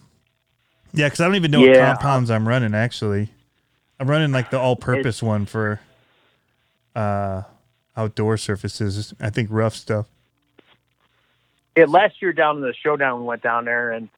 Yeah, 0.92 1.06
because 1.06 1.20
I 1.20 1.26
don't 1.26 1.36
even 1.36 1.50
know 1.50 1.60
what 1.60 1.76
compounds 1.76 2.30
I'm 2.30 2.46
running. 2.48 2.74
Actually, 2.74 3.28
I'm 3.98 4.08
running 4.10 4.32
like 4.32 4.50
the 4.50 4.58
all-purpose 4.58 5.22
one 5.22 5.46
for 5.46 5.80
uh, 6.94 7.42
outdoor 7.96 8.36
surfaces. 8.36 9.14
I 9.20 9.30
think 9.30 9.48
rough 9.52 9.74
stuff. 9.74 10.06
it 11.76 11.88
last 11.88 12.20
year 12.20 12.32
down 12.32 12.56
in 12.56 12.62
the 12.62 12.74
showdown 12.74 13.20
we 13.20 13.26
went 13.26 13.42
down 13.42 13.64
there 13.64 13.90
and 13.92 14.08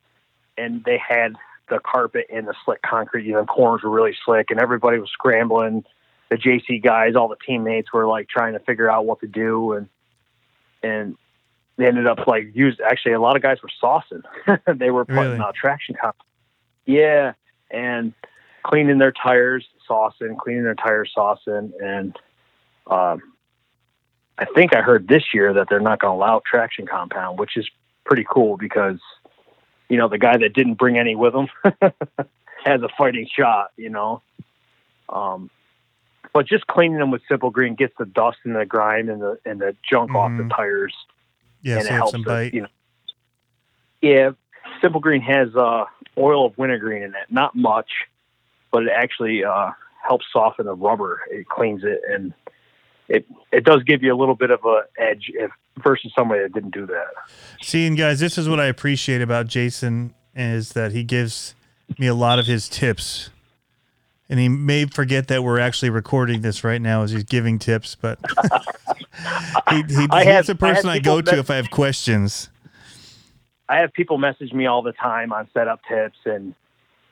and 0.56 0.82
they 0.84 0.98
had 0.98 1.34
the 1.68 1.78
carpet 1.78 2.26
and 2.32 2.46
the 2.46 2.54
slick 2.64 2.80
concrete 2.82 3.24
you 3.24 3.32
know 3.32 3.40
the 3.40 3.46
corners 3.46 3.82
were 3.82 3.90
really 3.90 4.14
slick 4.24 4.50
and 4.50 4.60
everybody 4.60 4.98
was 4.98 5.10
scrambling 5.10 5.84
the 6.30 6.36
jc 6.36 6.82
guys 6.82 7.14
all 7.14 7.28
the 7.28 7.36
teammates 7.46 7.92
were 7.92 8.06
like 8.06 8.28
trying 8.28 8.52
to 8.54 8.58
figure 8.60 8.90
out 8.90 9.06
what 9.06 9.20
to 9.20 9.26
do 9.26 9.72
and 9.72 9.88
and 10.82 11.16
they 11.76 11.86
ended 11.86 12.06
up 12.06 12.26
like 12.26 12.50
use 12.54 12.78
actually 12.84 13.12
a 13.12 13.20
lot 13.20 13.36
of 13.36 13.42
guys 13.42 13.58
were 13.62 13.70
saucing 13.82 14.22
they 14.78 14.90
were 14.90 15.04
putting 15.04 15.22
Really? 15.22 15.38
uh, 15.38 15.52
traction 15.54 15.94
comp 15.98 16.16
yeah 16.86 17.32
and 17.70 18.12
cleaning 18.62 18.98
their 18.98 19.12
tires 19.12 19.66
saucing 19.88 20.36
cleaning 20.38 20.64
their 20.64 20.74
tires 20.74 21.12
saucing 21.16 21.72
and 21.82 22.16
um 22.86 23.20
I 24.38 24.46
think 24.54 24.74
I 24.74 24.80
heard 24.80 25.08
this 25.08 25.34
year 25.34 25.52
that 25.52 25.68
they're 25.68 25.78
not 25.78 26.00
going 26.00 26.12
to 26.12 26.16
allow 26.16 26.40
traction 26.44 26.86
compound, 26.86 27.38
which 27.38 27.56
is 27.56 27.68
pretty 28.04 28.24
cool 28.28 28.56
because, 28.56 28.98
you 29.88 29.98
know, 29.98 30.08
the 30.08 30.18
guy 30.18 30.36
that 30.38 30.54
didn't 30.54 30.74
bring 30.74 30.98
any 30.98 31.14
with 31.14 31.34
him 31.34 31.48
has 32.64 32.82
a 32.82 32.88
fighting 32.96 33.28
shot, 33.30 33.70
you 33.76 33.90
know. 33.90 34.22
Um, 35.08 35.50
but 36.32 36.46
just 36.46 36.66
cleaning 36.66 36.98
them 36.98 37.10
with 37.10 37.22
Simple 37.28 37.50
Green 37.50 37.74
gets 37.74 37.94
the 37.98 38.06
dust 38.06 38.38
and 38.44 38.56
the 38.56 38.64
grime 38.64 39.10
and 39.10 39.20
the 39.20 39.38
and 39.44 39.60
the 39.60 39.76
junk 39.88 40.14
off 40.14 40.30
Mhm. 40.32 40.48
the 40.48 40.54
tires, 40.54 40.94
Yeah, 41.62 41.78
and 41.78 41.86
it 41.86 41.92
helps 41.92 42.12
some 42.12 42.24
it, 42.26 42.54
you 42.54 42.62
know. 42.62 42.68
Yeah, 44.00 44.30
Simple 44.80 45.00
Green 45.00 45.20
has 45.20 45.54
uh, 45.54 45.84
oil 46.18 46.46
of 46.46 46.56
wintergreen 46.58 47.02
in 47.02 47.10
it, 47.10 47.30
not 47.30 47.54
much, 47.54 47.90
but 48.70 48.82
it 48.84 48.90
actually 48.94 49.44
uh, 49.44 49.70
helps 50.06 50.26
soften 50.32 50.66
the 50.66 50.74
rubber. 50.74 51.20
It 51.30 51.48
cleans 51.48 51.82
it 51.84 52.00
and 52.08 52.32
it 53.08 53.26
it 53.52 53.64
does 53.64 53.82
give 53.82 54.02
you 54.02 54.14
a 54.14 54.16
little 54.16 54.34
bit 54.34 54.50
of 54.50 54.60
a 54.64 54.82
edge 54.98 55.30
if 55.34 55.50
versus 55.82 56.12
somebody 56.16 56.42
that 56.42 56.52
didn't 56.52 56.74
do 56.74 56.86
that. 56.86 57.08
See, 57.62 57.86
and 57.86 57.96
guys, 57.96 58.20
this 58.20 58.36
is 58.36 58.48
what 58.48 58.60
I 58.60 58.66
appreciate 58.66 59.22
about 59.22 59.46
Jason 59.46 60.14
is 60.34 60.72
that 60.72 60.92
he 60.92 61.04
gives 61.04 61.54
me 61.98 62.06
a 62.06 62.14
lot 62.14 62.38
of 62.38 62.46
his 62.46 62.68
tips. 62.68 63.30
And 64.28 64.40
he 64.40 64.48
may 64.48 64.86
forget 64.86 65.28
that 65.28 65.42
we're 65.42 65.58
actually 65.58 65.90
recording 65.90 66.40
this 66.40 66.64
right 66.64 66.80
now 66.80 67.02
as 67.02 67.10
he's 67.10 67.24
giving 67.24 67.58
tips, 67.58 67.96
but 68.00 68.18
he, 69.70 69.82
he, 69.82 70.06
I 70.10 70.24
he's 70.24 70.32
have- 70.32 70.46
the 70.46 70.54
person 70.54 70.88
I, 70.88 70.98
people 70.98 71.16
go 71.16 71.32
to 71.32 71.38
if 71.38 71.50
I 71.50 71.56
have 71.56 71.70
questions. 71.70 72.48
I 73.72 73.78
have 73.78 73.92
people 73.94 74.18
message 74.18 74.52
me 74.52 74.66
all 74.66 74.82
the 74.82 74.92
time 74.92 75.32
on 75.32 75.48
setup 75.54 75.80
tips, 75.88 76.18
and 76.26 76.54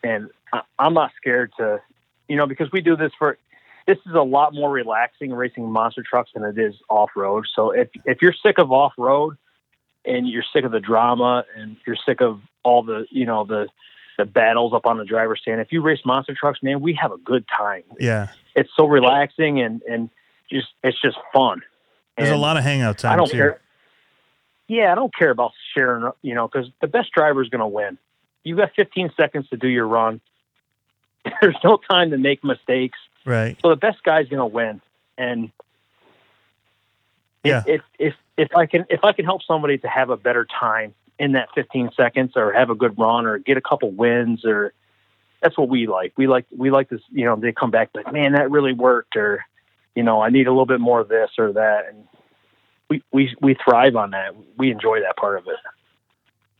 and 0.03 0.29
I- 0.53 0.61
I'm 0.79 0.93
not 0.93 1.11
scared 1.17 1.53
to, 1.57 1.81
you 2.29 2.37
know, 2.37 2.47
because 2.47 2.71
we 2.71 2.83
do 2.83 2.97
this 2.97 3.13
for. 3.19 3.39
This 3.87 3.97
is 4.07 4.15
a 4.15 4.21
lot 4.23 4.53
more 4.53 4.71
relaxing 4.71 5.33
racing 5.33 5.73
monster 5.73 6.03
trucks 6.09 6.31
than 6.35 6.45
it 6.45 6.59
is 6.59 6.75
off 6.91 7.11
road. 7.17 7.47
So 7.57 7.71
if 7.71 7.89
if 8.05 8.21
you're 8.21 8.35
sick 8.35 8.59
of 8.59 8.71
off 8.71 8.93
road, 8.99 9.39
and 10.05 10.29
you're 10.29 10.45
sick 10.53 10.65
of 10.65 10.71
the 10.71 10.81
drama, 10.81 11.45
and 11.57 11.77
you're 11.87 11.97
sick 11.97 12.21
of 12.21 12.41
all 12.63 12.83
the 12.83 13.07
you 13.11 13.25
know 13.25 13.45
the 13.45 13.69
the 14.19 14.27
battles 14.27 14.75
up 14.75 14.85
on 14.85 14.99
the 14.99 15.05
driver's 15.07 15.41
stand, 15.41 15.63
if 15.63 15.73
you 15.73 15.81
race 15.81 16.01
monster 16.05 16.35
trucks, 16.39 16.63
man, 16.63 16.83
we 16.83 16.93
have 16.93 17.11
a 17.11 17.17
good 17.19 17.47
time. 17.49 17.85
Yeah. 17.99 18.29
It's 18.55 18.69
so 18.77 18.85
relaxing 18.85 19.63
and 19.63 19.81
and 19.89 20.11
just 20.53 20.69
it's 20.85 21.01
just 21.01 21.17
fun. 21.33 21.63
There's 22.19 22.31
a 22.31 22.37
lot 22.37 22.59
of 22.59 22.65
hangout 22.65 22.99
time 22.99 23.13
I 23.15 23.17
don't 23.17 23.31
too. 23.31 23.39
care. 23.39 23.61
Yeah, 24.71 24.93
I 24.93 24.95
don't 24.95 25.13
care 25.13 25.31
about 25.31 25.51
sharing, 25.75 26.13
you 26.23 26.33
know, 26.33 26.47
because 26.47 26.71
the 26.81 26.87
best 26.87 27.11
driver 27.11 27.43
is 27.43 27.49
going 27.49 27.59
to 27.59 27.67
win. 27.67 27.99
You've 28.45 28.59
got 28.59 28.71
15 28.77 29.11
seconds 29.17 29.49
to 29.49 29.57
do 29.57 29.67
your 29.67 29.89
run. 29.89 30.21
There's 31.41 31.57
no 31.65 31.81
time 31.91 32.13
to 32.13 32.19
make 32.19 32.45
mistakes. 32.45 32.97
Right. 33.25 33.59
So 33.63 33.71
the 33.71 33.77
best 33.77 34.05
guy's 34.05 34.29
going 34.29 34.39
to 34.39 34.47
win. 34.47 34.81
And 35.19 35.51
Yeah. 37.43 37.65
if, 37.67 37.81
if 37.99 38.15
if 38.37 38.55
I 38.55 38.67
can 38.67 38.87
if 38.89 39.03
I 39.03 39.13
can 39.13 39.25
help 39.25 39.43
somebody 39.43 39.77
to 39.79 39.89
have 39.89 40.09
a 40.09 40.17
better 40.17 40.47
time 40.47 40.95
in 41.19 41.33
that 41.33 41.49
15 41.57 41.91
seconds, 41.97 42.35
or 42.37 42.53
have 42.53 42.71
a 42.71 42.77
good 42.77 42.97
run, 42.97 43.27
or 43.27 43.39
get 43.39 43.57
a 43.57 43.61
couple 43.61 43.91
wins, 43.91 44.45
or 44.45 44.73
that's 45.43 45.59
what 45.59 45.69
we 45.69 45.89
like. 45.89 46.13
We 46.17 46.29
like 46.29 46.47
we 46.57 46.71
like 46.71 46.91
this. 46.91 47.03
You 47.11 47.25
know, 47.25 47.35
they 47.35 47.51
come 47.51 47.73
back 47.73 47.91
like, 47.93 48.13
man, 48.13 48.35
that 48.35 48.53
really 48.53 48.73
worked, 48.73 49.17
or 49.17 49.45
you 49.97 50.05
know, 50.05 50.23
I 50.23 50.31
need 50.31 50.47
a 50.47 50.51
little 50.51 50.65
bit 50.65 50.81
more 50.81 51.01
of 51.01 51.09
this 51.09 51.31
or 51.39 51.55
that, 51.55 51.89
and 51.89 52.07
we 52.91 53.03
we 53.13 53.35
we 53.41 53.57
thrive 53.65 53.97
on 53.97 54.11
that. 54.11 54.35
We 54.59 54.71
enjoy 54.71 55.01
that 55.01 55.17
part 55.17 55.39
of 55.39 55.47
it. 55.47 55.57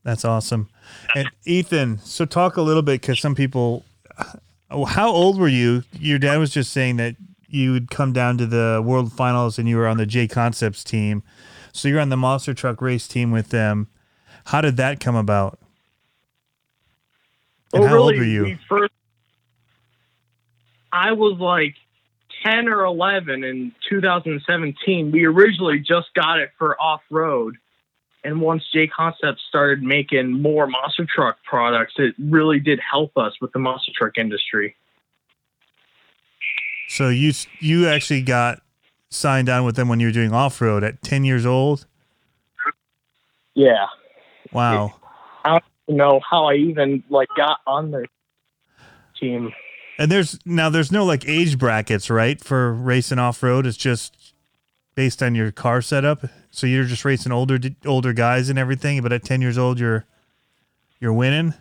That's 0.03 0.25
awesome. 0.25 0.69
And 1.13 1.29
Ethan, 1.45 1.99
so 1.99 2.25
talk 2.25 2.57
a 2.57 2.63
little 2.63 2.81
bit 2.81 3.01
because 3.01 3.19
some 3.19 3.35
people, 3.35 3.85
how 4.87 5.11
old 5.11 5.39
were 5.39 5.47
you? 5.47 5.83
Your 5.99 6.17
dad 6.17 6.37
was 6.37 6.49
just 6.49 6.73
saying 6.73 6.97
that 6.97 7.17
you 7.47 7.71
would 7.71 7.91
come 7.91 8.11
down 8.11 8.39
to 8.39 8.47
the 8.47 8.81
world 8.83 9.13
finals 9.13 9.59
and 9.59 9.69
you 9.69 9.77
were 9.77 9.87
on 9.87 9.97
the 9.97 10.07
JConcepts 10.07 10.83
team. 10.83 11.21
So 11.71 11.87
you're 11.87 11.99
on 11.99 12.09
the 12.09 12.17
monster 12.17 12.55
truck 12.55 12.81
race 12.81 13.07
team 13.07 13.29
with 13.29 13.49
them. 13.49 13.89
How 14.45 14.61
did 14.61 14.75
that 14.77 14.99
come 14.99 15.15
about? 15.15 15.59
And 17.73 17.81
Well, 17.83 17.89
how 17.89 17.97
old 17.99 18.17
were 18.17 18.23
you? 18.23 18.57
first, 18.67 18.91
I 20.91 21.11
was 21.11 21.37
like 21.39 21.75
10 22.43 22.67
or 22.67 22.83
11 22.85 23.43
in 23.43 23.71
2017. 23.89 25.11
We 25.11 25.25
originally 25.25 25.79
just 25.79 26.13
got 26.15 26.39
it 26.39 26.51
for 26.57 26.79
off 26.81 27.01
road. 27.09 27.57
And 28.23 28.39
once 28.41 28.63
JConcepts 28.73 29.39
started 29.49 29.81
making 29.81 30.41
more 30.41 30.67
monster 30.67 31.07
truck 31.13 31.37
products, 31.43 31.93
it 31.97 32.13
really 32.19 32.59
did 32.59 32.79
help 32.79 33.17
us 33.17 33.33
with 33.41 33.51
the 33.51 33.59
monster 33.59 33.91
truck 33.95 34.17
industry. 34.17 34.75
So 36.87 37.09
you 37.09 37.31
you 37.59 37.87
actually 37.87 38.21
got 38.21 38.61
signed 39.09 39.49
on 39.49 39.65
with 39.65 39.75
them 39.75 39.87
when 39.87 39.99
you 39.99 40.07
were 40.07 40.11
doing 40.13 40.33
off 40.33 40.59
road 40.61 40.83
at 40.83 41.01
10 41.01 41.23
years 41.23 41.45
old. 41.45 41.85
Yeah. 43.53 43.87
Wow. 44.51 44.93
I 45.43 45.59
don't 45.87 45.97
know 45.97 46.19
how 46.29 46.45
I 46.45 46.55
even 46.55 47.03
like 47.09 47.29
got 47.35 47.59
on 47.65 47.91
the 47.91 48.05
team. 49.19 49.51
And 49.97 50.11
there's 50.11 50.39
now 50.45 50.69
there's 50.69 50.91
no 50.91 51.05
like 51.05 51.27
age 51.27 51.57
brackets, 51.57 52.09
right? 52.09 52.41
For 52.41 52.73
racing 52.73 53.19
off 53.19 53.43
road, 53.43 53.65
it's 53.65 53.77
just 53.77 54.33
based 54.95 55.21
on 55.21 55.35
your 55.35 55.51
car 55.51 55.81
setup. 55.81 56.25
So 56.49 56.67
you're 56.67 56.85
just 56.85 57.05
racing 57.05 57.31
older 57.31 57.59
older 57.85 58.13
guys 58.13 58.49
and 58.49 58.57
everything, 58.57 59.01
but 59.01 59.13
at 59.13 59.23
10 59.23 59.41
years 59.41 59.57
old 59.57 59.79
you're 59.79 60.05
you're 60.99 61.13
winning. 61.13 61.53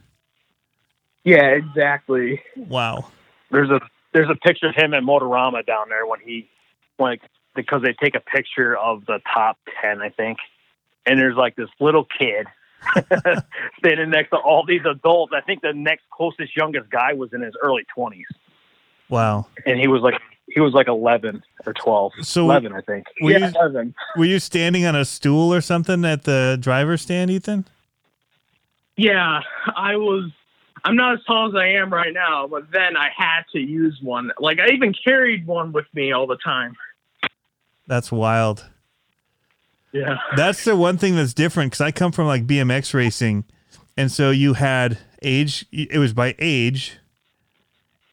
Yeah, 1.24 1.48
exactly. 1.48 2.40
Wow. 2.56 3.08
There's 3.50 3.70
a 3.70 3.80
there's 4.12 4.30
a 4.30 4.36
picture 4.36 4.68
of 4.68 4.74
him 4.74 4.94
at 4.94 5.02
Motorama 5.02 5.66
down 5.66 5.88
there 5.88 6.06
when 6.06 6.20
he 6.24 6.48
like 6.98 7.20
because 7.54 7.82
they 7.82 7.94
take 8.02 8.14
a 8.14 8.20
picture 8.20 8.76
of 8.76 9.04
the 9.06 9.20
top 9.32 9.58
ten, 9.80 10.00
I 10.00 10.10
think, 10.10 10.38
and 11.06 11.18
there's 11.18 11.36
like 11.36 11.56
this 11.56 11.68
little 11.78 12.06
kid 12.18 12.46
standing 13.78 14.10
next 14.10 14.30
to 14.30 14.36
all 14.36 14.64
these 14.64 14.82
adults. 14.84 15.32
I 15.34 15.40
think 15.40 15.62
the 15.62 15.72
next 15.72 16.04
closest 16.10 16.56
youngest 16.56 16.90
guy 16.90 17.12
was 17.12 17.32
in 17.32 17.40
his 17.42 17.54
early 17.62 17.84
twenties. 17.94 18.26
Wow. 19.08 19.46
and 19.66 19.78
he 19.78 19.88
was 19.88 20.02
like 20.02 20.14
he 20.52 20.60
was 20.60 20.72
like 20.72 20.88
11 20.88 21.42
or 21.66 21.72
12. 21.72 22.12
So- 22.22 22.44
11, 22.44 22.72
I 22.72 22.80
think. 22.80 23.06
Were 23.20 23.32
yeah, 23.32 23.50
you 23.50 23.60
Evan. 23.60 23.94
were 24.16 24.24
you 24.24 24.38
standing 24.38 24.84
on 24.84 24.96
a 24.96 25.04
stool 25.04 25.52
or 25.54 25.60
something 25.60 26.04
at 26.04 26.24
the 26.24 26.58
driver's 26.60 27.02
stand, 27.02 27.30
Ethan? 27.30 27.66
Yeah, 28.96 29.40
I 29.76 29.96
was. 29.96 30.30
I'm 30.84 30.96
not 30.96 31.14
as 31.14 31.20
tall 31.26 31.48
as 31.48 31.54
I 31.54 31.68
am 31.68 31.92
right 31.92 32.12
now, 32.12 32.46
but 32.46 32.70
then 32.70 32.96
I 32.96 33.10
had 33.14 33.42
to 33.52 33.58
use 33.60 33.98
one. 34.02 34.32
Like 34.38 34.60
I 34.60 34.68
even 34.70 34.92
carried 34.94 35.46
one 35.46 35.72
with 35.72 35.86
me 35.94 36.12
all 36.12 36.26
the 36.26 36.36
time. 36.36 36.74
That's 37.86 38.10
wild. 38.10 38.66
Yeah. 39.92 40.18
That's 40.36 40.64
the 40.64 40.76
one 40.76 40.98
thing 40.98 41.16
that's 41.16 41.34
different 41.34 41.72
because 41.72 41.80
I 41.80 41.90
come 41.90 42.12
from 42.12 42.26
like 42.26 42.46
BMX 42.46 42.94
racing, 42.94 43.44
and 43.96 44.10
so 44.10 44.30
you 44.30 44.54
had 44.54 44.98
age. 45.22 45.66
It 45.72 45.98
was 45.98 46.12
by 46.12 46.34
age, 46.38 46.98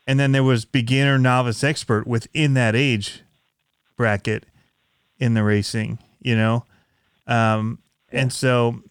and 0.08 0.20
then 0.20 0.32
there 0.32 0.44
was 0.44 0.66
beginner, 0.66 1.18
novice, 1.20 1.64
expert 1.64 2.08
within 2.08 2.56
that 2.56 2.76
age 2.76 3.22
bracket 3.96 4.46
in 5.20 5.36
the 5.36 5.44
racing. 5.44 6.00
You 6.20 6.36
know, 6.36 6.66
um, 7.28 7.80
and 8.12 8.34
so 8.34 8.82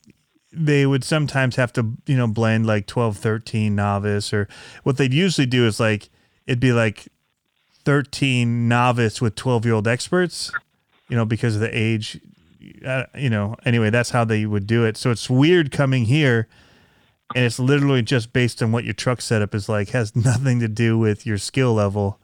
they 0.52 0.86
would 0.86 1.04
sometimes 1.04 1.56
have 1.56 1.72
to 1.74 1.92
you 2.06 2.16
know 2.16 2.26
blend 2.26 2.66
like 2.66 2.86
12 2.86 3.18
13 3.18 3.74
novice 3.74 4.32
or 4.32 4.48
what 4.84 4.96
they'd 4.96 5.12
usually 5.12 5.46
do 5.46 5.66
is 5.66 5.78
like 5.78 6.08
it'd 6.46 6.60
be 6.60 6.72
like 6.72 7.08
13 7.84 8.66
novice 8.66 9.20
with 9.20 9.34
12 9.34 9.66
year 9.66 9.74
old 9.74 9.86
experts 9.86 10.50
you 11.10 11.16
know 11.16 11.26
because 11.26 11.54
of 11.54 11.60
the 11.60 11.76
age 11.76 12.18
uh, 12.84 13.04
you 13.16 13.30
know 13.30 13.56
anyway 13.64 13.90
that's 13.90 14.10
how 14.10 14.24
they 14.24 14.46
would 14.46 14.66
do 14.66 14.84
it. 14.84 14.96
So 14.96 15.10
it's 15.10 15.28
weird 15.30 15.70
coming 15.70 16.04
here 16.06 16.48
and 17.34 17.44
it's 17.44 17.58
literally 17.58 18.02
just 18.02 18.32
based 18.32 18.62
on 18.62 18.72
what 18.72 18.84
your 18.84 18.94
truck 18.94 19.20
setup 19.20 19.54
is 19.54 19.68
like 19.68 19.90
has 19.90 20.14
nothing 20.14 20.60
to 20.60 20.68
do 20.68 20.96
with 20.98 21.26
your 21.26 21.38
skill 21.38 21.74
level 21.74 22.20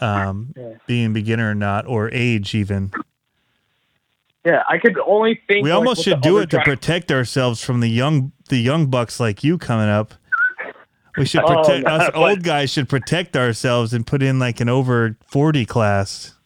um 0.00 0.54
being 0.86 1.12
beginner 1.12 1.50
or 1.50 1.54
not 1.54 1.86
or 1.86 2.10
age 2.12 2.54
even. 2.54 2.90
Yeah, 4.44 4.62
I 4.68 4.78
could 4.78 4.98
only 5.06 5.38
think. 5.46 5.64
we 5.64 5.70
like, 5.70 5.78
almost 5.78 6.02
should 6.02 6.22
do 6.22 6.38
it 6.38 6.48
to 6.50 6.60
protect 6.62 7.12
ourselves 7.12 7.62
from 7.62 7.80
the 7.80 7.88
young 7.90 8.32
the 8.48 8.56
young 8.56 8.86
bucks 8.86 9.20
like 9.20 9.44
you 9.44 9.58
coming 9.58 9.88
up. 9.88 10.14
We 11.18 11.26
should 11.26 11.42
Oh, 11.44 11.62
protect 11.62 11.84
no, 11.86 11.92
us 11.96 12.10
but- 12.14 12.16
old 12.16 12.42
guys 12.42 12.70
should 12.70 12.88
protect 12.88 13.36
ourselves 13.36 13.92
and 13.92 14.06
put 14.06 14.22
in 14.22 14.38
like 14.38 14.60
an 14.60 14.68
over 14.70 15.18
40 15.26 15.66
class 15.66 16.36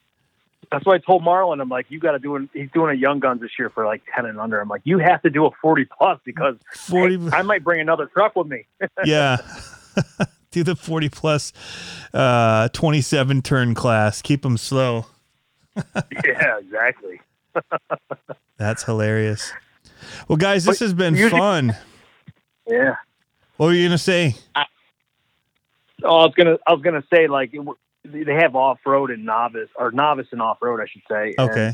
That's 0.75 0.85
why 0.87 0.95
I 0.97 0.99
told 0.99 1.23
Marlon. 1.23 1.61
I'm 1.61 1.69
like, 1.69 1.87
you 1.89 2.01
got 2.01 2.13
to 2.13 2.19
do 2.19 2.35
it. 2.35 2.49
He's 2.53 2.69
doing 2.73 2.91
a 2.91 2.99
young 2.99 3.21
guns 3.21 3.41
this 3.41 3.53
year 3.59 3.71
for 3.71 3.87
like 3.87 4.03
10 4.13 4.27
and 4.27 4.41
under. 4.41 4.61
I'm 4.61 4.69
like, 4.69 4.83
you 4.85 4.99
have 4.99 5.23
to 5.23 5.31
do 5.31 5.47
a 5.47 5.51
40 5.63 5.85
plus 5.97 6.19
because 6.25 6.57
40 6.75 7.29
I 7.33 7.43
might 7.43 7.63
bring 7.63 7.81
another 7.81 8.07
truck 8.07 8.35
with 8.35 8.49
me. 8.49 8.67
yeah 9.05 9.37
do 10.51 10.65
the 10.65 10.75
40 10.75 11.09
plus 11.11 11.53
uh 12.13 12.69
27 12.71 13.43
turn 13.43 13.75
class 13.75 14.21
keep 14.21 14.43
them 14.43 14.57
slow 14.57 15.07
yeah, 16.25 16.59
exactly. 16.59 17.21
that's 18.57 18.83
hilarious 18.85 19.53
well 20.29 20.37
guys 20.37 20.65
this 20.65 20.79
But 20.81 20.85
has 20.87 20.95
been 20.95 21.15
usually- 21.15 21.41
fun 21.41 21.77
Yeah. 22.69 22.97
what 23.57 23.67
were 23.67 23.73
you 23.73 23.87
gonna 23.87 23.99
say 23.99 24.35
Oh, 26.03 26.19
I 26.19 26.25
was 26.27 26.35
gonna, 26.37 26.59
I 26.67 26.73
was 26.73 26.83
gonna 26.83 27.05
say 27.13 27.29
like 27.29 27.55
it 27.55 27.61
they 28.05 28.35
have 28.35 28.55
off 28.55 28.79
road 28.85 29.11
and 29.11 29.25
novice 29.25 29.69
or 29.77 29.91
novice 29.91 30.27
and 30.33 30.43
off 30.43 30.59
road, 30.61 30.81
I 30.81 30.87
should 30.87 31.03
say. 31.11 31.35
and 31.39 31.51
okay 31.51 31.73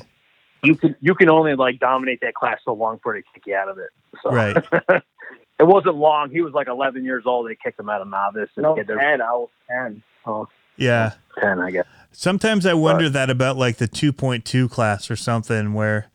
You 0.62 0.74
can 0.76 0.96
you 1.00 1.14
can 1.14 1.28
only 1.28 1.54
like 1.56 1.78
dominate 1.78 2.20
that 2.22 2.34
class 2.34 2.58
so 2.64 2.72
long 2.72 2.96
before 2.96 3.14
they 3.14 3.22
kick 3.34 3.44
you 3.46 3.54
out 3.56 3.68
of 3.68 3.78
it. 3.78 3.90
So 4.22 4.30
right 4.30 4.56
it 5.58 5.66
wasn't 5.66 5.96
long. 5.96 6.30
He 6.30 6.40
was 6.40 6.52
like 6.52 6.68
11 6.68 7.04
years 7.04 7.24
old. 7.26 7.48
They 7.48 7.56
kicked 7.56 7.78
him 7.78 7.88
out 7.88 8.00
of 8.00 8.08
novice. 8.08 8.50
And 8.56 8.62
No, 8.62 8.74
kid, 8.74 8.86
they're 8.86 8.98
10. 8.98 9.20
I 9.20 9.32
was 9.32 9.48
10. 9.70 10.02
oh, 10.26 10.48
yeah 10.76 11.12
10, 11.40 11.60
I 11.60 11.70
guess. 11.70 11.86
Sometimes 12.12 12.66
I 12.66 12.74
wonder 12.74 13.08
that 13.08 13.30
about 13.30 13.56
like 13.56 13.76
the 13.76 13.86
2.2 13.88 14.70
class 14.70 15.10
or 15.10 15.16
something 15.16 15.74
where, 15.74 16.06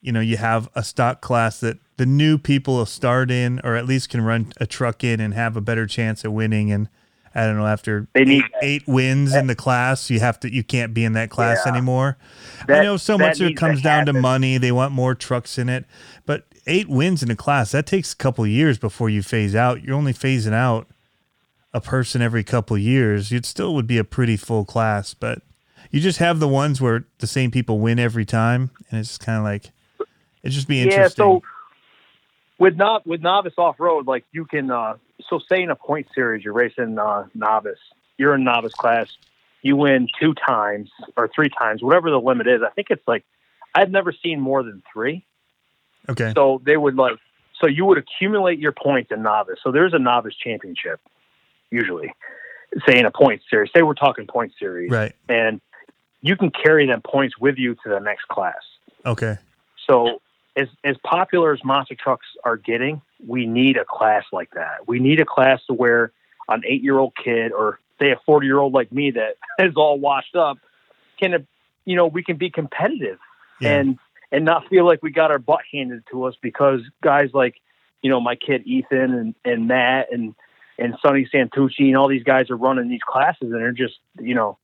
you 0.00 0.12
know, 0.12 0.20
you 0.20 0.36
have 0.36 0.68
a 0.74 0.82
stock 0.82 1.20
class 1.20 1.60
that 1.60 1.78
the 1.96 2.06
new 2.06 2.36
people 2.38 2.76
will 2.76 2.86
start 2.86 3.30
in 3.30 3.60
or 3.64 3.74
at 3.76 3.86
least 3.86 4.08
can 4.10 4.22
run 4.22 4.52
a 4.58 4.66
truck 4.66 5.02
in 5.04 5.20
and 5.20 5.34
have 5.34 5.56
a 5.56 5.60
better 5.60 5.86
chance 5.86 6.24
at 6.24 6.32
winning. 6.32 6.70
And 6.72 6.88
I 7.34 7.46
don't 7.46 7.56
know, 7.56 7.66
after 7.66 8.08
They 8.12 8.24
need 8.24 8.44
eight, 8.60 8.82
eight 8.82 8.88
wins 8.88 9.34
in 9.34 9.46
the 9.46 9.54
class, 9.54 10.10
you 10.10 10.18
have 10.20 10.40
to, 10.40 10.52
you 10.52 10.64
can't 10.64 10.92
be 10.92 11.04
in 11.04 11.12
that 11.12 11.30
class 11.30 11.62
Yeah. 11.64 11.72
anymore. 11.72 12.18
I 12.68 12.82
know 12.82 12.96
so 12.96 13.16
much 13.16 13.36
of 13.36 13.42
it 13.42 13.48
needs 13.50 13.60
to 13.60 13.66
comes 13.66 13.82
down 13.82 14.06
to 14.06 14.12
money. 14.12 14.58
They 14.58 14.72
want 14.72 14.92
more 14.92 15.14
trucks 15.14 15.56
in 15.56 15.68
it, 15.68 15.84
but 16.26 16.46
eight 16.66 16.88
wins 16.88 17.22
in 17.22 17.30
a 17.30 17.36
class, 17.36 17.70
that 17.70 17.86
takes 17.86 18.12
a 18.12 18.16
couple 18.16 18.46
years 18.46 18.78
before 18.78 19.08
you 19.08 19.22
phase 19.22 19.54
out. 19.54 19.82
You're 19.84 19.96
only 19.96 20.12
phasing 20.12 20.52
out 20.52 20.88
a 21.72 21.80
person 21.80 22.20
every 22.20 22.42
couple 22.42 22.76
years. 22.76 23.30
It 23.30 23.46
still 23.46 23.74
would 23.74 23.86
be 23.86 23.98
a 23.98 24.04
pretty 24.04 24.36
full 24.36 24.64
class, 24.64 25.14
but 25.14 25.40
you 25.92 26.00
just 26.00 26.18
have 26.18 26.40
the 26.40 26.48
ones 26.48 26.80
where 26.80 27.04
the 27.18 27.26
same 27.28 27.50
people 27.52 27.78
win 27.78 27.98
every 28.00 28.24
time. 28.24 28.70
And 28.90 28.98
it's 28.98 29.18
kind 29.18 29.38
of 29.38 29.44
like, 29.44 29.70
it'd 30.42 30.52
just 30.52 30.66
be 30.68 30.80
interesting. 30.82 31.24
Yeah, 31.24 31.38
so 31.38 31.42
with 32.58 32.76
not 32.76 33.06
with 33.06 33.20
novice 33.22 33.54
off 33.56 33.78
road, 33.78 34.06
like 34.06 34.24
you 34.32 34.44
can 34.44 34.70
uh 34.70 34.94
so 35.30 35.40
say 35.48 35.62
in 35.62 35.70
a 35.70 35.76
point 35.76 36.08
series 36.14 36.44
you're 36.44 36.52
racing 36.52 36.98
uh 36.98 37.26
novice, 37.34 37.78
you're 38.18 38.34
in 38.34 38.44
novice 38.44 38.74
class, 38.74 39.08
you 39.62 39.76
win 39.76 40.08
two 40.20 40.34
times 40.34 40.90
or 41.16 41.30
three 41.34 41.48
times, 41.48 41.82
whatever 41.82 42.10
the 42.10 42.20
limit 42.20 42.46
is. 42.46 42.60
I 42.62 42.70
think 42.70 42.88
it's 42.90 43.06
like 43.06 43.24
I've 43.74 43.90
never 43.90 44.12
seen 44.12 44.40
more 44.40 44.62
than 44.62 44.82
three. 44.92 45.24
okay. 46.08 46.32
So 46.34 46.60
they 46.64 46.76
would 46.76 46.96
like 46.96 47.16
so 47.60 47.66
you 47.66 47.84
would 47.84 47.98
accumulate 47.98 48.58
your 48.58 48.72
points 48.72 49.10
in 49.12 49.22
novice. 49.22 49.58
So 49.62 49.70
there's 49.70 49.94
a 49.94 49.98
novice 49.98 50.34
championship, 50.34 51.00
usually. 51.70 52.12
Say 52.86 52.98
in 52.98 53.06
a 53.06 53.10
point 53.10 53.42
series. 53.50 53.70
Say 53.74 53.82
we're 53.82 53.94
talking 53.94 54.26
point 54.26 54.52
series. 54.58 54.90
Right. 54.90 55.14
And 55.28 55.60
you 56.22 56.36
can 56.36 56.50
carry 56.50 56.86
them 56.86 57.02
points 57.02 57.38
with 57.38 57.56
you 57.58 57.74
to 57.74 57.88
the 57.88 57.98
next 57.98 58.28
class. 58.28 58.62
Okay. 59.04 59.38
So 59.86 60.20
as 60.56 60.68
as 60.84 60.96
popular 61.04 61.52
as 61.52 61.64
monster 61.64 61.94
trucks 61.94 62.26
are 62.44 62.56
getting, 62.56 63.02
we 63.26 63.46
need 63.46 63.76
a 63.76 63.84
class 63.84 64.24
like 64.32 64.50
that. 64.54 64.86
We 64.86 64.98
need 64.98 65.20
a 65.20 65.24
class 65.24 65.60
to 65.66 65.74
where 65.74 66.12
an 66.48 66.62
eight 66.66 66.82
year 66.82 66.98
old 66.98 67.12
kid 67.22 67.52
or 67.52 67.78
say 68.00 68.10
a 68.10 68.16
forty 68.26 68.46
year 68.46 68.58
old 68.58 68.72
like 68.72 68.90
me 68.92 69.10
that 69.12 69.36
is 69.64 69.74
all 69.76 69.98
washed 69.98 70.34
up 70.36 70.58
can 71.18 71.46
you 71.84 71.96
know 71.96 72.06
we 72.06 72.22
can 72.22 72.36
be 72.36 72.50
competitive 72.50 73.18
Yeah. 73.60 73.78
and 73.78 73.98
and 74.32 74.44
not 74.44 74.66
feel 74.68 74.86
like 74.86 75.02
we 75.02 75.10
got 75.10 75.30
our 75.30 75.38
butt 75.38 75.60
handed 75.72 76.02
to 76.10 76.24
us 76.24 76.34
because 76.40 76.80
guys 77.02 77.30
like 77.34 77.56
you 78.02 78.10
know 78.10 78.20
my 78.20 78.34
kid 78.36 78.62
Ethan 78.66 79.12
and 79.14 79.34
and 79.44 79.68
Matt 79.68 80.08
and 80.12 80.34
and 80.78 80.94
Sonny 81.02 81.28
Santucci 81.32 81.88
and 81.88 81.96
all 81.96 82.08
these 82.08 82.22
guys 82.24 82.48
are 82.50 82.56
running 82.56 82.88
these 82.88 83.02
classes 83.06 83.42
and 83.42 83.54
they're 83.54 83.70
just 83.72 83.98
you 84.18 84.34
know 84.34 84.56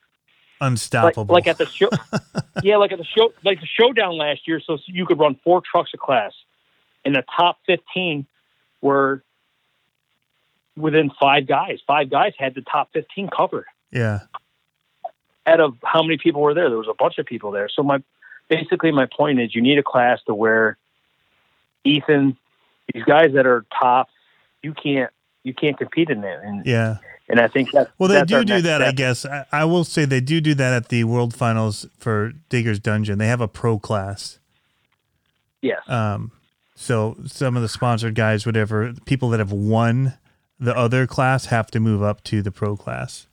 like, 0.60 0.68
Unstoppable. 0.70 1.34
like 1.34 1.46
at 1.46 1.58
the 1.58 1.66
show, 1.66 1.90
yeah, 2.62 2.78
like 2.78 2.90
at 2.90 2.96
the 2.96 3.04
show, 3.04 3.30
like 3.44 3.60
the 3.60 3.66
showdown 3.66 4.16
last 4.16 4.48
year. 4.48 4.58
So 4.58 4.78
you 4.86 5.04
could 5.04 5.18
run 5.18 5.38
four 5.44 5.60
trucks 5.60 5.90
a 5.92 5.98
class, 5.98 6.32
and 7.04 7.14
the 7.14 7.22
top 7.36 7.58
fifteen 7.66 8.26
were 8.80 9.22
within 10.76 11.10
five 11.20 11.46
guys. 11.46 11.78
Five 11.86 12.10
guys 12.10 12.32
had 12.38 12.54
the 12.54 12.62
top 12.62 12.90
fifteen 12.92 13.28
covered. 13.28 13.66
yeah. 13.90 14.20
Out 15.48 15.60
of 15.60 15.76
how 15.84 16.02
many 16.02 16.18
people 16.18 16.40
were 16.42 16.54
there? 16.54 16.68
There 16.68 16.78
was 16.78 16.88
a 16.88 16.94
bunch 16.98 17.18
of 17.18 17.26
people 17.26 17.52
there. 17.52 17.68
So 17.68 17.84
my 17.84 18.02
basically 18.48 18.90
my 18.90 19.06
point 19.06 19.40
is, 19.40 19.54
you 19.54 19.62
need 19.62 19.78
a 19.78 19.82
class 19.82 20.18
to 20.26 20.34
where 20.34 20.76
Ethan, 21.84 22.36
these 22.92 23.04
guys 23.04 23.32
that 23.34 23.46
are 23.46 23.64
top, 23.80 24.08
you 24.62 24.74
can't 24.74 25.10
you 25.44 25.54
can't 25.54 25.78
compete 25.78 26.10
in 26.10 26.24
it. 26.24 26.40
And 26.42 26.66
Yeah. 26.66 26.96
and 27.28 27.38
I 27.38 27.46
think 27.46 27.70
that 27.70 27.90
Well, 27.96 28.08
they 28.08 28.24
do 28.24 28.44
do 28.44 28.60
that, 28.62 28.82
I 28.82 28.90
guess. 28.90 29.24
I, 29.24 29.46
I 29.52 29.64
will 29.66 29.84
say 29.84 30.04
they 30.04 30.20
do 30.20 30.40
do 30.40 30.52
that 30.54 30.72
at 30.72 30.88
the 30.88 31.04
World 31.04 31.32
Finals 31.32 31.86
for 31.96 32.32
Digger's 32.48 32.80
Dungeon. 32.80 33.18
They 33.18 33.28
have 33.28 33.40
a 33.40 33.46
pro 33.48 33.78
class. 33.78 34.40
Yes. 35.62 35.78
Um, 35.86 36.32
so 36.76 37.16
some 37.26 37.56
of 37.56 37.62
the 37.62 37.68
sponsored 37.68 38.14
guys, 38.14 38.46
whatever, 38.46 38.92
people 39.06 39.30
that 39.30 39.40
have 39.40 39.50
won 39.52 40.14
the 40.60 40.76
other 40.76 41.06
class 41.06 41.46
have 41.46 41.68
to 41.72 41.80
move 41.80 42.02
up 42.02 42.22
to 42.24 42.42
the 42.42 42.52
pro 42.52 42.76
class. 42.76 43.26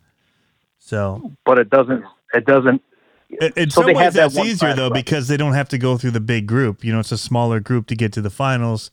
So 0.80 1.34
but 1.46 1.60
it 1.60 1.70
doesn't. 1.70 2.04
It 2.34 2.46
doesn't. 2.46 2.82
in 3.30 3.52
in 3.56 3.70
So 3.70 3.82
some 3.82 3.86
they 3.86 3.94
ways 3.94 4.06
have 4.06 4.14
that 4.16 4.34
that's 4.34 4.36
one 4.36 4.48
easier 4.48 4.74
though 4.74 4.90
left. 4.90 4.94
because 4.94 5.28
they 5.28 5.38
don't 5.38 5.54
have 5.54 5.70
to 5.70 5.78
go 5.78 5.98
through 5.98 6.12
the 6.12 6.20
big 6.22 6.48
group. 6.48 6.84
You 6.84 6.94
know, 6.94 7.00
it's 7.00 7.12
a 7.12 7.18
smaller 7.18 7.60
group 7.60 7.88
to 7.88 7.96
get 7.96 8.14
to 8.14 8.22
the 8.22 8.30
finals. 8.30 8.92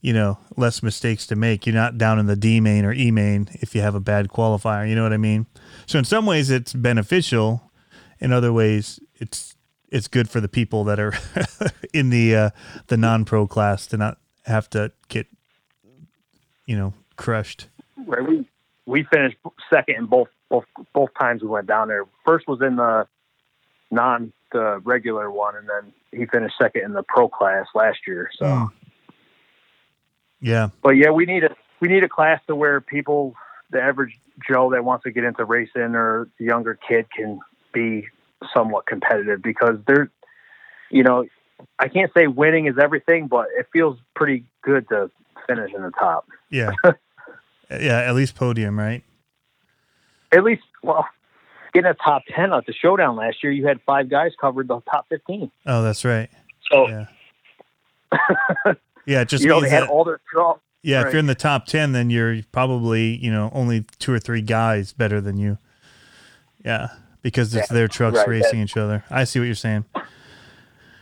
You 0.00 0.12
know, 0.12 0.38
less 0.56 0.82
mistakes 0.82 1.26
to 1.28 1.36
make. 1.36 1.66
You're 1.66 1.74
not 1.74 1.96
down 1.96 2.18
in 2.18 2.26
the 2.26 2.36
D 2.36 2.60
main 2.60 2.84
or 2.84 2.92
E 2.92 3.10
main 3.10 3.48
if 3.52 3.74
you 3.74 3.80
have 3.82 3.94
a 3.94 4.00
bad 4.00 4.28
qualifier. 4.28 4.88
You 4.88 4.94
know 4.94 5.02
what 5.02 5.14
I 5.14 5.18
mean? 5.18 5.46
So 5.86 5.98
in 5.98 6.04
some 6.04 6.26
ways 6.26 6.50
it's 6.50 6.72
beneficial. 6.74 7.70
In 8.20 8.32
other 8.32 8.52
ways, 8.52 9.00
it's 9.16 9.53
it's 9.94 10.08
good 10.08 10.28
for 10.28 10.40
the 10.40 10.48
people 10.48 10.82
that 10.84 10.98
are 10.98 11.14
in 11.94 12.10
the 12.10 12.34
uh, 12.34 12.50
the 12.88 12.96
non 12.96 13.24
pro 13.24 13.46
class 13.46 13.86
to 13.86 13.96
not 13.96 14.18
have 14.44 14.68
to 14.70 14.92
get 15.08 15.28
you 16.66 16.76
know 16.76 16.92
crushed. 17.16 17.68
Right. 18.04 18.26
We 18.28 18.48
we 18.86 19.04
finished 19.04 19.36
second 19.72 19.94
in 19.96 20.06
both 20.06 20.28
both 20.50 20.64
both 20.92 21.10
times 21.18 21.42
we 21.42 21.48
went 21.48 21.68
down 21.68 21.88
there. 21.88 22.06
First 22.26 22.48
was 22.48 22.60
in 22.60 22.76
the 22.76 23.06
non 23.92 24.32
the 24.52 24.80
regular 24.84 25.30
one, 25.30 25.54
and 25.56 25.68
then 25.68 25.92
he 26.10 26.26
finished 26.26 26.56
second 26.60 26.82
in 26.82 26.92
the 26.92 27.04
pro 27.04 27.28
class 27.28 27.66
last 27.74 27.98
year. 28.06 28.30
So, 28.36 28.44
Mm. 28.44 28.70
Yeah. 30.40 30.68
but 30.82 30.90
yeah, 30.90 31.10
we 31.10 31.24
need 31.24 31.44
a 31.44 31.54
we 31.80 31.88
need 31.88 32.02
a 32.02 32.08
class 32.08 32.40
to 32.48 32.56
where 32.56 32.80
people, 32.80 33.34
the 33.70 33.80
average 33.80 34.18
Joe 34.46 34.70
that 34.72 34.84
wants 34.84 35.04
to 35.04 35.12
get 35.12 35.22
into 35.24 35.44
racing 35.44 35.94
or 35.94 36.28
the 36.38 36.44
younger 36.44 36.74
kid 36.74 37.06
can 37.16 37.38
be 37.72 38.08
somewhat 38.54 38.86
competitive 38.86 39.42
because 39.42 39.76
they're, 39.86 40.10
you 40.90 41.02
know, 41.02 41.26
I 41.78 41.88
can't 41.88 42.10
say 42.16 42.26
winning 42.26 42.66
is 42.66 42.74
everything, 42.80 43.28
but 43.28 43.46
it 43.56 43.66
feels 43.72 43.98
pretty 44.14 44.44
good 44.62 44.88
to 44.88 45.10
finish 45.46 45.70
in 45.74 45.82
the 45.82 45.90
top. 45.92 46.26
Yeah. 46.50 46.72
yeah, 47.70 48.00
at 48.00 48.14
least 48.14 48.34
podium, 48.34 48.78
right? 48.78 49.02
At 50.32 50.42
least, 50.44 50.62
well, 50.82 51.06
getting 51.72 51.90
a 51.90 51.94
top 51.94 52.22
10 52.34 52.52
at 52.52 52.66
the 52.66 52.72
showdown 52.72 53.16
last 53.16 53.42
year, 53.42 53.52
you 53.52 53.66
had 53.66 53.80
five 53.86 54.08
guys 54.08 54.32
covered 54.40 54.68
the 54.68 54.80
top 54.90 55.06
15. 55.08 55.50
Oh, 55.66 55.82
that's 55.82 56.04
right. 56.04 56.28
So, 56.70 56.88
Yeah. 56.88 57.06
Yeah, 59.06 59.24
just 59.24 59.42
you 59.42 59.50
know, 59.50 59.60
they 59.60 59.68
had 59.68 59.82
that, 59.82 59.90
all 59.90 60.04
their 60.04 60.20
draw. 60.32 60.56
yeah, 60.82 61.06
if 61.06 61.12
you're 61.12 61.20
in 61.20 61.26
the 61.26 61.34
top 61.34 61.66
10, 61.66 61.92
then 61.92 62.08
you're 62.08 62.40
probably, 62.52 63.16
you 63.16 63.30
know, 63.30 63.50
only 63.52 63.84
two 63.98 64.12
or 64.12 64.18
three 64.18 64.40
guys 64.40 64.94
better 64.94 65.20
than 65.20 65.36
you. 65.36 65.58
Yeah, 66.64 66.88
because 67.24 67.54
it's 67.54 67.70
Yeah, 67.70 67.74
their 67.74 67.88
trucks 67.88 68.18
right, 68.18 68.28
racing 68.28 68.60
each 68.60 68.76
other. 68.76 69.02
I 69.10 69.24
see 69.24 69.40
what 69.40 69.46
you're 69.46 69.54
saying. 69.54 69.86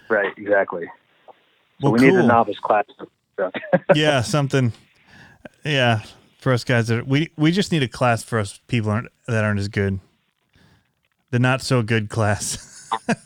Right, 0.09 0.33
exactly. 0.39 0.87
So 0.87 1.35
Well, 1.81 1.93
we 1.93 1.99
need 1.99 2.15
a 2.15 2.23
novice 2.23 2.61
class. 2.61 2.85
yeah, 3.95 4.23
something. 4.23 4.73
Yeah, 5.65 6.03
for 6.39 6.53
us 6.53 6.65
guys 6.65 6.89
that 6.89 7.01
are, 7.01 7.05
we 7.05 7.31
we 7.37 7.51
just 7.51 7.73
need 7.73 7.83
a 7.83 7.89
class 7.89 8.23
for 8.23 8.39
us 8.39 8.61
people 8.69 8.91
aren't, 8.91 9.09
that 9.27 9.45
aren't 9.45 9.59
as 9.59 9.69
good. 9.69 9.99
The 11.33 11.41
not 11.41 11.61
so 11.61 11.83
good 11.83 12.09
class. 12.09 12.89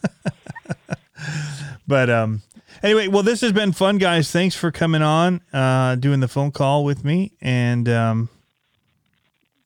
but 1.87 2.09
um, 2.09 2.43
anyway, 2.83 3.09
well, 3.09 3.23
this 3.23 3.43
has 3.43 3.53
been 3.53 3.73
fun, 3.73 3.99
guys. 3.99 4.31
Thanks 4.31 4.57
for 4.57 4.73
coming 4.73 5.03
on, 5.03 5.43
uh, 5.53 5.97
doing 5.97 6.21
the 6.21 6.29
phone 6.29 6.51
call 6.51 6.83
with 6.83 7.05
me, 7.05 7.33
and 7.43 7.91
um, 7.91 8.31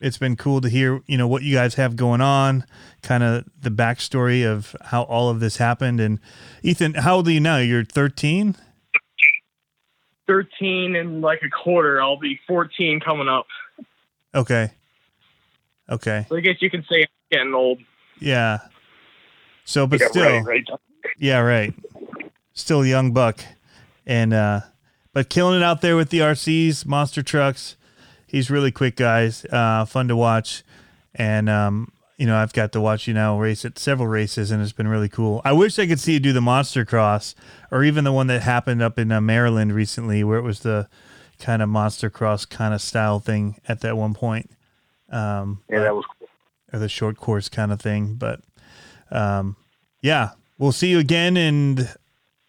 it's 0.01 0.19
been 0.19 0.37
cool 0.37 0.61
to 0.63 0.69
hear 0.69 1.01
you 1.07 1.17
know 1.19 1.29
what 1.29 1.43
you 1.43 1.55
guys 1.55 1.75
have 1.75 1.97
going 1.97 2.21
on, 2.21 2.65
kind 3.03 3.23
of 3.23 3.45
the 3.61 3.71
backstory 3.71 4.47
of 4.47 4.75
how 4.87 5.03
all 5.03 5.29
of 5.29 5.41
this 5.41 5.59
happened. 5.59 6.01
And 6.01 6.19
Ethan, 6.63 6.95
how 6.95 7.17
old 7.17 7.29
are 7.29 7.33
you 7.33 7.41
now? 7.41 7.59
You're 7.59 7.85
13. 7.85 8.57
13 10.27 10.95
and 10.97 11.21
like 11.23 11.41
a 11.43 11.51
quarter. 11.51 12.01
I'll 12.01 12.19
be 12.19 12.39
14 12.47 13.01
coming 13.01 13.29
up. 13.29 13.47
Okay. 14.35 14.71
Okay. 15.89 16.25
So 16.29 16.37
I 16.37 16.41
guess 16.41 16.57
you 16.61 16.71
can 16.71 16.85
say 16.89 17.01
I'm 17.03 17.09
getting 17.31 17.55
old. 17.55 17.81
Yeah. 18.21 18.59
So, 19.65 19.87
but 19.87 20.01
Yeah, 20.01 20.09
still, 20.09 20.23
right, 20.43 20.45
right. 20.45 20.69
yeah, 21.19 21.41
right. 21.41 21.75
Still 22.53 22.83
a 22.83 22.87
young 22.87 23.13
buck, 23.13 23.41
and 24.07 24.33
uh, 24.33 24.61
but 25.13 25.29
killing 25.29 25.57
it 25.57 25.63
out 25.63 25.81
there 25.81 25.97
with 25.97 26.11
the 26.11 26.19
RCs, 26.19 26.85
monster 26.87 27.23
trucks. 27.23 27.77
He's 28.31 28.51
really 28.51 28.71
quick, 28.71 28.97
guys. 28.97 29.45
Uh, 29.47 29.85
fun 29.85 30.09
to 30.09 30.17
watch, 30.17 30.63
and 31.15 31.49
um, 31.49 31.93
you 32.17 32.27
know 32.27 32.37
I've 32.37 32.53
got 32.53 32.73
to 32.73 32.81
watch 32.81 33.09
you 33.09 33.15
now 33.15 33.39
race 33.39 33.65
at 33.65 33.79
several 33.79 34.07
races, 34.09 34.51
and 34.51 34.63
it's 34.63 34.73
been 34.73 34.89
really 34.89 35.09
cool. 35.09 35.41
I 35.45 35.53
wish 35.53 35.79
I 35.79 35.87
could 35.87 35.99
see 36.01 36.13
you 36.15 36.21
do 36.21 36.33
the 36.33 36.41
monster 36.41 36.85
cross, 36.85 37.35
or 37.71 37.83
even 37.83 38.05
the 38.05 38.13
one 38.13 38.29
that 38.29 38.43
happened 38.43 38.83
up 38.83 38.99
in 38.99 39.11
uh, 39.11 39.21
Maryland 39.21 39.75
recently, 39.75 40.23
where 40.23 40.39
it 40.39 40.43
was 40.43 40.61
the 40.61 40.89
kind 41.39 41.61
of 41.63 41.69
monster 41.69 42.09
cross 42.11 42.45
kind 42.45 42.73
of 42.75 42.81
style 42.81 43.19
thing 43.19 43.57
at 43.67 43.81
that 43.81 43.97
one 43.97 44.15
point. 44.15 44.51
Um, 45.11 45.63
Yeah, 45.69 45.81
that 45.81 45.95
was 45.95 46.05
cool. 46.19 46.29
or 46.73 46.79
the 46.79 46.89
short 46.89 47.17
course 47.17 47.49
kind 47.49 47.73
of 47.73 47.81
thing. 47.81 48.15
But 48.15 48.41
um, 49.11 49.57
yeah, 50.03 50.31
we'll 50.59 50.71
see 50.73 50.89
you 50.89 50.99
again 51.01 51.37
in 51.37 51.89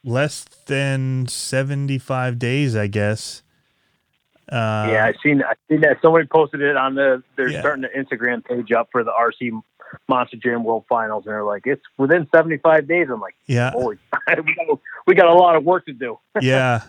less 0.03 0.43
than 0.67 1.27
75 1.27 2.37
days, 2.37 2.75
I 2.75 2.87
guess. 2.87 3.41
Uh, 4.49 4.89
yeah, 4.91 5.05
I 5.05 5.13
seen 5.23 5.41
I 5.43 5.53
seen 5.69 5.81
that 5.81 5.97
somebody 6.01 6.27
posted 6.27 6.61
it 6.61 6.75
on 6.75 6.95
the 6.95 7.23
they're 7.37 7.49
Yeah. 7.49 7.59
starting 7.61 7.83
the 7.83 7.89
Instagram 7.89 8.43
page 8.43 8.71
up 8.71 8.89
for 8.91 9.03
the 9.03 9.11
RC 9.11 9.61
Monster 10.09 10.37
Jam 10.37 10.63
World 10.63 10.85
Finals, 10.89 11.25
and 11.25 11.33
they're 11.33 11.43
like, 11.43 11.63
it's 11.65 11.81
within 11.97 12.27
seventy 12.33 12.57
five 12.57 12.87
days. 12.87 13.07
I'm 13.11 13.19
like, 13.21 13.35
yeah, 13.45 13.71
holy, 13.71 13.97
we 14.27 14.55
got, 14.55 14.79
we 15.07 15.15
got 15.15 15.27
a 15.27 15.33
lot 15.33 15.55
of 15.55 15.63
work 15.63 15.85
to 15.85 15.93
do. 15.93 16.19
yeah. 16.41 16.81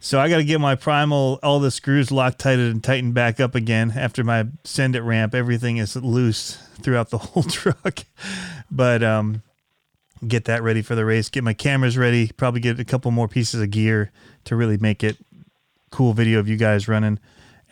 So 0.00 0.18
I 0.18 0.28
got 0.28 0.38
to 0.38 0.44
get 0.44 0.60
my 0.60 0.74
primal, 0.74 1.38
all 1.44 1.60
the 1.60 1.70
screws 1.70 2.10
Loctited 2.10 2.72
and 2.72 2.82
tightened 2.82 3.14
back 3.14 3.38
up 3.38 3.54
again 3.54 3.92
after 3.94 4.24
my 4.24 4.46
send 4.64 4.96
it 4.96 5.02
ramp. 5.02 5.32
Everything 5.32 5.76
is 5.76 5.94
loose 5.94 6.56
throughout 6.80 7.10
the 7.10 7.18
whole 7.18 7.44
truck, 7.44 8.00
but 8.68 9.04
um, 9.04 9.42
get 10.26 10.46
that 10.46 10.60
ready 10.64 10.82
for 10.82 10.96
the 10.96 11.04
race. 11.04 11.28
Get 11.28 11.44
my 11.44 11.54
cameras 11.54 11.96
ready. 11.96 12.32
Probably 12.36 12.60
get 12.60 12.80
a 12.80 12.84
couple 12.84 13.12
more 13.12 13.28
pieces 13.28 13.60
of 13.60 13.70
gear 13.70 14.10
to 14.46 14.56
really 14.56 14.76
make 14.76 15.04
it 15.04 15.16
cool 15.92 16.12
video 16.12 16.40
of 16.40 16.48
you 16.48 16.56
guys 16.56 16.88
running, 16.88 17.20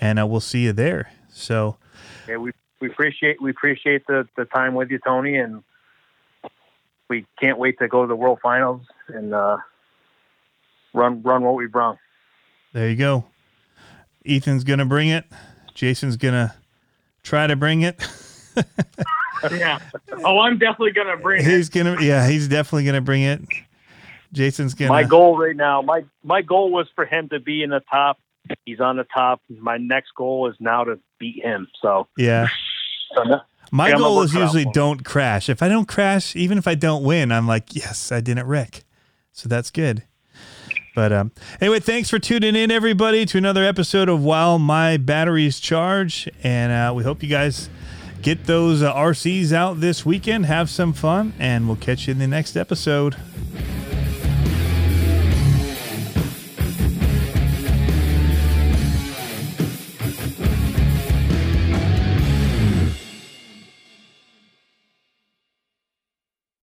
and 0.01 0.21
uh, 0.21 0.27
we'll 0.27 0.39
see 0.39 0.65
you 0.65 0.73
there. 0.73 1.11
So 1.29 1.77
Yeah, 2.29 2.37
we 2.37 2.53
we 2.81 2.89
appreciate 2.89 3.43
we 3.43 3.51
appreciate 3.51 4.07
the 4.07 4.29
the 4.37 4.45
time 4.45 4.75
with 4.75 4.91
you, 4.91 5.01
Tony, 5.05 5.37
and 5.37 5.65
we 7.09 7.27
can't 7.41 7.59
wait 7.59 7.79
to 7.81 7.89
go 7.89 8.03
to 8.03 8.07
the 8.07 8.15
World 8.15 8.39
Finals 8.41 8.83
and 9.09 9.35
uh, 9.35 9.57
run 10.95 11.23
run 11.23 11.43
what 11.43 11.57
we've 11.57 11.75
run. 11.75 11.99
there 12.73 12.89
you 12.89 12.97
go. 12.97 13.25
Ethan's 14.25 14.63
gonna 14.63 14.87
bring 14.87 15.09
it. 15.09 15.25
Jason's 15.75 16.17
gonna 16.17 16.55
try 17.25 17.49
to 17.49 17.57
bring 17.57 17.83
it. 17.83 18.01
Yeah. 19.51 19.79
Oh, 20.23 20.39
I'm 20.41 20.59
definitely 20.59 20.93
gonna 20.93 21.17
bring 21.17 21.41
it. 21.41 21.47
He's 21.47 21.71
gonna, 21.71 21.97
yeah, 22.03 22.29
he's 22.29 22.47
definitely 22.47 22.85
gonna 22.85 23.01
bring 23.01 23.23
it. 23.23 23.41
Jason's 24.33 24.75
gonna. 24.75 24.91
My 24.91 25.05
goal 25.05 25.37
right 25.39 25.57
now, 25.57 25.83
my 25.83 26.05
my 26.23 26.43
goal 26.43 26.71
was 26.71 26.87
for 26.95 27.05
him 27.05 27.29
to 27.31 27.41
be 27.41 27.63
in 27.63 27.71
the 27.71 27.83
top. 27.91 28.19
He's 28.65 28.81
on 28.81 28.97
the 28.97 29.05
top. 29.05 29.41
My 29.49 29.77
next 29.77 30.13
goal 30.17 30.49
is 30.49 30.57
now 30.61 30.85
to 30.85 30.99
beat 31.19 31.43
him. 31.45 31.69
So, 31.81 32.09
Yeah. 32.17 32.49
so 33.15 33.23
My 33.71 33.93
goal 33.93 34.23
is 34.23 34.35
usually 34.35 34.65
don't 34.65 35.05
crash. 35.05 35.49
If 35.49 35.63
I 35.63 35.69
don't 35.69 35.87
crash, 35.87 36.35
even 36.35 36.59
if 36.59 36.67
I 36.67 36.75
don't 36.75 37.05
win, 37.05 37.31
I'm 37.31 37.47
like, 37.47 37.77
yes, 37.77 38.11
I 38.11 38.21
didn't 38.21 38.47
wreck. 38.47 38.83
So 39.33 39.49
that's 39.49 39.71
good. 39.71 40.03
But 40.97 41.13
um, 41.13 41.31
anyway, 41.61 41.79
thanks 41.79 42.11
for 42.11 42.19
tuning 42.19 42.57
in, 42.57 42.73
everybody, 42.73 43.25
to 43.27 43.39
another 43.39 43.63
episode 43.63 44.09
of 44.09 44.25
While 44.25 44.59
My 44.59 44.97
Batteries 44.97 45.61
Charge. 45.61 46.29
And 46.43 46.73
uh, 46.73 46.93
we 46.93 47.05
hope 47.05 47.23
you 47.23 47.29
guys 47.29 47.71
get 48.23 48.47
those 48.47 48.83
uh, 48.83 48.93
RCs 48.93 49.53
out 49.53 49.79
this 49.81 50.05
weekend, 50.05 50.47
have 50.47 50.69
some 50.69 50.93
fun, 50.93 51.33
and 51.39 51.69
we'll 51.69 51.77
catch 51.77 52.09
you 52.09 52.13
in 52.13 52.19
the 52.19 52.27
next 52.27 52.57
episode. 52.57 53.15